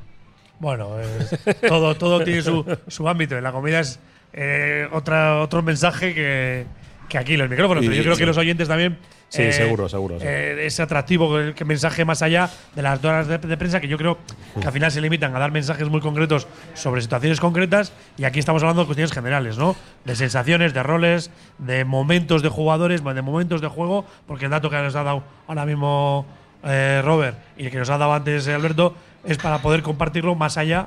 Bueno, 0.60 0.98
es- 1.00 1.60
todo, 1.66 1.94
todo 1.96 2.22
tiene 2.22 2.42
su, 2.42 2.64
su 2.86 3.08
ámbito. 3.08 3.38
Y 3.38 3.40
la 3.40 3.52
comida 3.52 3.80
es 3.80 3.98
eh, 4.34 4.86
otra, 4.92 5.40
otro 5.40 5.62
mensaje 5.62 6.14
que, 6.14 6.66
que 7.08 7.18
aquí 7.18 7.36
los 7.36 7.48
micrófonos. 7.48 7.84
Pero 7.84 7.96
yo 7.96 8.02
creo 8.02 8.16
que 8.16 8.26
los 8.26 8.36
oyentes 8.36 8.68
también. 8.68 8.98
Sí, 9.30 9.52
seguro, 9.52 9.90
seguro, 9.90 10.18
sí. 10.18 10.24
eh, 10.26 10.64
es 10.64 10.80
atractivo 10.80 11.30
que 11.54 11.64
mensaje 11.66 12.06
más 12.06 12.22
allá 12.22 12.48
de 12.74 12.80
las 12.80 13.04
horas 13.04 13.28
de, 13.28 13.36
de 13.36 13.56
prensa, 13.58 13.78
que 13.78 13.86
yo 13.86 13.98
creo 13.98 14.16
que 14.58 14.66
al 14.66 14.72
final 14.72 14.90
se 14.90 15.02
limitan 15.02 15.36
a 15.36 15.38
dar 15.38 15.52
mensajes 15.52 15.86
muy 15.90 16.00
concretos 16.00 16.46
sobre 16.72 17.02
situaciones 17.02 17.38
concretas. 17.38 17.92
Y 18.16 18.24
aquí 18.24 18.38
estamos 18.38 18.62
hablando 18.62 18.82
de 18.82 18.86
cuestiones 18.86 19.12
generales, 19.12 19.58
¿no? 19.58 19.76
De 20.06 20.16
sensaciones, 20.16 20.72
de 20.72 20.82
roles, 20.82 21.30
de 21.58 21.84
momentos 21.84 22.42
de 22.42 22.48
jugadores, 22.48 23.04
de 23.04 23.22
momentos 23.22 23.60
de 23.60 23.68
juego. 23.68 24.06
Porque 24.26 24.46
el 24.46 24.50
dato 24.50 24.70
que 24.70 24.76
nos 24.76 24.94
ha 24.94 25.02
dado 25.02 25.22
ahora 25.46 25.66
mismo 25.66 26.24
eh, 26.64 27.02
Robert 27.04 27.36
y 27.58 27.66
el 27.66 27.70
que 27.70 27.78
nos 27.78 27.90
ha 27.90 27.98
dado 27.98 28.14
antes 28.14 28.46
eh, 28.46 28.54
Alberto 28.54 28.94
es 29.24 29.36
para 29.36 29.58
poder 29.58 29.82
compartirlo 29.82 30.34
más 30.36 30.56
allá 30.56 30.86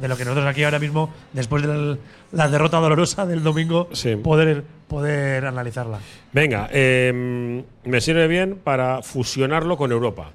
de 0.00 0.08
lo 0.08 0.16
que 0.16 0.24
nosotros 0.24 0.46
aquí 0.46 0.64
ahora 0.64 0.78
mismo, 0.78 1.10
después 1.32 1.62
de 1.66 1.98
la 2.32 2.48
derrota 2.48 2.78
dolorosa 2.78 3.26
del 3.26 3.42
domingo, 3.42 3.88
Sí. 3.92 4.16
poder, 4.16 4.64
poder 4.88 5.46
analizarla. 5.46 5.98
Venga, 6.32 6.68
eh, 6.72 7.62
me 7.84 8.00
sirve 8.00 8.26
bien 8.28 8.58
para 8.62 9.02
fusionarlo 9.02 9.76
con 9.76 9.92
Europa. 9.92 10.30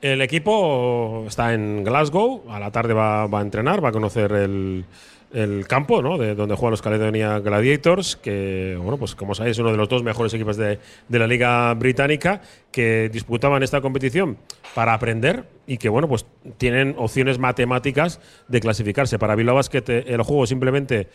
El 0.00 0.20
equipo 0.22 1.24
está 1.26 1.54
en 1.54 1.82
Glasgow, 1.82 2.44
a 2.48 2.60
la 2.60 2.70
tarde 2.70 2.94
va, 2.94 3.26
va 3.26 3.40
a 3.40 3.42
entrenar, 3.42 3.84
va 3.84 3.88
a 3.88 3.92
conocer 3.92 4.30
el, 4.32 4.84
el 5.32 5.66
campo 5.66 6.02
¿no? 6.02 6.16
de 6.18 6.34
donde 6.34 6.54
juegan 6.54 6.70
los 6.72 6.82
Caledonia 6.82 7.38
Gladiators, 7.38 8.16
que, 8.16 8.76
bueno, 8.80 8.96
pues 8.96 9.14
como 9.14 9.34
sabéis, 9.34 9.56
es 9.56 9.60
uno 9.60 9.70
de 9.70 9.76
los 9.76 9.88
dos 9.88 10.02
mejores 10.02 10.32
equipos 10.34 10.56
de, 10.56 10.78
de 11.08 11.18
la 11.18 11.26
Liga 11.26 11.72
Británica 11.74 12.40
que 12.70 13.08
disputaban 13.12 13.62
esta 13.62 13.80
competición 13.80 14.38
para 14.74 14.94
aprender 14.94 15.44
y 15.66 15.78
que, 15.78 15.88
bueno, 15.88 16.08
pues 16.08 16.26
tienen 16.56 16.94
opciones 16.98 17.38
matemáticas 17.38 18.20
de 18.48 18.60
clasificarse. 18.60 19.18
Para 19.18 19.34
Bilbao 19.34 19.56
Basket, 19.56 19.84
eh, 19.88 20.04
el 20.08 20.22
juego 20.22 20.46
simplemente 20.46 21.08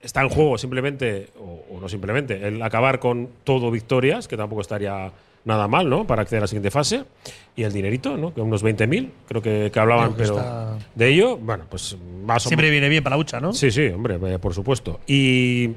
está 0.00 0.22
en 0.22 0.28
juego 0.28 0.56
simplemente, 0.56 1.28
o, 1.38 1.64
o 1.76 1.80
no 1.80 1.88
simplemente, 1.88 2.46
el 2.46 2.62
acabar 2.62 3.00
con 3.00 3.28
todo 3.44 3.70
victorias, 3.70 4.28
que 4.28 4.36
tampoco 4.36 4.60
estaría 4.62 5.12
nada 5.46 5.66
mal, 5.68 5.88
¿no? 5.88 6.06
Para 6.06 6.20
acceder 6.22 6.40
a 6.40 6.42
la 6.42 6.46
siguiente 6.48 6.70
fase. 6.70 7.04
Y 7.56 7.62
el 7.62 7.72
dinerito, 7.72 8.18
¿no? 8.18 8.34
Que 8.34 8.42
unos 8.42 8.62
20.000, 8.62 9.10
creo 9.28 9.40
que, 9.40 9.70
que 9.72 9.80
hablaban, 9.80 10.12
Creo 10.12 10.16
que 10.16 10.22
pero 10.34 10.38
está- 10.40 10.78
de 10.94 11.08
ello, 11.08 11.38
bueno, 11.38 11.64
pues 11.70 11.96
más 12.24 12.44
o 12.44 12.48
Siempre 12.50 12.68
viene 12.68 12.90
bien 12.90 13.02
para 13.02 13.16
la 13.16 13.20
hucha, 13.20 13.40
¿no? 13.40 13.54
Sí, 13.54 13.70
sí, 13.70 13.86
hombre, 13.86 14.18
eh, 14.34 14.38
por 14.38 14.52
supuesto. 14.52 15.00
Y, 15.06 15.70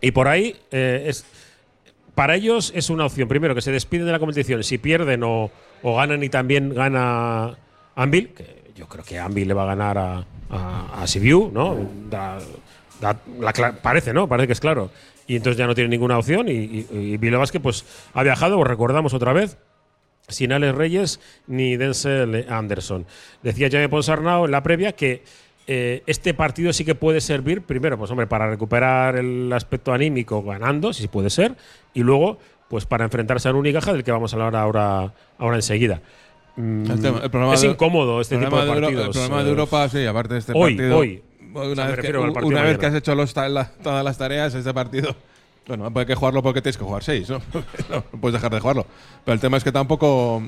y 0.00 0.10
por 0.10 0.26
ahí 0.26 0.56
eh, 0.72 1.04
es. 1.06 1.24
Para 2.16 2.34
ellos 2.34 2.72
es 2.74 2.88
una 2.90 3.04
opción, 3.06 3.28
primero, 3.28 3.54
que 3.54 3.60
se 3.60 3.70
despiden 3.70 4.06
de 4.06 4.12
la 4.12 4.18
competición. 4.18 4.64
Si 4.64 4.78
pierden 4.78 5.22
o, 5.22 5.50
o 5.82 5.96
ganan 5.96 6.24
y 6.24 6.28
también 6.30 6.74
gana 6.74 7.56
Anvil, 7.94 8.30
que 8.30 8.62
yo 8.74 8.88
creo 8.88 9.04
que 9.04 9.18
Anvil 9.18 9.46
le 9.46 9.54
va 9.54 9.64
a 9.64 9.66
ganar 9.66 9.98
a, 9.98 10.24
a, 10.50 11.02
a 11.02 11.06
Sibiu, 11.06 11.50
¿no? 11.52 11.76
Da- 12.10 12.38
da- 13.00 13.20
la 13.38 13.52
cla- 13.52 13.74
parece, 13.80 14.12
¿no? 14.14 14.26
Parece 14.26 14.46
que 14.46 14.54
es 14.54 14.60
claro. 14.60 14.90
Y 15.26 15.36
entonces 15.36 15.58
ya 15.58 15.66
no 15.66 15.74
tiene 15.74 15.90
ninguna 15.90 16.18
opción. 16.18 16.48
Y, 16.48 16.52
y, 16.52 16.86
y 16.92 17.16
Bilbao 17.16 17.40
Basket, 17.40 17.60
pues 17.60 17.84
ha 18.14 18.22
viajado, 18.22 18.58
os 18.58 18.66
recordamos 18.66 19.12
otra 19.14 19.32
vez, 19.32 19.58
sin 20.28 20.52
Alex 20.52 20.74
Reyes 20.74 21.20
ni 21.46 21.76
Denzel 21.76 22.46
Anderson. 22.48 23.06
Decía 23.42 23.68
Jaime 23.70 23.88
Ponsarnau 23.88 24.44
en 24.44 24.50
la 24.52 24.62
previa 24.62 24.92
que 24.92 25.22
eh, 25.68 26.02
este 26.06 26.32
partido 26.34 26.72
sí 26.72 26.84
que 26.84 26.94
puede 26.94 27.20
servir, 27.20 27.62
primero, 27.62 27.98
pues 27.98 28.10
hombre, 28.10 28.26
para 28.28 28.48
recuperar 28.48 29.16
el 29.16 29.52
aspecto 29.52 29.92
anímico 29.92 30.42
ganando, 30.42 30.92
si 30.92 31.08
puede 31.08 31.28
ser, 31.30 31.56
y 31.92 32.02
luego, 32.04 32.38
pues 32.68 32.86
para 32.86 33.04
enfrentarse 33.04 33.48
a 33.48 33.50
un 33.52 33.58
Unicaja 33.58 33.92
del 33.92 34.04
que 34.04 34.12
vamos 34.12 34.32
a 34.32 34.36
hablar 34.36 34.54
ahora, 34.54 35.12
ahora 35.38 35.56
enseguida. 35.56 36.00
Mm, 36.54 36.90
El 36.90 37.02
tema- 37.02 37.20
el 37.22 37.30
problema 37.30 37.54
es 37.54 37.60
de- 37.62 37.68
incómodo 37.68 38.20
este 38.20 38.36
tipo 38.38 38.60
de 38.60 38.66
partidos. 38.68 39.06
El 39.06 39.12
problema 39.12 39.42
de 39.44 39.50
Europa, 39.50 39.88
sí, 39.88 40.06
aparte 40.06 40.34
de 40.34 40.40
este 40.40 40.52
hoy, 40.54 40.76
partido. 40.76 40.98
hoy. 40.98 41.22
Una, 41.54 41.62
O 41.62 41.74
sea, 41.74 41.84
me 41.86 41.92
vez, 41.96 42.00
que, 42.10 42.16
una 42.44 42.62
vez 42.62 42.78
que 42.78 42.86
has 42.86 42.94
hecho 42.94 43.14
los 43.14 43.34
la- 43.36 43.70
todas 43.82 44.04
las 44.04 44.18
tareas, 44.18 44.54
este 44.54 44.72
partido. 44.74 45.14
Bueno, 45.66 45.90
hay 45.94 46.06
que 46.06 46.14
jugarlo 46.14 46.42
porque 46.42 46.62
tienes 46.62 46.76
que 46.76 46.84
jugar 46.84 47.02
seis, 47.02 47.28
¿no? 47.28 47.40
no, 47.90 48.04
no 48.12 48.20
puedes 48.20 48.34
dejar 48.34 48.52
de 48.52 48.60
jugarlo. 48.60 48.86
Pero 49.24 49.34
el 49.34 49.40
tema 49.40 49.56
es 49.56 49.64
que 49.64 49.72
tampoco 49.72 50.42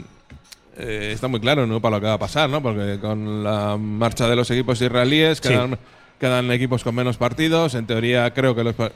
eh, 0.76 1.11
está 1.12 1.26
muy 1.28 1.40
claro 1.40 1.66
¿no? 1.66 1.80
para 1.80 1.96
lo 1.96 2.01
que 2.01 2.07
va 2.07 2.12
a 2.14 2.18
pasar, 2.18 2.49
¿no? 2.49 2.62
Porque 2.62 2.99
con 3.01 3.42
la 3.42 3.76
marcha 3.76 4.28
de 4.28 4.36
los 4.36 4.51
equipos 4.51 4.80
israelíes 4.80 5.38
Sí. 5.42 5.49
quedan, 5.49 5.78
quedan 6.20 6.51
equipos 6.53 6.84
con 6.84 6.94
menos 6.94 7.16
partidos. 7.16 7.74
En 7.74 7.86
teoría, 7.86 8.32
creo 8.32 8.55
que 8.55 8.62
los. 8.64 8.74
eh, 8.78 8.90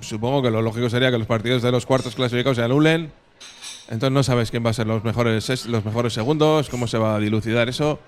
Supongo 0.00 0.42
que 0.42 0.50
lo 0.50 0.62
lógico 0.62 0.88
sería 0.90 1.10
que 1.10 1.18
los 1.18 1.26
partidos 1.26 1.62
de 1.62 1.70
los 1.72 1.86
cuartos 1.86 2.14
clasificados 2.14 2.56
se 2.56 2.62
anulen. 2.62 3.10
Entonces 3.88 4.12
no 4.12 4.22
sabes 4.22 4.50
quién 4.50 4.64
va 4.64 4.70
a 4.70 4.74
ser 4.74 4.86
los 4.86 5.02
mejores, 5.04 5.66
los 5.66 5.84
mejores 5.84 6.12
segundos, 6.12 6.68
cómo 6.68 6.86
se 6.86 6.98
va 6.98 7.16
a 7.16 7.18
dilucidar 7.18 7.68
eso. 7.68 7.98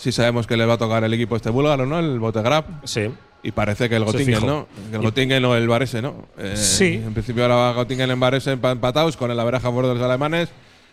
Sí 0.00 0.12
sabemos 0.12 0.46
que 0.46 0.56
le 0.56 0.64
va 0.64 0.74
a 0.74 0.78
tocar 0.78 1.04
el 1.04 1.12
equipo 1.12 1.36
este 1.36 1.50
búlgaro, 1.50 1.84
¿no? 1.84 1.98
El 1.98 2.18
Botegrap. 2.18 2.66
Sí. 2.84 3.10
Y 3.42 3.52
parece 3.52 3.88
que 3.90 3.96
el 3.96 4.04
Göttingen. 4.06 4.46
¿no? 4.46 4.66
Que 4.90 4.96
el 4.96 5.02
Göttingen 5.02 5.44
o 5.44 5.54
el 5.56 5.68
Varese, 5.68 6.00
¿no? 6.00 6.26
Eh, 6.38 6.54
Sí. 6.56 7.02
En 7.04 7.12
principio 7.12 7.42
ahora 7.44 7.74
Göttingen 7.78 8.10
en 8.10 8.18
Varese 8.18 8.56
empa- 8.58 8.72
empatados 8.72 9.18
con 9.18 9.30
el 9.30 9.38
averaje 9.38 9.66
a 9.66 9.70
favor 9.70 9.86
de 9.86 9.94
los 9.94 10.02
alemanes. 10.02 10.48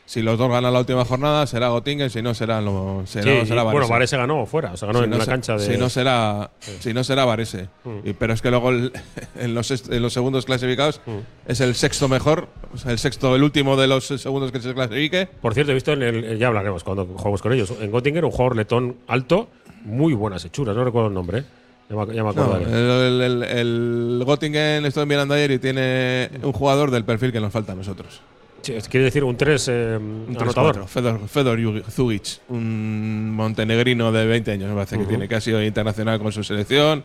Si 0.07 0.21
los 0.21 0.37
dos 0.39 0.49
ganan 0.49 0.71
la 0.71 0.79
última 0.79 1.03
jornada, 1.03 1.45
será 1.47 1.67
Göttingen, 1.69 2.09
si 2.09 2.21
no 2.21 2.33
será, 2.33 2.61
lo, 2.61 3.03
será, 3.05 3.41
Sí, 3.41 3.45
será 3.47 3.63
Varese. 3.63 3.71
bueno, 3.79 3.87
Varese 3.89 4.15
ganó 4.15 4.45
fuera, 4.45 4.71
o 4.71 4.77
sea, 4.77 4.87
ganó 4.87 4.99
Si 4.99 5.03
en 5.03 5.09
no 5.09 5.15
una 5.17 5.25
se- 5.25 5.31
cancha 5.31 5.57
de. 5.57 5.59
Si 5.65 5.77
no 5.77 5.89
será, 5.89 6.49
si 6.79 6.93
no 6.93 7.03
será 7.03 7.25
Varese. 7.25 7.67
Mm. 7.83 7.89
Y- 8.07 8.13
pero 8.13 8.33
es 8.33 8.41
que 8.41 8.49
luego 8.49 8.69
el- 8.69 8.93
en, 9.37 9.53
los, 9.53 9.69
en 9.89 10.01
los 10.01 10.13
segundos 10.13 10.45
clasificados 10.45 11.01
Mm. 11.05 11.17
es 11.51 11.59
el 11.59 11.75
sexto 11.75 12.07
mejor, 12.07 12.47
o 12.73 12.77
sea, 12.77 12.93
el 12.93 12.99
sexto, 12.99 13.35
el 13.35 13.43
último 13.43 13.75
de 13.75 13.87
los 13.87 14.05
segundos 14.05 14.53
que 14.53 14.61
se 14.61 14.73
clasifique. 14.73 15.27
Por 15.41 15.53
cierto, 15.53 15.71
he 15.73 15.75
visto 15.75 15.91
en 15.91 16.01
el. 16.01 16.39
Ya 16.39 16.47
hablaremos 16.47 16.85
cuando 16.85 17.05
jugamos 17.05 17.41
con 17.41 17.51
ellos. 17.51 17.73
En 17.81 17.91
Göttingen, 17.91 18.23
un 18.23 18.31
jugador 18.31 18.55
letón 18.55 18.95
alto, 19.07 19.49
muy 19.83 20.13
buenas 20.13 20.45
hechuras, 20.45 20.73
no 20.73 20.85
recuerdo 20.85 21.09
el 21.09 21.13
nombre. 21.15 21.39
¿eh? 21.39 21.43
Ya 21.89 21.95
me, 21.97 22.15
ya 22.15 22.23
me 22.23 22.33
No, 22.33 22.55
el, 22.55 23.21
el, 23.21 23.43
el 23.43 24.23
Göttingen 24.25 24.85
estoy 24.85 25.05
mirando 25.05 25.33
ayer 25.33 25.51
y 25.51 25.59
tiene 25.59 26.29
un 26.43 26.53
jugador 26.53 26.91
del 26.91 27.03
perfil 27.03 27.33
que 27.33 27.41
nos 27.41 27.51
falta 27.51 27.73
a 27.73 27.75
nosotros. 27.75 28.21
Quiere 28.89 29.05
decir 29.05 29.23
un 29.23 29.35
3 29.37 29.67
Un 29.67 30.35
anotador. 30.39 30.75
3-4, 30.83 30.87
Fedor, 30.87 31.27
Fedor 31.27 31.83
Zugic, 31.89 32.39
un 32.49 33.31
montenegrino 33.31 34.11
de 34.11 34.25
20 34.25 34.51
años, 34.51 34.69
me 34.69 34.75
parece 34.75 34.97
que 34.97 35.05
tiene, 35.05 35.27
que 35.27 35.35
ha 35.35 35.41
sido 35.41 35.63
internacional 35.63 36.19
con 36.19 36.31
su 36.31 36.43
selección, 36.43 37.03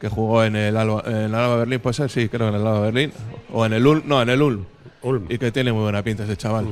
que 0.00 0.08
jugó 0.08 0.44
en 0.44 0.56
el 0.56 0.76
Alba, 0.76 1.02
en 1.06 1.16
el 1.16 1.34
Alba 1.34 1.56
Berlín, 1.56 1.80
puede 1.80 1.94
ser, 1.94 2.10
sí, 2.10 2.28
creo 2.28 2.50
que 2.50 2.56
en 2.56 2.60
el 2.60 2.66
Alba 2.66 2.80
Berlín, 2.80 3.12
o 3.52 3.64
en 3.64 3.72
el 3.72 3.86
Ulm, 3.86 4.02
no, 4.06 4.20
en 4.22 4.28
el 4.28 4.42
Ulm, 4.42 4.64
Ulm. 5.02 5.26
y 5.28 5.38
que 5.38 5.50
tiene 5.52 5.72
muy 5.72 5.82
buena 5.82 6.02
pinta 6.02 6.24
ese 6.24 6.36
chaval. 6.36 6.66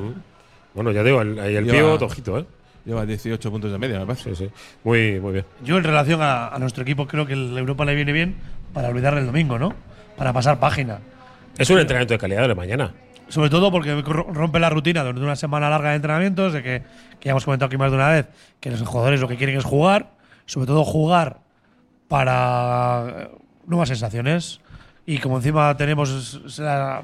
Bueno, 0.75 0.91
ya 0.93 1.03
digo, 1.03 1.21
el, 1.23 1.39
el 1.39 1.65
Lleva- 1.65 1.73
pívot, 1.79 2.03
ojito, 2.03 2.39
¿eh? 2.39 2.47
Lleva 2.85 3.07
18 3.07 3.51
puntos 3.51 3.71
de 3.71 3.79
media, 3.79 4.01
me 4.01 4.07
parece. 4.07 4.35
Sí, 4.35 4.45
sí. 4.47 4.51
Muy, 4.83 5.21
muy 5.21 5.33
bien. 5.35 5.45
Yo, 5.63 5.77
en 5.79 5.85
relación 5.85 6.21
a, 6.21 6.49
a 6.49 6.59
nuestro 6.59 6.83
equipo, 6.83 7.07
creo 7.07 7.27
que 7.27 7.35
el 7.35 7.57
Europa 7.57 7.85
le 7.85 7.95
viene 7.95 8.13
bien 8.13 8.35
para 8.73 8.89
olvidar 8.89 9.17
el 9.19 9.27
domingo, 9.27 9.57
¿no? 9.59 9.73
Para 10.17 10.33
pasar 10.33 10.59
página. 10.59 10.99
Es 11.59 11.71
un 11.71 11.79
entrenamiento 11.79 12.15
de 12.15 12.19
calidad 12.19 12.49
de 12.49 12.55
mañana. 12.57 12.93
Sobre 13.33 13.49
todo 13.49 13.71
porque 13.73 13.95
ro- 14.03 14.27
rompe 14.31 14.61
la 14.61 14.69
rutina 14.69 15.01
durante 15.01 15.23
una 15.23 15.37
semana 15.37 15.71
larga 15.71 15.89
de 15.91 15.97
entrenamientos, 15.97 16.53
de 16.53 16.63
que, 16.63 16.83
que 17.19 17.27
ya 17.27 17.31
hemos 17.31 17.47
comentado 17.47 17.69
aquí 17.69 17.79
más 17.79 17.91
de 17.91 17.97
una 17.97 18.11
vez, 18.11 18.27
que 18.61 18.71
los 18.71 18.83
jugadores 18.83 19.21
lo 19.23 19.27
que 19.29 19.39
quieren 19.39 19.57
es 19.57 19.65
jugar, 19.65 20.11
sobre 20.45 20.67
todo 20.67 20.85
jugar 20.85 21.39
para 22.09 23.05
eh, 23.09 23.31
nuevas 23.67 23.89
sensaciones. 23.89 24.61
Y 25.07 25.17
como 25.17 25.39
encima 25.39 25.75
tenemos 25.79 26.59
la- 26.59 27.03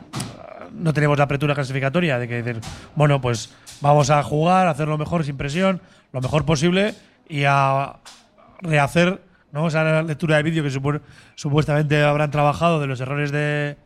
no 0.73 0.93
tenemos 0.93 1.17
la 1.17 1.25
apertura 1.25 1.55
clasificatoria 1.55 2.19
de 2.19 2.29
que 2.29 2.43
decir, 2.43 2.61
bueno, 2.95 3.23
pues 3.23 3.55
vamos 3.81 4.11
a 4.11 4.23
jugar, 4.23 4.67
a 4.67 4.73
hacer 4.73 4.87
lo 4.87 4.99
mejor 4.99 5.25
sin 5.25 5.39
presión, 5.39 5.81
lo 6.13 6.21
mejor 6.21 6.45
posible 6.45 6.95
y 7.27 7.45
a 7.47 7.95
rehacer 8.61 9.23
¿no? 9.51 9.67
esa 9.69 10.03
lectura 10.03 10.37
de 10.37 10.43
vídeo 10.43 10.63
que 10.63 10.69
supu- 10.69 11.01
supuestamente 11.37 12.03
habrán 12.05 12.31
trabajado 12.31 12.81
de 12.81 12.87
los 12.87 13.01
errores 13.01 13.33
de, 13.33 13.79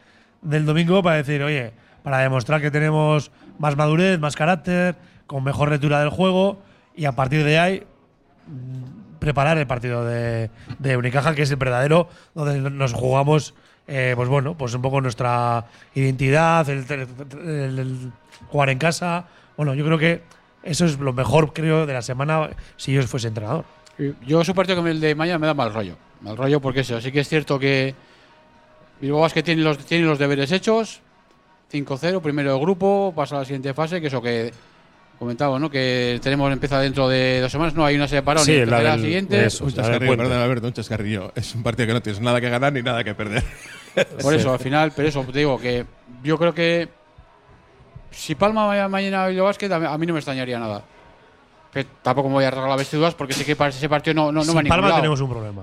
del 0.43 0.67
domingo 0.67 1.05
para 1.05 1.17
decir, 1.17 1.41
oye, 1.45 1.73
para 2.03 2.19
demostrar 2.19 2.61
que 2.61 2.71
tenemos 2.71 3.31
más 3.59 3.77
madurez, 3.77 4.19
más 4.19 4.35
carácter, 4.37 4.97
con 5.27 5.45
mejor 5.45 5.71
lectura 5.71 6.01
del 6.01 6.09
juego 6.11 6.61
y 6.95 7.05
a 7.07 7.13
partir 7.13 7.45
de 7.45 7.59
ahí 7.59 7.83
mm, 8.47 9.19
preparar 9.19 9.57
el 9.59 9.67
partido 9.67 10.05
de, 10.05 10.51
de 10.79 10.97
Unicaja, 10.97 11.35
que 11.35 11.43
es 11.43 11.51
el 11.51 11.57
verdadero, 11.57 12.09
donde 12.35 12.71
nos 12.71 12.93
jugamos, 12.93 13.55
eh, 13.87 14.13
pues 14.17 14.29
bueno, 14.29 14.57
pues 14.57 14.75
un 14.75 14.83
poco 14.83 15.01
nuestra 15.01 15.67
identidad, 15.95 16.69
el, 16.69 16.85
el- 16.91 17.79
el 17.79 18.13
jugar 18.49 18.71
en 18.71 18.79
casa. 18.79 19.27
Bueno, 19.57 19.75
yo 19.75 19.85
creo 19.85 19.99
que 19.99 20.23
eso 20.65 20.85
es 20.87 20.99
lo 20.99 21.13
mejor, 21.13 21.53
creo, 21.53 21.87
de 21.87 21.93
la 21.93 22.03
semana 22.03 22.51
si 22.77 22.93
yo 22.93 23.03
fuese 23.05 23.29
entrenador. 23.29 23.65
Yo 24.27 24.43
su 24.43 24.55
partido 24.55 24.79
con 24.79 24.89
el 24.89 25.01
de 25.01 25.15
mañana 25.15 25.39
me 25.39 25.47
da 25.47 25.55
mal 25.55 25.73
rollo. 25.73 25.97
Mal 26.21 26.37
rollo 26.37 26.61
porque 26.61 26.81
eso, 26.81 27.01
sí 27.01 27.13
que 27.13 27.21
es 27.21 27.29
cierto 27.29 27.59
que 27.59 27.95
Bilbao 29.01 29.21
Basket 29.21 29.43
tiene 29.43 29.63
los, 29.63 29.79
tiene 29.79 30.05
los 30.07 30.19
deberes 30.19 30.51
hechos, 30.53 31.01
5-0, 31.73 32.21
primero 32.21 32.55
de 32.55 32.61
grupo, 32.61 33.13
pasa 33.17 33.37
a 33.37 33.39
la 33.41 33.45
siguiente 33.45 33.73
fase, 33.75 34.01
que 34.01 34.09
eso 34.09 34.21
que 34.21 34.53
comentaba, 35.19 35.59
¿no? 35.59 35.71
Que 35.71 36.19
tenemos 36.23 36.53
empieza 36.53 36.81
dentro 36.81 37.09
de 37.09 37.41
dos 37.41 37.51
semanas, 37.53 37.75
no 37.75 37.85
hay 37.85 37.95
una 37.97 38.09
separada 38.09 38.45
Sí, 38.45 38.53
ni 38.53 38.65
la 38.67 38.81
del- 38.83 39.01
siguiente. 39.01 39.47
eso, 39.47 39.65
Un 39.65 39.73
chascarrillo, 39.73 40.17
perdón, 40.17 40.39
Alberto, 40.39 40.67
un 40.67 40.73
chascarrillo. 40.73 41.33
Es 41.35 41.55
un 41.55 41.63
partido 41.63 41.87
que 41.87 41.93
no 41.95 42.03
tienes 42.03 42.21
nada 42.21 42.41
que 42.41 42.51
ganar 42.51 42.73
ni 42.73 42.83
nada 42.83 43.03
que 43.05 43.15
perder. 43.15 43.43
Por 44.23 44.35
eso, 44.35 44.53
al 44.53 44.59
final, 44.59 44.93
pero 44.97 45.09
eso, 45.09 45.23
te 45.31 45.39
digo 45.39 45.59
que 45.59 45.87
yo 46.25 46.37
creo 46.39 46.53
que 46.53 46.89
si 48.11 48.35
Palma 48.35 48.67
ma- 48.67 48.89
mañana 48.89 49.27
Bilbao 49.29 49.47
Basket, 49.47 49.71
a 49.73 49.79
mí, 49.79 49.87
a 49.87 49.97
mí 49.97 50.07
no 50.07 50.13
me 50.15 50.19
extrañaría 50.19 50.59
nada. 50.59 50.83
Que 51.73 51.85
tampoco 52.03 52.29
me 52.29 52.35
voy 52.35 52.45
a 52.45 52.51
regalar 52.51 52.77
vestiduras 52.79 53.15
porque 53.15 53.33
sé 53.33 53.45
que 53.47 53.57
para 53.57 53.71
ese 53.71 53.89
partido 53.89 54.15
no, 54.15 54.33
no, 54.33 54.45
no 54.45 54.53
a 54.53 54.55
ningún 54.57 54.69
Palma 54.69 54.89
lado. 54.89 55.01
tenemos 55.01 55.21
un 55.21 55.31
problema. 55.31 55.63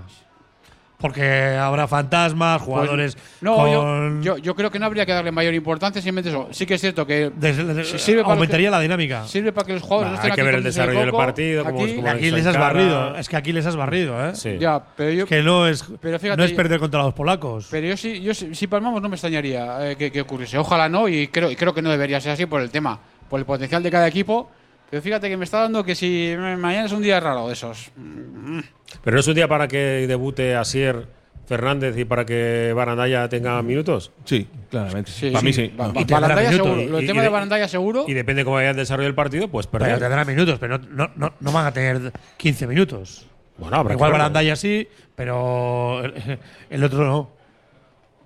Porque 0.99 1.55
habrá 1.57 1.87
fantasmas, 1.87 2.61
jugadores 2.61 3.15
Pues, 3.15 3.25
no, 3.41 3.55
con- 3.55 4.21
yo, 4.21 4.35
yo, 4.35 4.43
yo 4.43 4.53
creo 4.55 4.69
que 4.69 4.79
no 4.79 4.85
habría 4.85 5.05
que 5.05 5.13
darle 5.13 5.31
mayor 5.31 5.53
importancia, 5.53 6.01
simplemente 6.01 6.29
eso. 6.29 6.49
Sí 6.51 6.65
que 6.65 6.73
es 6.73 6.81
cierto 6.81 7.07
que 7.07 7.31
Desde- 7.33 7.63
desde- 7.63 7.85
si 7.85 7.99
sirve 7.99 8.21
para 8.21 8.33
aumentaría 8.33 8.67
que- 8.67 8.71
la 8.71 8.79
dinámica. 8.81 9.25
Sirve 9.25 9.53
para 9.53 9.65
que 9.65 9.73
los 9.75 9.81
jugadores 9.81 10.11
Bah, 10.11 10.11
no 10.11 10.15
estén 10.17 10.31
hay 10.31 10.35
que 10.35 10.41
aquí 10.41 10.45
ver 10.45 10.55
el 10.55 10.63
desarrollo 10.63 10.99
del 10.99 11.11
partido, 11.11 11.61
aquí- 11.65 11.95
cómo- 11.95 12.09
Aquí 12.09 12.31
les 12.31 12.45
has 12.45 12.57
barrido. 12.57 13.15
Es 13.15 13.29
que 13.29 13.37
aquí 13.37 13.53
les 13.53 13.65
has 13.65 13.77
barrido, 13.77 14.27
¿eh? 14.27 14.35
Sí. 14.35 14.57
Ya, 14.59 14.83
pero 14.97 15.11
yo, 15.11 15.25
Que 15.25 15.41
no 15.41 15.67
es, 15.67 15.85
Pero 16.01 16.19
fíjate, 16.19 16.37
no 16.37 16.43
es 16.43 16.51
perder 16.51 16.79
contra 16.81 17.01
los 17.01 17.13
polacos. 17.13 17.67
pero 17.71 17.87
yo 17.87 17.95
sí, 17.95 18.19
yo 18.19 18.33
sí- 18.33 18.53
si 18.53 18.67
palmamos 18.67 19.01
no 19.01 19.07
me 19.07 19.15
extrañaría 19.15 19.91
eh, 19.91 19.95
que, 19.95 20.11
que 20.11 20.19
ocurriese. 20.19 20.57
Ojalá 20.57 20.89
no, 20.89 21.07
y 21.07 21.29
creo, 21.29 21.49
y 21.49 21.55
creo 21.55 21.73
que 21.73 21.81
no 21.81 21.89
debería 21.91 22.19
ser 22.19 22.33
así 22.33 22.45
por 22.45 22.59
el 22.61 22.71
tema, 22.71 22.99
por 23.29 23.39
el 23.39 23.45
potencial 23.45 23.81
de 23.81 23.89
cada 23.89 24.05
equipo. 24.07 24.51
Pero 24.89 25.01
fíjate 25.03 25.29
que 25.29 25.37
me 25.37 25.45
está 25.45 25.59
dando 25.61 25.83
que 25.83 25.93
si 25.95 26.33
mañana 26.37 26.85
es 26.85 26.91
un 26.91 27.01
día 27.01 27.19
raro 27.19 27.47
de 27.47 27.53
esos. 27.53 27.91
Mm, 27.95 28.59
Pero 29.03 29.13
no 29.15 29.19
es 29.19 29.27
un 29.27 29.35
día 29.35 29.47
para 29.47 29.67
que 29.67 30.05
debute 30.07 30.55
Asier 30.55 31.07
Fernández 31.45 31.97
y 31.97 32.05
para 32.05 32.25
que 32.25 32.73
Barandaya 32.75 33.27
tenga 33.29 33.61
minutos. 33.61 34.11
Sí, 34.25 34.47
claramente. 34.69 35.11
Sí, 35.11 35.29
Para 35.31 35.43
mí 35.43 35.53
sí. 35.53 35.71
Ba- 35.75 35.87
ba- 35.87 36.01
Y 36.01 36.05
tendrá 36.05 36.19
Barandaya 36.21 36.49
minutos. 36.51 36.67
seguro. 36.73 36.91
Lo 36.91 36.97
Y- 36.97 36.99
el 36.99 37.03
y 37.03 37.07
tema 37.07 37.21
de- 37.21 37.27
de 37.27 37.31
Barandaya 37.33 37.67
seguro. 37.67 38.05
Y 38.07 38.13
depende 38.13 38.43
cómo 38.43 38.55
vaya 38.57 38.69
el 38.71 38.75
desarrollo 38.75 39.05
del 39.07 39.15
partido, 39.15 39.47
pues 39.47 39.67
Pero 39.67 39.83
perder. 39.85 39.99
tendrán 39.99 40.27
minutos, 40.27 40.57
pero 40.59 40.77
no, 40.79 40.87
no, 40.89 41.11
no, 41.15 41.33
no 41.39 41.51
van 41.51 41.65
a 41.67 41.71
tener 41.73 42.11
15 42.37 42.65
minutos. 42.67 43.27
Bueno, 43.57 43.77
habrá 43.77 43.93
Igual. 43.93 44.11
Barandaya 44.11 44.55
sí, 44.55 44.87
pero 45.15 46.03
el, 46.03 46.39
el 46.69 46.83
otro 46.83 47.03
no. 47.05 47.31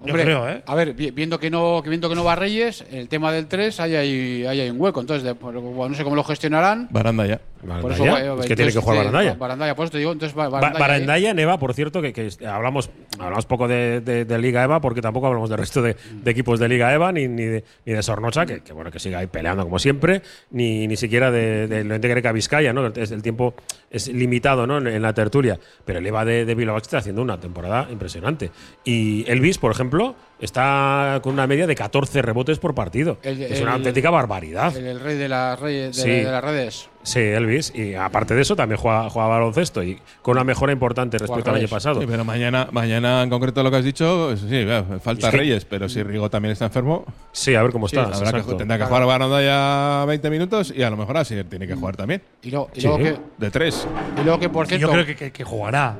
Yo 0.05 0.11
Hombre, 0.11 0.23
creo, 0.23 0.49
¿eh? 0.49 0.61
A 0.65 0.75
ver, 0.75 0.93
vi- 0.93 1.11
viendo 1.11 1.39
que 1.39 1.49
no 1.49 1.81
que 1.83 1.89
viendo 1.89 2.09
que 2.09 2.15
no 2.15 2.23
va 2.23 2.35
Reyes, 2.35 2.83
el 2.91 3.07
tema 3.07 3.31
del 3.31 3.47
3 3.47 3.79
ahí 3.79 3.95
hay, 3.95 4.45
ahí 4.45 4.59
hay 4.61 4.69
un 4.69 4.79
hueco. 4.79 4.99
Entonces, 4.99 5.23
de- 5.23 5.35
por- 5.35 5.53
bueno, 5.53 5.89
no 5.89 5.95
sé 5.95 6.03
cómo 6.03 6.15
lo 6.15 6.23
gestionarán. 6.23 6.87
Baranda 6.91 7.25
ya. 7.25 7.39
Por 7.79 7.93
eso, 7.93 8.03
Barandaya. 8.03 8.33
eh, 8.33 8.37
es 8.41 8.45
que 8.47 8.55
tiene 8.57 8.71
que 8.73 8.79
jugar 8.79 8.97
Barandaya. 8.97 9.31
eh, 9.31 9.35
Barandaya, 9.39 9.75
por 9.75 9.85
eso 9.85 9.93
te 9.93 9.97
digo. 9.99 10.11
Entonces, 10.11 10.35
ba- 10.35 10.49
Ba- 10.49 10.59
Barandaya, 10.77 11.33
Neva, 11.33 11.57
por 11.57 11.73
cierto, 11.73 12.01
que, 12.01 12.11
que 12.11 12.29
hablamos, 12.45 12.89
hablamos 13.17 13.45
poco 13.45 13.69
de, 13.69 14.01
de- 14.01 14.25
de 14.25 14.37
Liga 14.39 14.63
EVA, 14.65 14.81
porque 14.81 15.01
tampoco 15.01 15.27
hablamos 15.27 15.49
del 15.49 15.59
resto 15.59 15.81
de, 15.81 15.95
de 16.11 16.31
equipos 16.31 16.59
de 16.59 16.67
Liga 16.67 16.93
EVA, 16.93 17.13
ni, 17.13 17.29
ni, 17.29 17.43
de, 17.45 17.63
ni 17.85 17.93
de 17.93 18.03
Sornocha, 18.03 18.45
que, 18.45 18.59
que 18.59 18.73
bueno, 18.73 18.91
que 18.91 18.99
sigue 18.99 19.15
ahí 19.15 19.27
peleando 19.27 19.63
como 19.63 19.79
siempre, 19.79 20.21
ni, 20.51 20.85
ni 20.87 20.97
siquiera 20.97 21.31
de, 21.31 21.67
de 21.67 21.83
lo 21.85 21.99
que 22.01 22.31
Vizcaya, 22.33 22.73
¿no? 22.73 22.87
Es- 22.87 23.11
El 23.11 23.21
tiempo 23.23 23.53
es 23.93 24.09
limitado 24.09 24.67
¿no? 24.67 24.79
en, 24.79 24.87
en 24.87 25.01
la 25.01 25.13
tertulia. 25.13 25.57
Pero 25.85 25.99
el 25.99 26.05
EVA 26.07 26.25
de, 26.25 26.43
de 26.43 26.55
Bilbao 26.55 26.77
está 26.77 26.97
haciendo 26.97 27.21
una 27.21 27.39
temporada 27.39 27.87
impresionante. 27.89 28.51
Y 28.83 29.23
Elvis, 29.31 29.57
por 29.57 29.71
ejemplo, 29.71 30.15
está 30.41 31.19
con 31.23 31.33
una 31.33 31.47
media 31.47 31.65
de 31.67 31.75
14 31.75 32.21
rebotes 32.21 32.59
por 32.59 32.75
partido. 32.75 33.17
El- 33.23 33.41
es 33.41 33.61
una 33.61 33.73
auténtica 33.75 34.09
barbaridad. 34.09 34.75
El, 34.75 34.87
el 34.87 34.99
rey 34.99 35.15
de 35.17 35.29
las, 35.29 35.59
reyes, 35.59 35.95
de, 35.95 36.01
Sí. 36.03 36.09
de 36.09 36.23
las 36.31 36.43
redes. 36.43 36.89
Sí, 37.03 37.19
Elvis. 37.19 37.73
Y 37.75 37.95
aparte 37.95 38.33
de 38.33 38.41
eso, 38.41 38.55
también 38.55 38.79
juega, 38.79 39.09
juega 39.09 39.27
baloncesto 39.27 39.83
y 39.83 39.99
con 40.21 40.33
una 40.37 40.43
mejora 40.43 40.71
importante 40.71 41.17
respecto 41.17 41.49
al 41.49 41.57
año 41.57 41.67
pasado. 41.67 41.99
Sí, 42.01 42.07
pero 42.09 42.23
mañana, 42.23 42.69
mañana 42.71 43.21
en 43.23 43.29
concreto 43.29 43.61
lo 43.61 43.69
que 43.69 43.77
has 43.77 43.83
dicho, 43.83 44.35
sí, 44.37 44.47
claro, 44.63 44.99
falta 45.01 45.27
Es 45.27 45.31
que- 45.31 45.37
Reyes, 45.37 45.65
pero 45.65 45.89
si 45.89 46.01
Rigo 46.01 46.29
también 46.29 46.53
está 46.53 46.65
enfermo, 46.65 47.05
Sí, 47.33 47.55
a 47.55 47.61
ver 47.63 47.71
cómo 47.71 47.87
Sí, 47.87 47.97
está. 47.97 48.15
habrá 48.15 48.41
que, 48.43 48.53
tendrá 48.55 48.77
que 48.77 48.85
jugar 48.85 49.05
Baranda 49.05 49.41
ya 49.41 50.05
20 50.07 50.29
minutos 50.29 50.73
y 50.75 50.81
a 50.83 50.89
lo 50.89 50.97
mejor 50.97 51.17
así 51.17 51.35
tiene 51.43 51.67
que 51.67 51.75
jugar 51.75 51.95
también. 51.97 52.21
Y 52.41 52.51
luego, 52.51 52.69
y 52.73 52.79
Sí. 52.81 52.87
luego 52.87 53.03
que, 53.03 53.17
De 53.37 53.51
tres. 53.51 53.87
y 54.19 54.23
luego 54.23 54.39
que, 54.39 54.49
por 54.49 54.65
cierto. 54.67 54.87
yo 54.87 54.91
creo 54.93 55.05
que, 55.05 55.15
que- 55.15 55.31
que 55.31 55.43
jugará. 55.43 55.95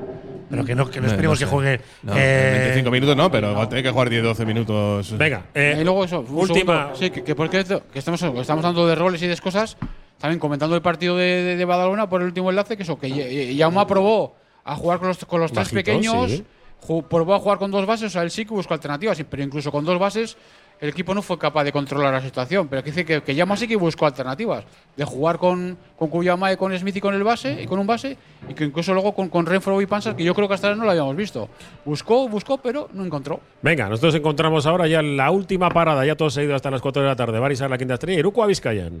Pero 0.50 0.64
que 0.64 0.74
no, 0.74 0.88
que 0.90 1.00
no 1.00 1.06
esperemos 1.06 1.40
no 1.40 1.40
sé. 1.40 1.44
que 1.46 1.50
juegue. 1.50 1.80
No, 2.02 2.12
eh, 2.16 2.58
25 2.60 2.90
minutos 2.90 3.16
no, 3.16 3.30
pero 3.30 3.50
igual 3.50 3.68
tiene 3.68 3.82
que 3.82 3.90
jugar 3.90 4.10
10-12 4.10 4.44
minutos. 4.46 5.16
Venga, 5.18 5.44
eh, 5.54 5.78
y 5.80 5.84
luego 5.84 6.04
eso, 6.04 6.20
última. 6.20 6.92
segundo. 6.92 6.96
Sí, 6.96 7.10
que, 7.10 7.24
que 7.24 7.34
porque 7.34 7.60
esto- 7.60 7.82
que 7.92 7.98
estamos, 7.98 8.22
estamos 8.22 8.62
dando 8.62 8.86
de 8.86 8.94
roles 8.94 9.22
y 9.22 9.26
de 9.26 9.36
cosas. 9.38 9.76
También 10.18 10.38
comentando 10.38 10.74
el 10.76 10.82
partido 10.82 11.16
de, 11.16 11.42
de, 11.42 11.56
de 11.56 11.64
Badalona 11.64 12.08
por 12.08 12.20
el 12.22 12.28
último 12.28 12.50
enlace, 12.50 12.76
que 12.76 12.82
eso, 12.84 12.98
que 12.98 13.10
Ye- 13.10 13.56
Jaume 13.58 13.84
probó 13.86 14.34
a 14.64 14.74
jugar 14.76 14.98
con 14.98 15.08
los, 15.08 15.24
con 15.24 15.40
los 15.40 15.52
tres 15.52 15.66
Bajito, 15.66 15.76
pequeños. 15.76 16.30
sí. 16.30 16.44
Probó 17.08 17.34
a 17.34 17.38
jugar 17.38 17.56
con 17.58 17.70
dos 17.70 17.86
bases, 17.86 18.08
o 18.08 18.10
sea, 18.10 18.22
él 18.22 18.30
sí 18.30 18.44
que 18.44 18.52
buscó 18.52 18.74
alternativas, 18.74 19.18
pero 19.30 19.42
incluso 19.42 19.72
con 19.72 19.86
dos 19.86 19.98
bases 19.98 20.36
el 20.82 20.90
equipo 20.90 21.14
no 21.14 21.22
fue 21.22 21.38
capaz 21.38 21.64
de 21.64 21.72
controlar 21.72 22.12
la 22.12 22.20
situación. 22.20 22.68
Pero 22.68 22.82
dice 22.82 23.06
que, 23.06 23.22
que 23.22 23.34
Yama 23.34 23.56
sí 23.56 23.66
que 23.66 23.76
buscó 23.76 24.04
alternativas, 24.04 24.64
de 24.94 25.04
jugar 25.04 25.38
con, 25.38 25.78
con 25.96 26.08
Kuyama 26.10 26.52
y 26.52 26.58
con 26.58 26.76
Smith 26.78 26.96
y 26.96 27.00
con 27.00 27.14
el 27.14 27.24
base, 27.24 27.62
y 27.62 27.66
con 27.66 27.78
un 27.78 27.86
base, 27.86 28.18
y 28.50 28.52
que 28.52 28.64
incluso 28.64 28.92
luego 28.92 29.14
con, 29.14 29.30
con 29.30 29.46
Renfro 29.46 29.80
y 29.80 29.86
Pansas, 29.86 30.14
que 30.14 30.24
yo 30.24 30.34
creo 30.34 30.46
que 30.46 30.54
hasta 30.54 30.66
ahora 30.66 30.76
no 30.76 30.84
lo 30.84 30.90
habíamos 30.90 31.16
visto. 31.16 31.48
Buscó, 31.86 32.28
buscó, 32.28 32.58
pero 32.58 32.90
no 32.92 33.02
encontró. 33.02 33.40
Venga, 33.62 33.88
nosotros 33.88 34.14
encontramos 34.16 34.66
ahora 34.66 34.86
ya 34.86 35.00
la 35.00 35.30
última 35.30 35.70
parada. 35.70 36.04
Ya 36.04 36.16
todos 36.16 36.34
se 36.34 36.40
han 36.40 36.46
ido 36.46 36.54
hasta 36.54 36.70
las 36.70 36.82
4 36.82 37.00
de 37.02 37.08
la 37.08 37.16
tarde. 37.16 37.38
Barisar 37.38 37.70
la 37.70 37.78
quinta 37.78 37.94
estrella. 37.94 38.18
Iruko 38.18 38.42
a 38.42 38.46
Vizcayan. 38.46 39.00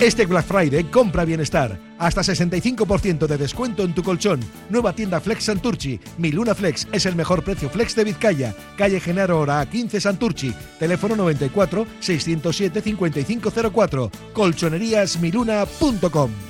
Este 0.00 0.24
Black 0.24 0.46
Friday 0.46 0.84
compra 0.84 1.26
bienestar. 1.26 1.78
Hasta 1.98 2.22
65% 2.22 3.26
de 3.26 3.36
descuento 3.36 3.84
en 3.84 3.94
tu 3.94 4.02
colchón. 4.02 4.40
Nueva 4.70 4.94
tienda 4.94 5.20
Flex 5.20 5.44
Santurchi. 5.44 6.00
Miluna 6.16 6.54
Flex 6.54 6.88
es 6.90 7.04
el 7.04 7.14
mejor 7.14 7.44
precio 7.44 7.68
Flex 7.68 7.94
de 7.94 8.04
Vizcaya. 8.04 8.54
Calle 8.78 8.98
Genaro 8.98 9.40
Hora 9.40 9.66
15 9.66 10.00
Santurchi. 10.00 10.54
Teléfono 10.78 11.16
94 11.16 11.86
607 12.00 12.80
5504. 12.80 14.10
Colchoneríasmiluna.com. 14.32 16.49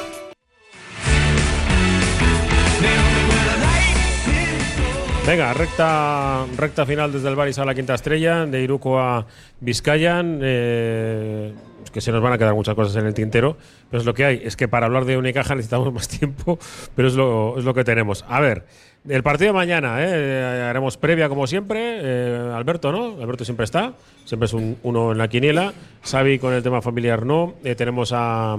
Venga, 5.31 5.53
recta, 5.53 6.45
recta 6.57 6.85
final 6.85 7.13
desde 7.13 7.29
el 7.29 7.37
Baris 7.37 7.57
a 7.57 7.63
la 7.63 7.73
quinta 7.73 7.93
estrella, 7.93 8.45
de 8.45 8.63
Iruko 8.63 8.99
a 8.99 9.25
Vizcayan. 9.61 10.41
eh, 10.43 11.53
es 11.85 11.89
que 11.89 12.01
se 12.01 12.11
nos 12.11 12.21
van 12.21 12.33
a 12.33 12.37
quedar 12.37 12.53
muchas 12.53 12.75
cosas 12.75 12.97
en 12.97 13.05
el 13.05 13.13
tintero, 13.13 13.55
pero 13.89 14.01
es 14.01 14.05
lo 14.05 14.13
que 14.13 14.25
hay. 14.25 14.41
Es 14.43 14.57
que 14.57 14.67
para 14.67 14.87
hablar 14.87 15.05
de 15.05 15.15
Unicaja 15.15 15.55
necesitamos 15.55 15.93
más 15.93 16.09
tiempo, 16.09 16.59
pero 16.97 17.07
es 17.07 17.13
lo, 17.13 17.57
es 17.57 17.63
lo 17.63 17.73
que 17.73 17.85
tenemos. 17.85 18.25
A 18.27 18.41
ver, 18.41 18.65
el 19.07 19.23
partido 19.23 19.53
de 19.53 19.53
mañana, 19.53 19.99
eh, 19.99 20.65
haremos 20.69 20.97
previa 20.97 21.29
como 21.29 21.47
siempre. 21.47 21.99
eh, 22.01 22.51
Alberto, 22.53 22.91
¿no? 22.91 23.15
Alberto 23.23 23.45
siempre 23.45 23.63
está, 23.63 23.93
siempre 24.25 24.47
es 24.47 24.53
un, 24.53 24.79
uno 24.83 25.13
en 25.13 25.17
la 25.17 25.29
quiniela. 25.29 25.71
Xavi 26.03 26.39
con 26.39 26.53
el 26.53 26.61
tema 26.61 26.81
familiar 26.81 27.25
no. 27.25 27.53
Tenemos 27.77 28.11
a 28.13 28.57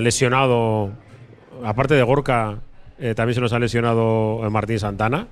lesionado, 0.00 0.92
aparte 1.64 1.94
de 1.94 2.04
Gorka, 2.04 2.60
eh, 2.98 3.14
también 3.14 3.34
se 3.34 3.40
nos 3.40 3.52
ha 3.52 3.58
lesionado 3.58 4.40
eh, 4.44 4.50
Martín 4.50 4.78
Santana. 4.78 5.28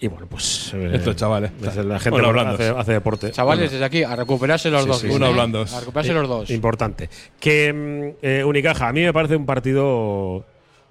Y 0.00 0.08
bueno, 0.08 0.26
pues. 0.28 0.72
eh, 0.74 0.90
Estos 0.94 1.14
chavales. 1.14 1.52
desde 1.60 1.84
La 1.84 2.00
gente 2.00 2.20
hace, 2.20 2.68
hace 2.70 2.92
deporte. 2.92 3.30
Chavales, 3.30 3.60
Bueno. 3.70 3.72
desde 3.72 3.84
aquí, 3.84 4.02
a 4.02 4.16
recuperarse 4.16 4.68
los 4.70 4.82
Sí, 4.82 4.88
dos. 4.88 4.98
sí, 5.00 5.06
bien, 5.06 5.18
sí. 5.20 5.24
¿eh? 5.24 5.32
blandos. 5.32 5.72
A 5.74 5.78
recuperarse 5.80 6.12
los 6.12 6.28
dos. 6.28 6.50
Importante. 6.50 7.08
Que 7.38 7.72
mm, 7.72 8.24
eh, 8.26 8.44
Unicaja, 8.44 8.88
a 8.88 8.92
mí 8.92 9.02
me 9.02 9.12
parece 9.12 9.36
un 9.36 9.46
partido. 9.46 10.44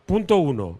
Punto 0.05 0.37
uno. 0.37 0.79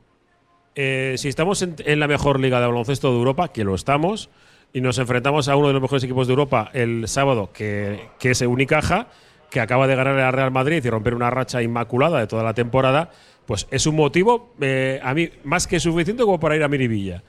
Eh, 0.76 1.16
si 1.18 1.28
estamos 1.28 1.62
en, 1.62 1.76
en 1.86 2.00
la 2.00 2.08
mejor 2.08 2.40
liga 2.40 2.62
de 2.62 2.68
baloncesto 2.68 3.10
de 3.12 3.18
Europa, 3.18 3.50
que 3.50 3.66
lo 3.66 3.76
estamos, 3.76 4.30
y 4.72 4.80
nos 4.80 4.98
enfrentamos 5.00 5.50
a 5.50 5.58
uno 5.58 5.68
de 5.68 5.74
los 5.74 5.82
mejores 5.82 6.04
equipos 6.06 6.28
de 6.28 6.32
Europa 6.32 6.70
el 6.74 7.10
sábado, 7.10 7.50
que, 7.54 8.08
que 8.18 8.32
es 8.32 8.42
Unicaja, 8.42 9.08
que 9.50 9.60
acaba 9.60 9.86
de 9.88 9.96
ganar 9.98 10.18
a 10.18 10.32
Real 10.32 10.52
Madrid 10.52 10.82
y 10.86 10.90
romper 10.90 11.14
una 11.14 11.30
racha 11.30 11.62
inmaculada 11.62 12.20
de 12.20 12.28
toda 12.28 12.44
la 12.44 12.54
temporada, 12.54 13.10
pues 13.46 13.68
es 13.72 13.86
un 13.86 13.96
motivo, 13.96 14.54
eh, 14.62 15.00
a 15.04 15.14
mí, 15.14 15.30
más 15.44 15.68
que 15.68 15.80
suficiente 15.80 16.24
como 16.24 16.40
para 16.40 16.56
ir 16.56 16.64
a 16.64 16.68
Miribilla 16.68 17.24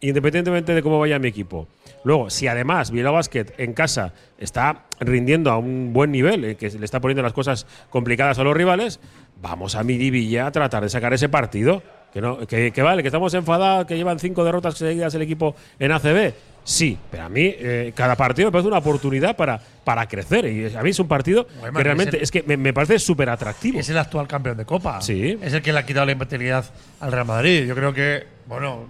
independientemente 0.00 0.74
de 0.74 0.82
cómo 0.82 0.98
vaya 0.98 1.18
mi 1.18 1.28
equipo. 1.28 1.66
Luego, 2.04 2.30
si 2.30 2.46
además 2.46 2.90
Bilbao 2.90 3.14
Basket 3.14 3.46
en 3.58 3.72
casa 3.72 4.12
está 4.38 4.84
rindiendo 5.00 5.50
a 5.50 5.58
un 5.58 5.92
buen 5.92 6.12
nivel, 6.12 6.44
eh, 6.44 6.56
que 6.56 6.70
le 6.70 6.84
está 6.84 7.00
poniendo 7.00 7.22
las 7.22 7.32
cosas 7.32 7.66
complicadas 7.90 8.38
a 8.38 8.44
los 8.44 8.56
rivales, 8.56 9.00
vamos 9.40 9.74
a 9.74 9.82
Miribilla 9.82 10.46
a 10.46 10.52
tratar 10.52 10.82
de 10.82 10.88
sacar 10.88 11.12
ese 11.12 11.28
partido. 11.28 11.82
Que, 12.12 12.22
no, 12.22 12.38
que, 12.46 12.70
que 12.72 12.80
vale, 12.80 13.02
que 13.02 13.08
estamos 13.08 13.34
enfadados, 13.34 13.86
que 13.86 13.94
llevan 13.94 14.18
cinco 14.18 14.42
derrotas 14.42 14.78
seguidas 14.78 15.14
el 15.14 15.22
equipo 15.22 15.54
en 15.78 15.92
ACB. 15.92 16.32
Sí, 16.68 16.98
pero 17.10 17.22
a 17.24 17.28
mí 17.30 17.40
eh, 17.46 17.92
cada 17.96 18.14
partido 18.14 18.48
me 18.48 18.52
parece 18.52 18.68
una 18.68 18.76
oportunidad 18.76 19.34
para, 19.34 19.58
para 19.84 20.06
crecer. 20.06 20.44
Y 20.44 20.76
a 20.76 20.82
mí 20.82 20.90
es 20.90 20.98
un 20.98 21.08
partido 21.08 21.46
que 21.46 21.82
realmente 21.82 22.10
es 22.10 22.14
el- 22.16 22.22
es 22.24 22.30
que 22.30 22.42
me, 22.42 22.58
me 22.58 22.74
parece 22.74 22.98
súper 22.98 23.30
atractivo. 23.30 23.80
Es 23.80 23.88
el 23.88 23.96
actual 23.96 24.28
campeón 24.28 24.58
de 24.58 24.66
Copa. 24.66 25.00
Sí. 25.00 25.38
Es 25.40 25.54
el 25.54 25.62
que 25.62 25.72
le 25.72 25.78
ha 25.78 25.86
quitado 25.86 26.04
la 26.04 26.12
invertibilidad 26.12 26.66
al 27.00 27.10
Real 27.10 27.24
Madrid. 27.24 27.64
Yo 27.66 27.74
creo 27.74 27.94
que, 27.94 28.24
bueno, 28.46 28.86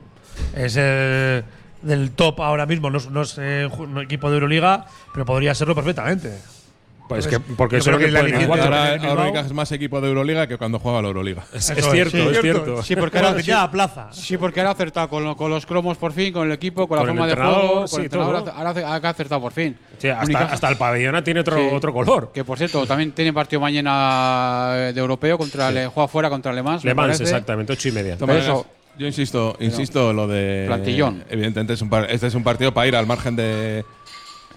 es 0.57 0.74
el 0.76 1.45
del 1.83 2.11
top 2.11 2.41
ahora 2.41 2.66
mismo. 2.66 2.91
No 2.91 2.99
es, 2.99 3.09
no 3.11 3.22
es, 3.22 3.37
eh, 3.39 3.68
un 3.79 3.99
equipo 4.01 4.29
de 4.29 4.35
Euroliga, 4.35 4.85
pero 5.12 5.24
podría 5.24 5.55
serlo 5.55 5.76
perfectamente. 5.76 6.33
Pues 7.09 7.26
es 7.26 7.30
que- 7.30 7.40
porque 7.40 7.78
eso 7.78 7.90
es 7.90 7.92
lo 7.94 7.98
que 7.98 8.06
ponen 8.12 8.38
del 8.38 8.50
Ahora, 8.61 8.94
ahora 9.09 9.22
Unicaja 9.22 9.46
es 9.46 9.52
más 9.52 9.72
equipo 9.72 10.00
de 10.00 10.09
Euroliga 10.09 10.46
que 10.46 10.56
cuando 10.59 10.78
juega 10.78 11.00
la 11.02 11.09
Euroliga. 11.09 11.44
Es, 11.54 11.64
cierto, 11.66 11.90
sí, 11.90 12.18
es 12.30 12.40
cierto. 12.40 12.82
Sí, 12.82 12.94
porque 12.96 13.18
ahora, 13.18 13.34
que 13.36 13.42
ya 13.42 13.62
a 13.62 13.70
plaza. 13.70 14.09
sí, 14.12 14.36
porque 14.36 14.61
ahora 14.61 14.70
ha 14.70 14.72
acertado 14.74 15.09
con, 15.09 15.24
lo- 15.24 15.36
con 15.36 15.50
los 15.50 15.64
cromos 15.66 15.96
por 15.96 16.12
fin, 16.12 16.32
con 16.32 16.46
el 16.46 16.52
equipo, 16.52 16.86
con, 16.86 16.98
Con 16.98 17.06
la 17.06 17.12
forma 17.12 17.26
de 17.26 17.34
juego, 17.34 17.74
con 17.80 17.88
sí, 17.88 17.96
el 17.96 18.02
entrenador, 18.04 18.44
todo. 18.44 18.52
ahora 18.52 18.70
ha 19.06 19.09
acertado 19.11 19.40
por 19.40 19.52
fin. 19.52 19.76
Sí, 19.98 20.09
hasta, 20.09 20.38
hasta 20.44 20.68
el 20.68 20.76
pabellón 20.76 21.24
tiene 21.24 21.40
otro, 21.40 21.56
Sí. 21.56 21.68
otro 21.72 21.92
color. 21.92 22.30
Que 22.32 22.44
por 22.44 22.59
cierto, 22.59 22.86
también 22.86 23.12
tiene 23.12 23.32
partido 23.32 23.61
mañana 23.61 24.72
eh, 24.74 24.92
de 24.92 25.00
europeo 25.00 25.38
contra 25.38 25.70
le 25.70 25.86
juega 25.86 26.09
fuera 26.09 26.30
contra 26.30 26.52
Le 26.52 26.62
Mans. 26.62 26.84
Le 26.84 26.94
Mans, 26.94 27.06
parece. 27.09 27.22
exactamente, 27.24 27.72
ocho 27.72 27.88
y 27.88 27.92
media. 27.92 28.14
Eso- 28.14 28.66
yo 28.98 29.06
insisto, 29.06 29.56
insisto 29.61 30.12
lo 30.12 30.26
de. 30.26 30.64
Plantillón. 30.66 31.22
Evidentemente, 31.30 31.74
es 31.74 31.82
un 31.82 31.88
par- 31.88 32.11
este 32.11 32.26
es 32.26 32.34
un 32.34 32.42
partido 32.42 32.74
para 32.74 32.88
ir 32.88 32.96
al 32.96 33.06
margen 33.06 33.36
de. 33.36 33.84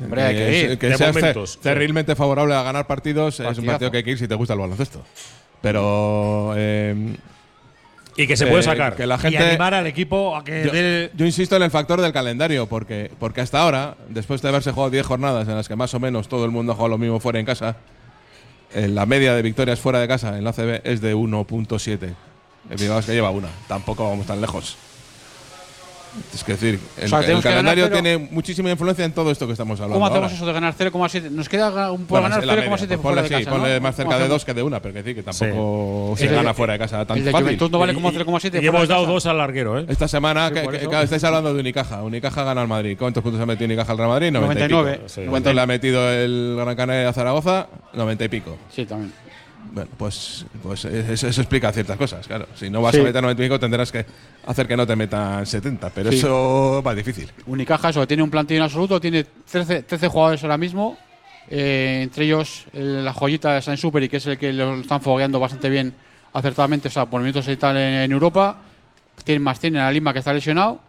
Hombre, 0.03 0.23
hay 0.23 0.35
que 0.35 0.41
de- 0.41 0.59
ir. 0.73 0.77
que 0.77 0.87
De 0.89 0.97
sea 0.97 1.07
momentos, 1.13 1.53
ce- 1.53 1.59
terriblemente 1.59 2.15
favorable 2.15 2.53
a 2.55 2.63
ganar 2.63 2.87
partidos. 2.87 3.39
Es 3.39 3.57
un 3.57 3.65
partido 3.65 3.91
que 3.91 3.97
hay 3.97 4.03
que 4.03 4.11
ir 4.11 4.17
si 4.17 4.27
te 4.27 4.35
gusta 4.35 4.53
el 4.53 4.59
baloncesto. 4.59 5.03
Pero. 5.61 6.53
eh, 6.57 7.15
Y 8.17 8.27
que 8.27 8.35
se 8.35 8.45
eh, 8.45 8.47
puede 8.47 8.63
sacar. 8.63 8.95
Que 8.95 9.05
la 9.07 9.15
y 9.15 9.19
gente. 9.19 9.37
animar 9.37 9.73
al 9.73 9.87
equipo 9.87 10.35
a 10.35 10.43
que 10.43 10.65
Yo, 10.65 10.71
dé. 10.71 11.11
yo 11.15 11.25
insisto 11.25 11.55
en 11.55 11.63
el 11.63 11.71
factor 11.71 12.01
del 12.01 12.11
calendario, 12.11 12.67
porque, 12.67 13.09
porque 13.19 13.41
hasta 13.41 13.59
ahora, 13.61 13.95
después 14.09 14.41
de 14.41 14.49
haberse 14.49 14.71
jugado 14.71 14.89
10 14.89 15.05
jornadas 15.05 15.47
en 15.47 15.55
las 15.55 15.67
que 15.67 15.75
más 15.75 15.93
o 15.93 15.99
menos 15.99 16.27
todo 16.27 16.43
el 16.45 16.51
mundo 16.51 16.73
ha 16.73 16.75
jugado 16.75 16.89
lo 16.89 16.97
mismo 16.97 17.19
fuera 17.19 17.39
en 17.39 17.45
casa, 17.45 17.77
eh, 18.73 18.87
la 18.87 19.05
media 19.05 19.33
de 19.33 19.41
victorias 19.41 19.79
fuera 19.79 19.99
de 19.99 20.07
casa 20.07 20.37
en 20.37 20.43
la 20.43 20.51
CB 20.53 20.81
es 20.83 20.99
de 21.01 21.15
1.7. 21.15 22.13
El 22.69 22.77
Bilbao 22.77 22.99
es 22.99 23.05
que 23.05 23.13
lleva 23.13 23.29
una, 23.31 23.47
tampoco 23.67 24.07
vamos 24.09 24.25
tan 24.27 24.39
lejos. 24.41 24.77
Es 26.33 26.43
que 26.43 26.51
decir, 26.53 26.79
el, 26.97 27.05
O 27.05 27.07
sea, 27.07 27.19
el 27.21 27.41
calendario 27.41 27.85
ganar, 27.89 28.01
tiene 28.03 28.17
muchísima 28.31 28.69
influencia 28.69 29.05
en 29.05 29.13
todo 29.13 29.31
esto 29.31 29.45
que 29.47 29.53
estamos 29.53 29.79
hablando. 29.79 29.93
¿Cómo 29.95 30.05
hacemos 30.07 30.23
ahora. 30.25 30.35
eso 30.35 30.45
de 30.45 30.51
ganar 30.53 30.73
0,7? 30.77 31.29
Nos 31.31 31.47
queda 31.47 31.89
un- 31.91 31.99
por 32.05 32.19
Bueno, 32.19 32.23
ganar 32.23 32.39
es 32.41 32.45
la 32.47 32.53
media, 32.55 32.69
0,7 32.69 32.87
pues 32.97 33.01
fuera 33.01 33.01
ponle, 33.01 33.21
de 33.21 33.27
sí, 33.27 33.33
casa. 33.45 33.49
ponle 33.57 33.73
¿no? 33.75 33.81
más 33.81 33.95
cerca 33.95 34.03
¿Cómo 34.07 34.17
de 34.17 34.23
hacemos? 34.25 34.35
2 34.41 34.45
que 34.45 34.53
de 34.53 34.63
una, 34.63 34.79
pero 34.81 34.93
que 34.93 35.03
decir 35.03 35.15
que 35.15 35.23
tampoco 35.23 36.11
El 36.11 36.17
se 36.17 36.27
de- 36.27 36.35
gana 36.35 36.53
fuera 36.53 36.73
de 36.73 36.79
casa 36.79 37.05
tan 37.05 37.17
El 37.17 37.23
de 37.25 37.31
fácil. 37.31 37.57
No 37.71 37.79
vale 37.79 37.91
Y- 37.93 37.95
como 37.95 38.09
y- 38.11 38.13
0,7 38.15 38.57
y 38.57 38.59
fuera 38.59 38.67
hemos 38.67 38.81
de 38.81 38.87
dado 38.93 39.03
casa. 39.03 39.13
dos 39.13 39.25
al 39.27 39.37
larguero, 39.37 39.79
¿eh? 39.79 39.85
Esta 39.87 40.07
semana, 40.09 40.49
Sí, 40.49 40.53
que, 40.55 40.87
que- 40.89 41.01
estáis 41.03 41.23
hablando 41.23 41.53
de 41.53 41.59
Unicaja. 41.61 42.03
Unicaja 42.03 42.43
gana 42.43 42.61
al 42.61 42.67
Madrid. 42.67 42.97
¿Cuántos 42.99 43.23
puntos 43.23 43.39
ha 43.41 43.45
metido 43.45 43.65
Unicaja 43.67 43.91
al 43.93 43.97
Real 43.97 44.09
Madrid? 44.09 44.31
90 44.31 44.59
y 44.59 44.67
pico. 44.67 44.77
99. 44.81 45.09
Sí. 45.09 45.21
¿Cuántos 45.29 45.55
le 45.55 45.61
ha 45.61 45.65
metido 45.65 46.11
el 46.11 46.55
Gran 46.57 46.75
Canaria 46.75 47.07
a 47.09 47.13
Zaragoza? 47.13 47.67
90 47.93 48.25
y 48.25 48.27
pico. 48.29 48.57
Sí, 48.69 48.85
también. 48.85 49.13
Bueno, 49.73 49.89
pues, 49.97 50.45
pues 50.61 50.83
eso, 50.83 51.27
eso 51.27 51.41
explica 51.41 51.71
ciertas 51.71 51.95
cosas, 51.97 52.27
claro. 52.27 52.45
Si 52.55 52.69
no 52.69 52.81
vas 52.81 52.93
Sí. 52.93 52.99
a 52.99 53.03
meter 53.03 53.21
90 53.21 53.41
y 53.41 53.45
pico, 53.45 53.57
tendrás 53.59 53.89
que 53.91 54.05
hacer 54.45 54.67
que 54.67 54.75
no 54.75 54.85
te 54.85 54.95
metan 54.97 55.45
70, 55.45 55.89
pero 55.91 56.11
Sí. 56.11 56.17
eso 56.17 56.83
va 56.85 56.93
difícil. 56.93 57.29
Unicaja, 57.45 57.89
eso, 57.89 58.05
tiene 58.05 58.21
un 58.21 58.29
plantillo 58.29 58.57
en 58.59 58.63
absoluto, 58.65 58.99
tiene 58.99 59.23
13, 59.49 59.83
13 59.83 60.07
jugadores 60.09 60.43
ahora 60.43 60.57
mismo, 60.57 60.97
eh, 61.49 62.01
entre 62.03 62.25
ellos 62.25 62.65
el- 62.73 63.05
la 63.05 63.13
joyita 63.13 63.53
de 63.53 63.61
San 63.61 63.77
Super 63.77 64.03
y 64.03 64.09
que 64.09 64.17
es 64.17 64.25
el 64.27 64.37
que 64.37 64.51
lo 64.51 64.75
están 64.75 64.99
fogueando 65.01 65.39
bastante 65.39 65.69
bien 65.69 65.93
acertadamente, 66.33 66.89
o 66.89 66.91
sea, 66.91 67.05
por 67.05 67.21
movimientos 67.21 67.47
y 67.47 67.55
tal 67.55 67.77
en, 67.77 67.93
en 67.93 68.11
Europa. 68.11 68.57
Tienen, 69.23 69.43
más 69.43 69.59
tienen 69.59 69.81
a 69.81 69.91
Lima 69.91 70.11
que 70.13 70.19
está 70.19 70.33
lesionado 70.33 70.79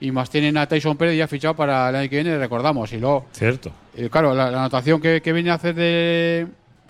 y 0.00 0.10
más 0.10 0.28
tienen 0.28 0.56
a 0.58 0.66
Tyson 0.66 0.96
Pérez 0.96 1.16
ya 1.16 1.26
fichado 1.28 1.54
para 1.54 1.88
el 1.88 1.96
año 1.96 2.10
que 2.10 2.16
viene, 2.16 2.36
recordamos. 2.36 2.92
Y 2.92 2.98
luego, 2.98 3.26
Cierto. 3.32 3.72
eh, 3.96 4.08
claro, 4.10 4.34
la, 4.34 4.50
la 4.50 4.58
anotación 4.60 5.00
que, 5.00 5.22
que 5.22 5.32
viene 5.32 5.50
a 5.50 5.54
hacer 5.54 5.74
de, 5.74 6.46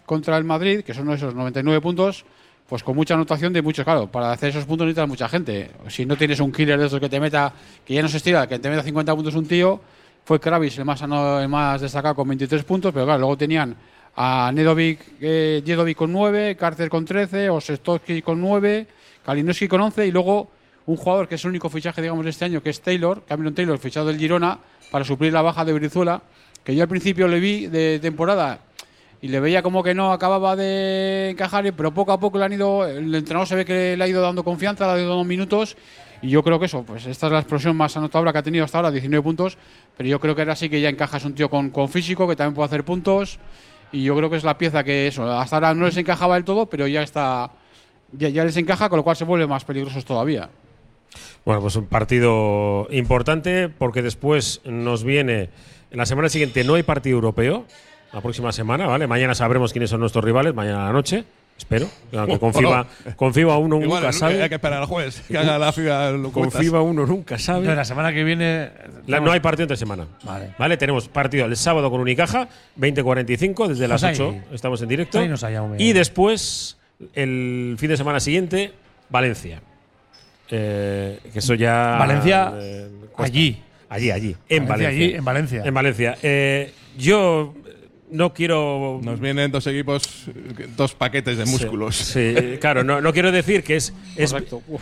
contra 0.06 0.38
el 0.38 0.44
Madrid, 0.44 0.82
que 0.82 0.94
son 0.94 1.10
esos 1.10 1.34
99 1.34 1.80
puntos, 1.80 2.24
pues 2.68 2.82
con 2.82 2.96
mucha 2.96 3.14
anotación 3.14 3.52
de 3.52 3.62
muchos, 3.62 3.84
claro, 3.84 4.10
para 4.10 4.32
hacer 4.32 4.50
esos 4.50 4.64
puntos 4.64 4.86
necesitas 4.86 5.08
mucha 5.08 5.28
gente. 5.28 5.70
Si 5.88 6.06
no 6.06 6.16
tienes 6.16 6.40
un 6.40 6.52
killer 6.52 6.78
de 6.78 6.86
esos 6.86 7.00
que 7.00 7.08
te 7.08 7.20
meta, 7.20 7.52
que 7.84 7.94
ya 7.94 8.02
no 8.02 8.08
se 8.08 8.16
estira, 8.16 8.46
que 8.46 8.58
te 8.58 8.70
meta 8.70 8.82
50 8.82 9.14
puntos 9.14 9.34
un 9.34 9.46
tío, 9.46 9.80
fue 10.24 10.40
Kravis 10.40 10.78
el 10.78 10.84
más, 10.84 11.80
destacado 11.80 12.14
con 12.14 12.28
23 12.28 12.64
puntos, 12.64 12.92
pero 12.92 13.04
claro, 13.04 13.20
luego 13.20 13.36
tenían 13.36 13.76
a 14.16 14.50
Nedovic, 14.52 15.00
eh, 15.20 15.62
Jedovic 15.64 15.96
con 15.96 16.12
9, 16.12 16.56
Carter 16.56 16.88
con 16.88 17.04
13, 17.04 17.50
Osestowski 17.50 18.22
con 18.22 18.40
9, 18.40 18.86
Kalinowski 19.24 19.68
con 19.68 19.80
11 19.82 20.06
y 20.06 20.10
luego 20.10 20.50
un 20.86 20.96
jugador 20.96 21.28
que 21.28 21.34
es 21.34 21.44
el 21.44 21.50
único 21.50 21.68
fichaje, 21.68 22.00
digamos, 22.00 22.24
de 22.24 22.30
este 22.30 22.44
año, 22.44 22.62
que 22.62 22.70
es 22.70 22.80
Taylor, 22.80 23.24
Cameron 23.26 23.54
Taylor, 23.54 23.78
fichado 23.78 24.06
del 24.06 24.18
Girona, 24.18 24.58
para 24.90 25.04
suplir 25.04 25.32
la 25.32 25.42
baja 25.42 25.64
de 25.64 25.72
Brizuela, 25.72 26.22
que 26.64 26.74
yo 26.74 26.82
al 26.82 26.88
principio 26.88 27.28
le 27.28 27.38
vi 27.38 27.66
de 27.66 27.98
temporada 28.00 28.60
y 29.20 29.28
le 29.28 29.40
veía 29.40 29.62
como 29.62 29.82
que 29.82 29.94
no 29.94 30.12
acababa 30.12 30.56
de 30.56 31.30
encajar, 31.30 31.72
pero 31.74 31.92
poco 31.92 32.12
a 32.12 32.20
poco 32.20 32.38
le 32.38 32.44
han 32.44 32.52
ido, 32.52 32.86
el 32.86 33.14
entrenador 33.14 33.46
se 33.46 33.56
ve 33.56 33.64
que 33.64 33.96
le 33.96 34.04
ha 34.04 34.08
ido 34.08 34.22
dando 34.22 34.44
confianza, 34.44 34.86
le 34.86 34.92
ha 34.92 34.98
ido 35.02 35.08
dando 35.10 35.24
minutos 35.24 35.76
y 36.22 36.28
yo 36.28 36.42
creo 36.42 36.58
que 36.58 36.66
eso, 36.66 36.82
pues 36.82 37.06
esta 37.06 37.26
es 37.26 37.32
la 37.32 37.38
explosión 37.38 37.76
más 37.76 37.96
anotadora 37.96 38.32
que 38.32 38.38
ha 38.38 38.42
tenido 38.42 38.64
hasta 38.64 38.78
ahora, 38.78 38.90
19 38.90 39.22
puntos, 39.22 39.58
pero 39.96 40.08
yo 40.08 40.20
creo 40.20 40.34
que 40.34 40.42
ahora 40.42 40.56
sí 40.56 40.68
que 40.68 40.80
ya 40.80 40.88
encaja, 40.88 41.16
es 41.16 41.24
un 41.24 41.34
tío 41.34 41.48
con, 41.48 41.70
con 41.70 41.88
físico 41.88 42.28
que 42.28 42.36
también 42.36 42.54
puede 42.54 42.66
hacer 42.66 42.84
puntos 42.84 43.38
y 43.92 44.04
yo 44.04 44.16
creo 44.16 44.30
que 44.30 44.36
es 44.36 44.44
la 44.44 44.58
pieza 44.58 44.84
que 44.84 45.06
eso, 45.06 45.30
hasta 45.30 45.56
ahora 45.56 45.74
no 45.74 45.86
les 45.86 45.96
encajaba 45.96 46.34
del 46.34 46.44
todo, 46.44 46.66
pero 46.66 46.86
ya 46.86 47.02
está, 47.02 47.50
ya, 48.12 48.28
ya 48.28 48.44
les 48.44 48.56
encaja, 48.56 48.88
con 48.88 48.98
lo 48.98 49.04
cual 49.04 49.16
se 49.16 49.24
vuelven 49.24 49.48
más 49.48 49.64
peligrosos 49.64 50.04
todavía. 50.04 50.50
Bueno, 51.44 51.60
pues 51.60 51.76
un 51.76 51.86
partido 51.86 52.88
importante 52.90 53.68
porque 53.68 54.02
después 54.02 54.60
nos 54.64 55.04
viene. 55.04 55.50
En 55.90 55.98
la 55.98 56.06
semana 56.06 56.28
siguiente 56.28 56.64
no 56.64 56.74
hay 56.74 56.82
partido 56.82 57.14
europeo. 57.14 57.64
La 58.12 58.20
próxima 58.20 58.52
semana, 58.52 58.86
¿vale? 58.86 59.06
Mañana 59.06 59.34
sabremos 59.34 59.72
quiénes 59.72 59.90
son 59.90 60.00
nuestros 60.00 60.24
rivales, 60.24 60.54
mañana 60.54 60.84
a 60.84 60.86
la 60.86 60.92
noche. 60.92 61.24
Espero. 61.58 61.88
Aunque 62.12 62.38
con 62.38 62.52
FIBA, 62.52 62.86
con 63.16 63.32
FIBA 63.32 63.56
uno 63.56 63.80
Igual, 63.80 64.02
nunca 64.02 64.12
sabe. 64.12 64.42
hay 64.42 64.48
que 64.50 64.56
esperar 64.56 64.80
al 64.82 64.86
jueves, 64.86 65.22
que 65.26 65.38
haga 65.38 65.58
la 65.58 65.72
FIBA 65.72 66.10
lo 66.10 66.24
Con 66.24 66.32
cuentas. 66.42 66.60
FIBA 66.60 66.82
uno 66.82 67.06
nunca 67.06 67.38
sabe. 67.38 67.74
la 67.74 67.84
semana 67.86 68.12
que 68.12 68.24
viene. 68.24 68.70
La- 69.06 69.20
no 69.20 69.32
hay 69.32 69.40
partido 69.40 69.64
entre 69.64 69.78
semana. 69.78 70.06
Vale. 70.58 70.76
Tenemos 70.76 71.08
partido 71.08 71.46
el 71.46 71.56
sábado 71.56 71.90
con 71.90 72.00
Unicaja, 72.00 72.48
20.45, 72.78 73.68
desde 73.68 73.88
las 73.88 74.02
Pues 74.02 74.20
ahí- 74.20 74.26
8 74.26 74.34
estamos 74.52 74.82
en 74.82 74.88
directo. 74.88 75.18
ahí 75.18 75.28
nos. 75.28 75.44
Y 75.78 75.92
después, 75.94 76.76
el 77.14 77.76
fin 77.78 77.88
de 77.88 77.96
semana 77.96 78.20
siguiente, 78.20 78.72
Valencia. 79.08 79.62
Eh, 80.50 81.18
que 81.32 81.38
eso 81.38 81.54
ya. 81.54 81.96
Valencia, 81.98 82.52
cuesta. 83.12 83.22
allí. 83.24 83.62
Allí, 83.88 84.10
allí. 84.10 84.36
En 84.48 84.66
Valencia, 84.66 84.68
Valencia. 84.68 84.88
allí, 84.88 85.14
en 85.14 85.24
Valencia. 85.24 85.62
En 85.64 85.74
Valencia. 85.74 86.18
Eh, 86.22 86.72
yo 86.98 87.54
no 88.10 88.32
quiero. 88.32 89.00
Nos 89.02 89.20
vienen 89.20 89.50
dos 89.50 89.66
equipos, 89.66 90.26
dos 90.76 90.94
paquetes 90.94 91.38
de 91.38 91.44
músculos. 91.44 91.96
Sí, 91.96 92.34
sí, 92.36 92.58
claro, 92.58 92.84
no, 92.84 93.00
no 93.00 93.12
quiero 93.12 93.32
decir 93.32 93.62
que 93.62 93.76
es, 93.76 93.92
es, 94.16 94.34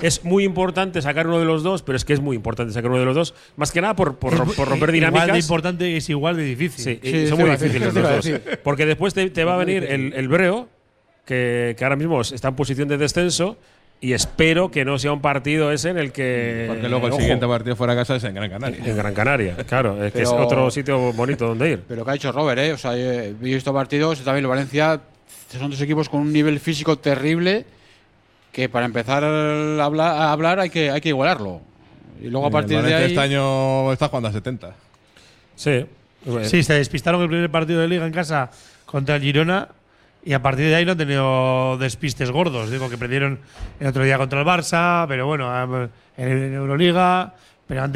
es 0.03 0.25
muy 0.25 0.45
importante 0.45 1.01
sacar 1.03 1.27
uno 1.27 1.39
de 1.39 1.45
los 1.45 1.63
dos, 1.63 1.83
pero 1.83 1.97
es 1.97 2.05
que 2.05 2.13
es 2.13 2.21
muy 2.21 2.37
importante 2.37 2.73
sacar 2.73 2.91
uno 2.91 3.01
de 3.01 3.07
los 3.07 3.15
dos, 3.15 3.35
más 3.57 3.73
que 3.73 3.81
nada 3.81 3.97
por, 3.97 4.17
por, 4.17 4.55
por 4.55 4.69
romper 4.69 4.93
dinámicas. 4.93 5.25
Igual 5.25 5.33
de 5.33 5.39
importante 5.39 5.97
es 5.97 6.09
igual 6.11 6.37
de 6.37 6.45
difícil. 6.45 7.01
Sí, 7.03 7.09
y 7.09 7.27
son 7.27 7.39
muy 7.41 7.51
difíciles 7.51 7.95
los 7.95 8.03
dos. 8.03 8.31
Porque 8.63 8.87
después 8.87 9.15
te, 9.15 9.31
te 9.31 9.45
va 9.45 9.55
a 9.55 9.59
venir 9.59 9.85
el, 9.85 10.13
el 10.13 10.29
Breo, 10.29 10.69
que, 11.25 11.75
que 11.79 11.85
ahora 11.85 11.97
mismo 11.97 12.21
está 12.21 12.49
en 12.49 12.57
posición 12.57 12.89
de 12.89 12.99
descenso, 12.99 13.57
y 14.05 14.13
espero 14.13 14.71
que 14.71 14.85
no 14.85 14.99
sea 14.99 15.13
un 15.15 15.23
partido 15.23 15.73
ese 15.73 15.89
en 15.89 15.97
el 15.97 16.13
que. 16.13 16.67
Porque 16.69 16.91
luego 16.91 17.07
el 17.07 17.13
ojo, 17.15 17.23
siguiente 17.23 17.47
partido 17.47 17.75
fuera 17.75 17.95
de 17.95 18.01
casa 18.03 18.17
es 18.17 18.25
en 18.25 18.35
Gran 18.35 18.51
Canaria. 18.51 18.85
En 18.85 18.97
Gran 18.99 19.15
Canaria, 19.15 19.57
claro, 19.67 20.05
es 20.05 20.13
que 20.13 20.21
es 20.21 20.29
Pero- 20.29 20.45
otro 20.45 20.71
sitio 20.71 21.11
bonito 21.15 21.47
donde 21.49 21.71
ir. 21.71 21.83
Pero 21.89 22.05
que 22.05 22.11
ha 22.11 22.13
dicho 22.13 22.31
Robert, 22.31 22.61
¿eh? 22.61 22.75
O 22.75 22.77
sea, 22.77 22.95
he 22.95 23.33
visto 23.33 23.73
partidos, 23.73 24.21
también 24.23 24.45
el 24.45 24.49
Valencia, 24.51 25.01
son 25.49 25.71
dos 25.71 25.81
equipos 25.81 26.11
con 26.11 26.21
un 26.21 26.35
nivel 26.35 26.61
físico 26.61 26.99
terrible 26.99 27.65
que 28.53 28.69
para 28.69 28.85
empezar 28.85 29.25
a 29.25 29.83
hablar, 29.83 30.11
a 30.11 30.33
hablar 30.33 30.61
hay, 30.61 30.69
que, 30.69 30.91
hay 30.91 31.01
que 31.01 31.09
igualarlo. 31.09 31.63
Y 32.21 32.27
luego 32.29 32.45
a 32.45 32.49
El 32.49 32.53
partir 32.53 32.83
de 32.83 32.95
ahí… 32.95 33.05
este 33.05 33.21
año 33.21 33.91
está 33.91 34.09
jugando 34.09 34.29
a 34.29 34.33
70. 34.33 34.75
Sí. 35.57 35.87
Sí, 36.43 36.63
se 36.63 36.75
despistaron 36.75 37.23
el 37.23 37.29
primer 37.29 37.51
partido 37.51 37.81
de 37.81 37.89
liga 37.89 38.05
en 38.05 38.13
casa 38.13 38.51
contra 38.85 39.17
el 39.17 39.23
Girona 39.23 39.69
y 40.25 40.33
a 40.33 40.43
partir 40.43 40.67
de 40.67 40.75
ahí 40.75 40.85
no 40.85 40.93
han 40.93 40.99
tenido 40.99 41.77
despistes 41.79 42.31
gordos. 42.31 42.71
Digo 42.71 42.89
que 42.89 42.97
perdieron 42.99 43.39
el 43.81 43.87
otro 43.89 44.03
día 44.05 44.17
contra 44.19 44.41
el 44.41 44.47
Barça, 44.47 45.05
pero 45.09 45.27
bueno, 45.27 45.51
en 46.17 46.55
Euroliga, 46.55 47.35
pero 47.67 47.83
han 47.83 47.93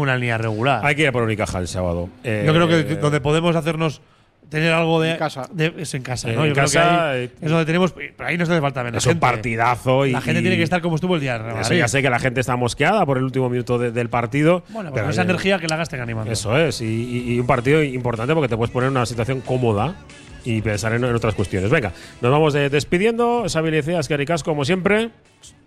una 0.00 0.16
línea 0.16 0.38
regular. 0.38 0.84
Hay 0.84 0.94
que 0.94 1.02
ir 1.02 1.08
a 1.08 1.12
por 1.12 1.22
Unicaja 1.22 1.58
el 1.58 1.68
sábado. 1.68 2.08
Eh, 2.24 2.44
Yo 2.46 2.52
creo 2.52 2.68
que 2.68 2.96
donde 2.96 3.20
podemos 3.20 3.54
hacernos 3.56 4.00
tener 4.48 4.72
algo 4.72 5.00
de 5.00 5.12
En 5.12 5.16
casa. 5.16 5.48
de- 5.52 5.72
es 5.78 5.94
en 5.94 6.02
casa, 6.02 6.28
En 6.28 6.34
¿no? 6.34 6.44
Yo 6.44 6.54
creo 6.54 6.64
casa, 6.64 6.80
que 6.82 6.88
ahí 6.88 7.24
eh, 7.26 7.30
es 7.40 7.50
donde 7.50 7.64
tenemos, 7.66 7.92
pero 7.92 8.28
ahí 8.28 8.36
nos 8.36 8.48
hace 8.48 8.60
falta 8.60 8.82
menos 8.82 8.98
es 9.00 9.06
un 9.06 9.12
gente. 9.12 9.20
partidazo 9.20 10.06
y 10.06 10.10
La 10.10 10.20
gente 10.20 10.40
y- 10.40 10.42
tiene 10.42 10.56
que 10.56 10.64
estar 10.64 10.80
como 10.82 10.96
estuvo 10.96 11.14
el 11.14 11.20
día. 11.20 11.36
Eso 11.36 11.44
Madrid. 11.54 11.78
ya 11.78 11.86
sé 11.86 12.02
que 12.02 12.10
la 12.10 12.18
gente 12.18 12.40
está 12.40 12.56
mosqueada 12.56 13.06
por 13.06 13.16
el 13.16 13.22
último 13.22 13.48
minuto 13.48 13.78
de- 13.78 13.92
del 13.92 14.08
partido. 14.10 14.64
Bueno, 14.70 14.90
pero 14.90 15.04
pero 15.06 15.10
esa 15.10 15.20
eh, 15.22 15.24
energía 15.26 15.60
que 15.60 15.68
la 15.68 15.76
gasten 15.76 16.00
animando. 16.00 16.32
Eso 16.32 16.56
es, 16.58 16.80
y, 16.80 16.84
y- 16.84 17.34
y 17.34 17.38
un 17.38 17.46
partido 17.46 17.80
importante 17.80 18.34
porque 18.34 18.48
te 18.48 18.56
puedes 18.56 18.72
poner 18.72 18.88
en 18.88 18.96
una 18.96 19.06
situación 19.06 19.40
cómoda 19.40 19.94
y 20.44 20.60
pensar 20.62 20.92
en, 20.94 21.04
en 21.04 21.14
otras 21.14 21.34
cuestiones. 21.34 21.70
Venga, 21.70 21.92
nos 22.20 22.30
vamos 22.30 22.52
despidiendo. 22.52 23.44
Xavi 23.48 23.70
Lecea, 23.70 24.00
Esquerri 24.00 24.26
Casco, 24.26 24.50
como 24.50 24.64
siempre. 24.64 25.10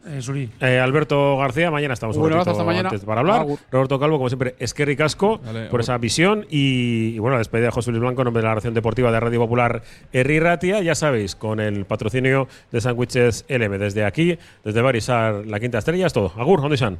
Eh, 0.05 0.21
Suri. 0.21 0.49
Eh, 0.59 0.79
Alberto 0.79 1.37
García, 1.37 1.71
mañana 1.71 1.93
estamos 1.93 2.17
un 2.17 2.29
ratito 2.29 2.51
hasta 2.51 2.63
mañana. 2.63 2.89
antes 2.89 3.05
para 3.05 3.21
hablar. 3.21 3.41
Agur. 3.41 3.57
Roberto 3.71 3.99
Calvo, 3.99 4.17
como 4.17 4.29
siempre, 4.29 4.55
Esquerri 4.59 4.97
Casco 4.97 5.39
por 5.71 5.79
esa 5.79 5.97
visión. 5.97 6.45
Y, 6.49 7.13
y 7.15 7.19
bueno, 7.19 7.35
la 7.35 7.39
despedida 7.39 7.67
de 7.67 7.71
José 7.71 7.91
Luis 7.91 8.01
Blanco 8.01 8.21
en 8.21 8.25
nombre 8.25 8.41
de 8.41 8.43
la 8.43 8.49
Narración 8.49 8.73
Deportiva 8.73 9.11
de 9.11 9.19
Radio 9.19 9.39
Popular 9.39 9.81
Herri 10.11 10.39
Ratia. 10.39 10.81
Ya 10.81 10.93
sabéis, 10.93 11.35
con 11.35 11.59
el 11.61 11.85
patrocinio 11.85 12.47
de 12.71 12.81
Sándwiches 12.81 13.45
LM. 13.47 13.77
Desde 13.79 14.03
aquí, 14.03 14.37
desde 14.65 14.81
Barisar, 14.81 15.45
la 15.47 15.59
Quinta 15.59 15.77
Estrella, 15.77 16.05
es 16.07 16.13
todo. 16.13 16.33
Agur, 16.37 16.59
¿dónde 16.61 16.75
están? 16.75 16.97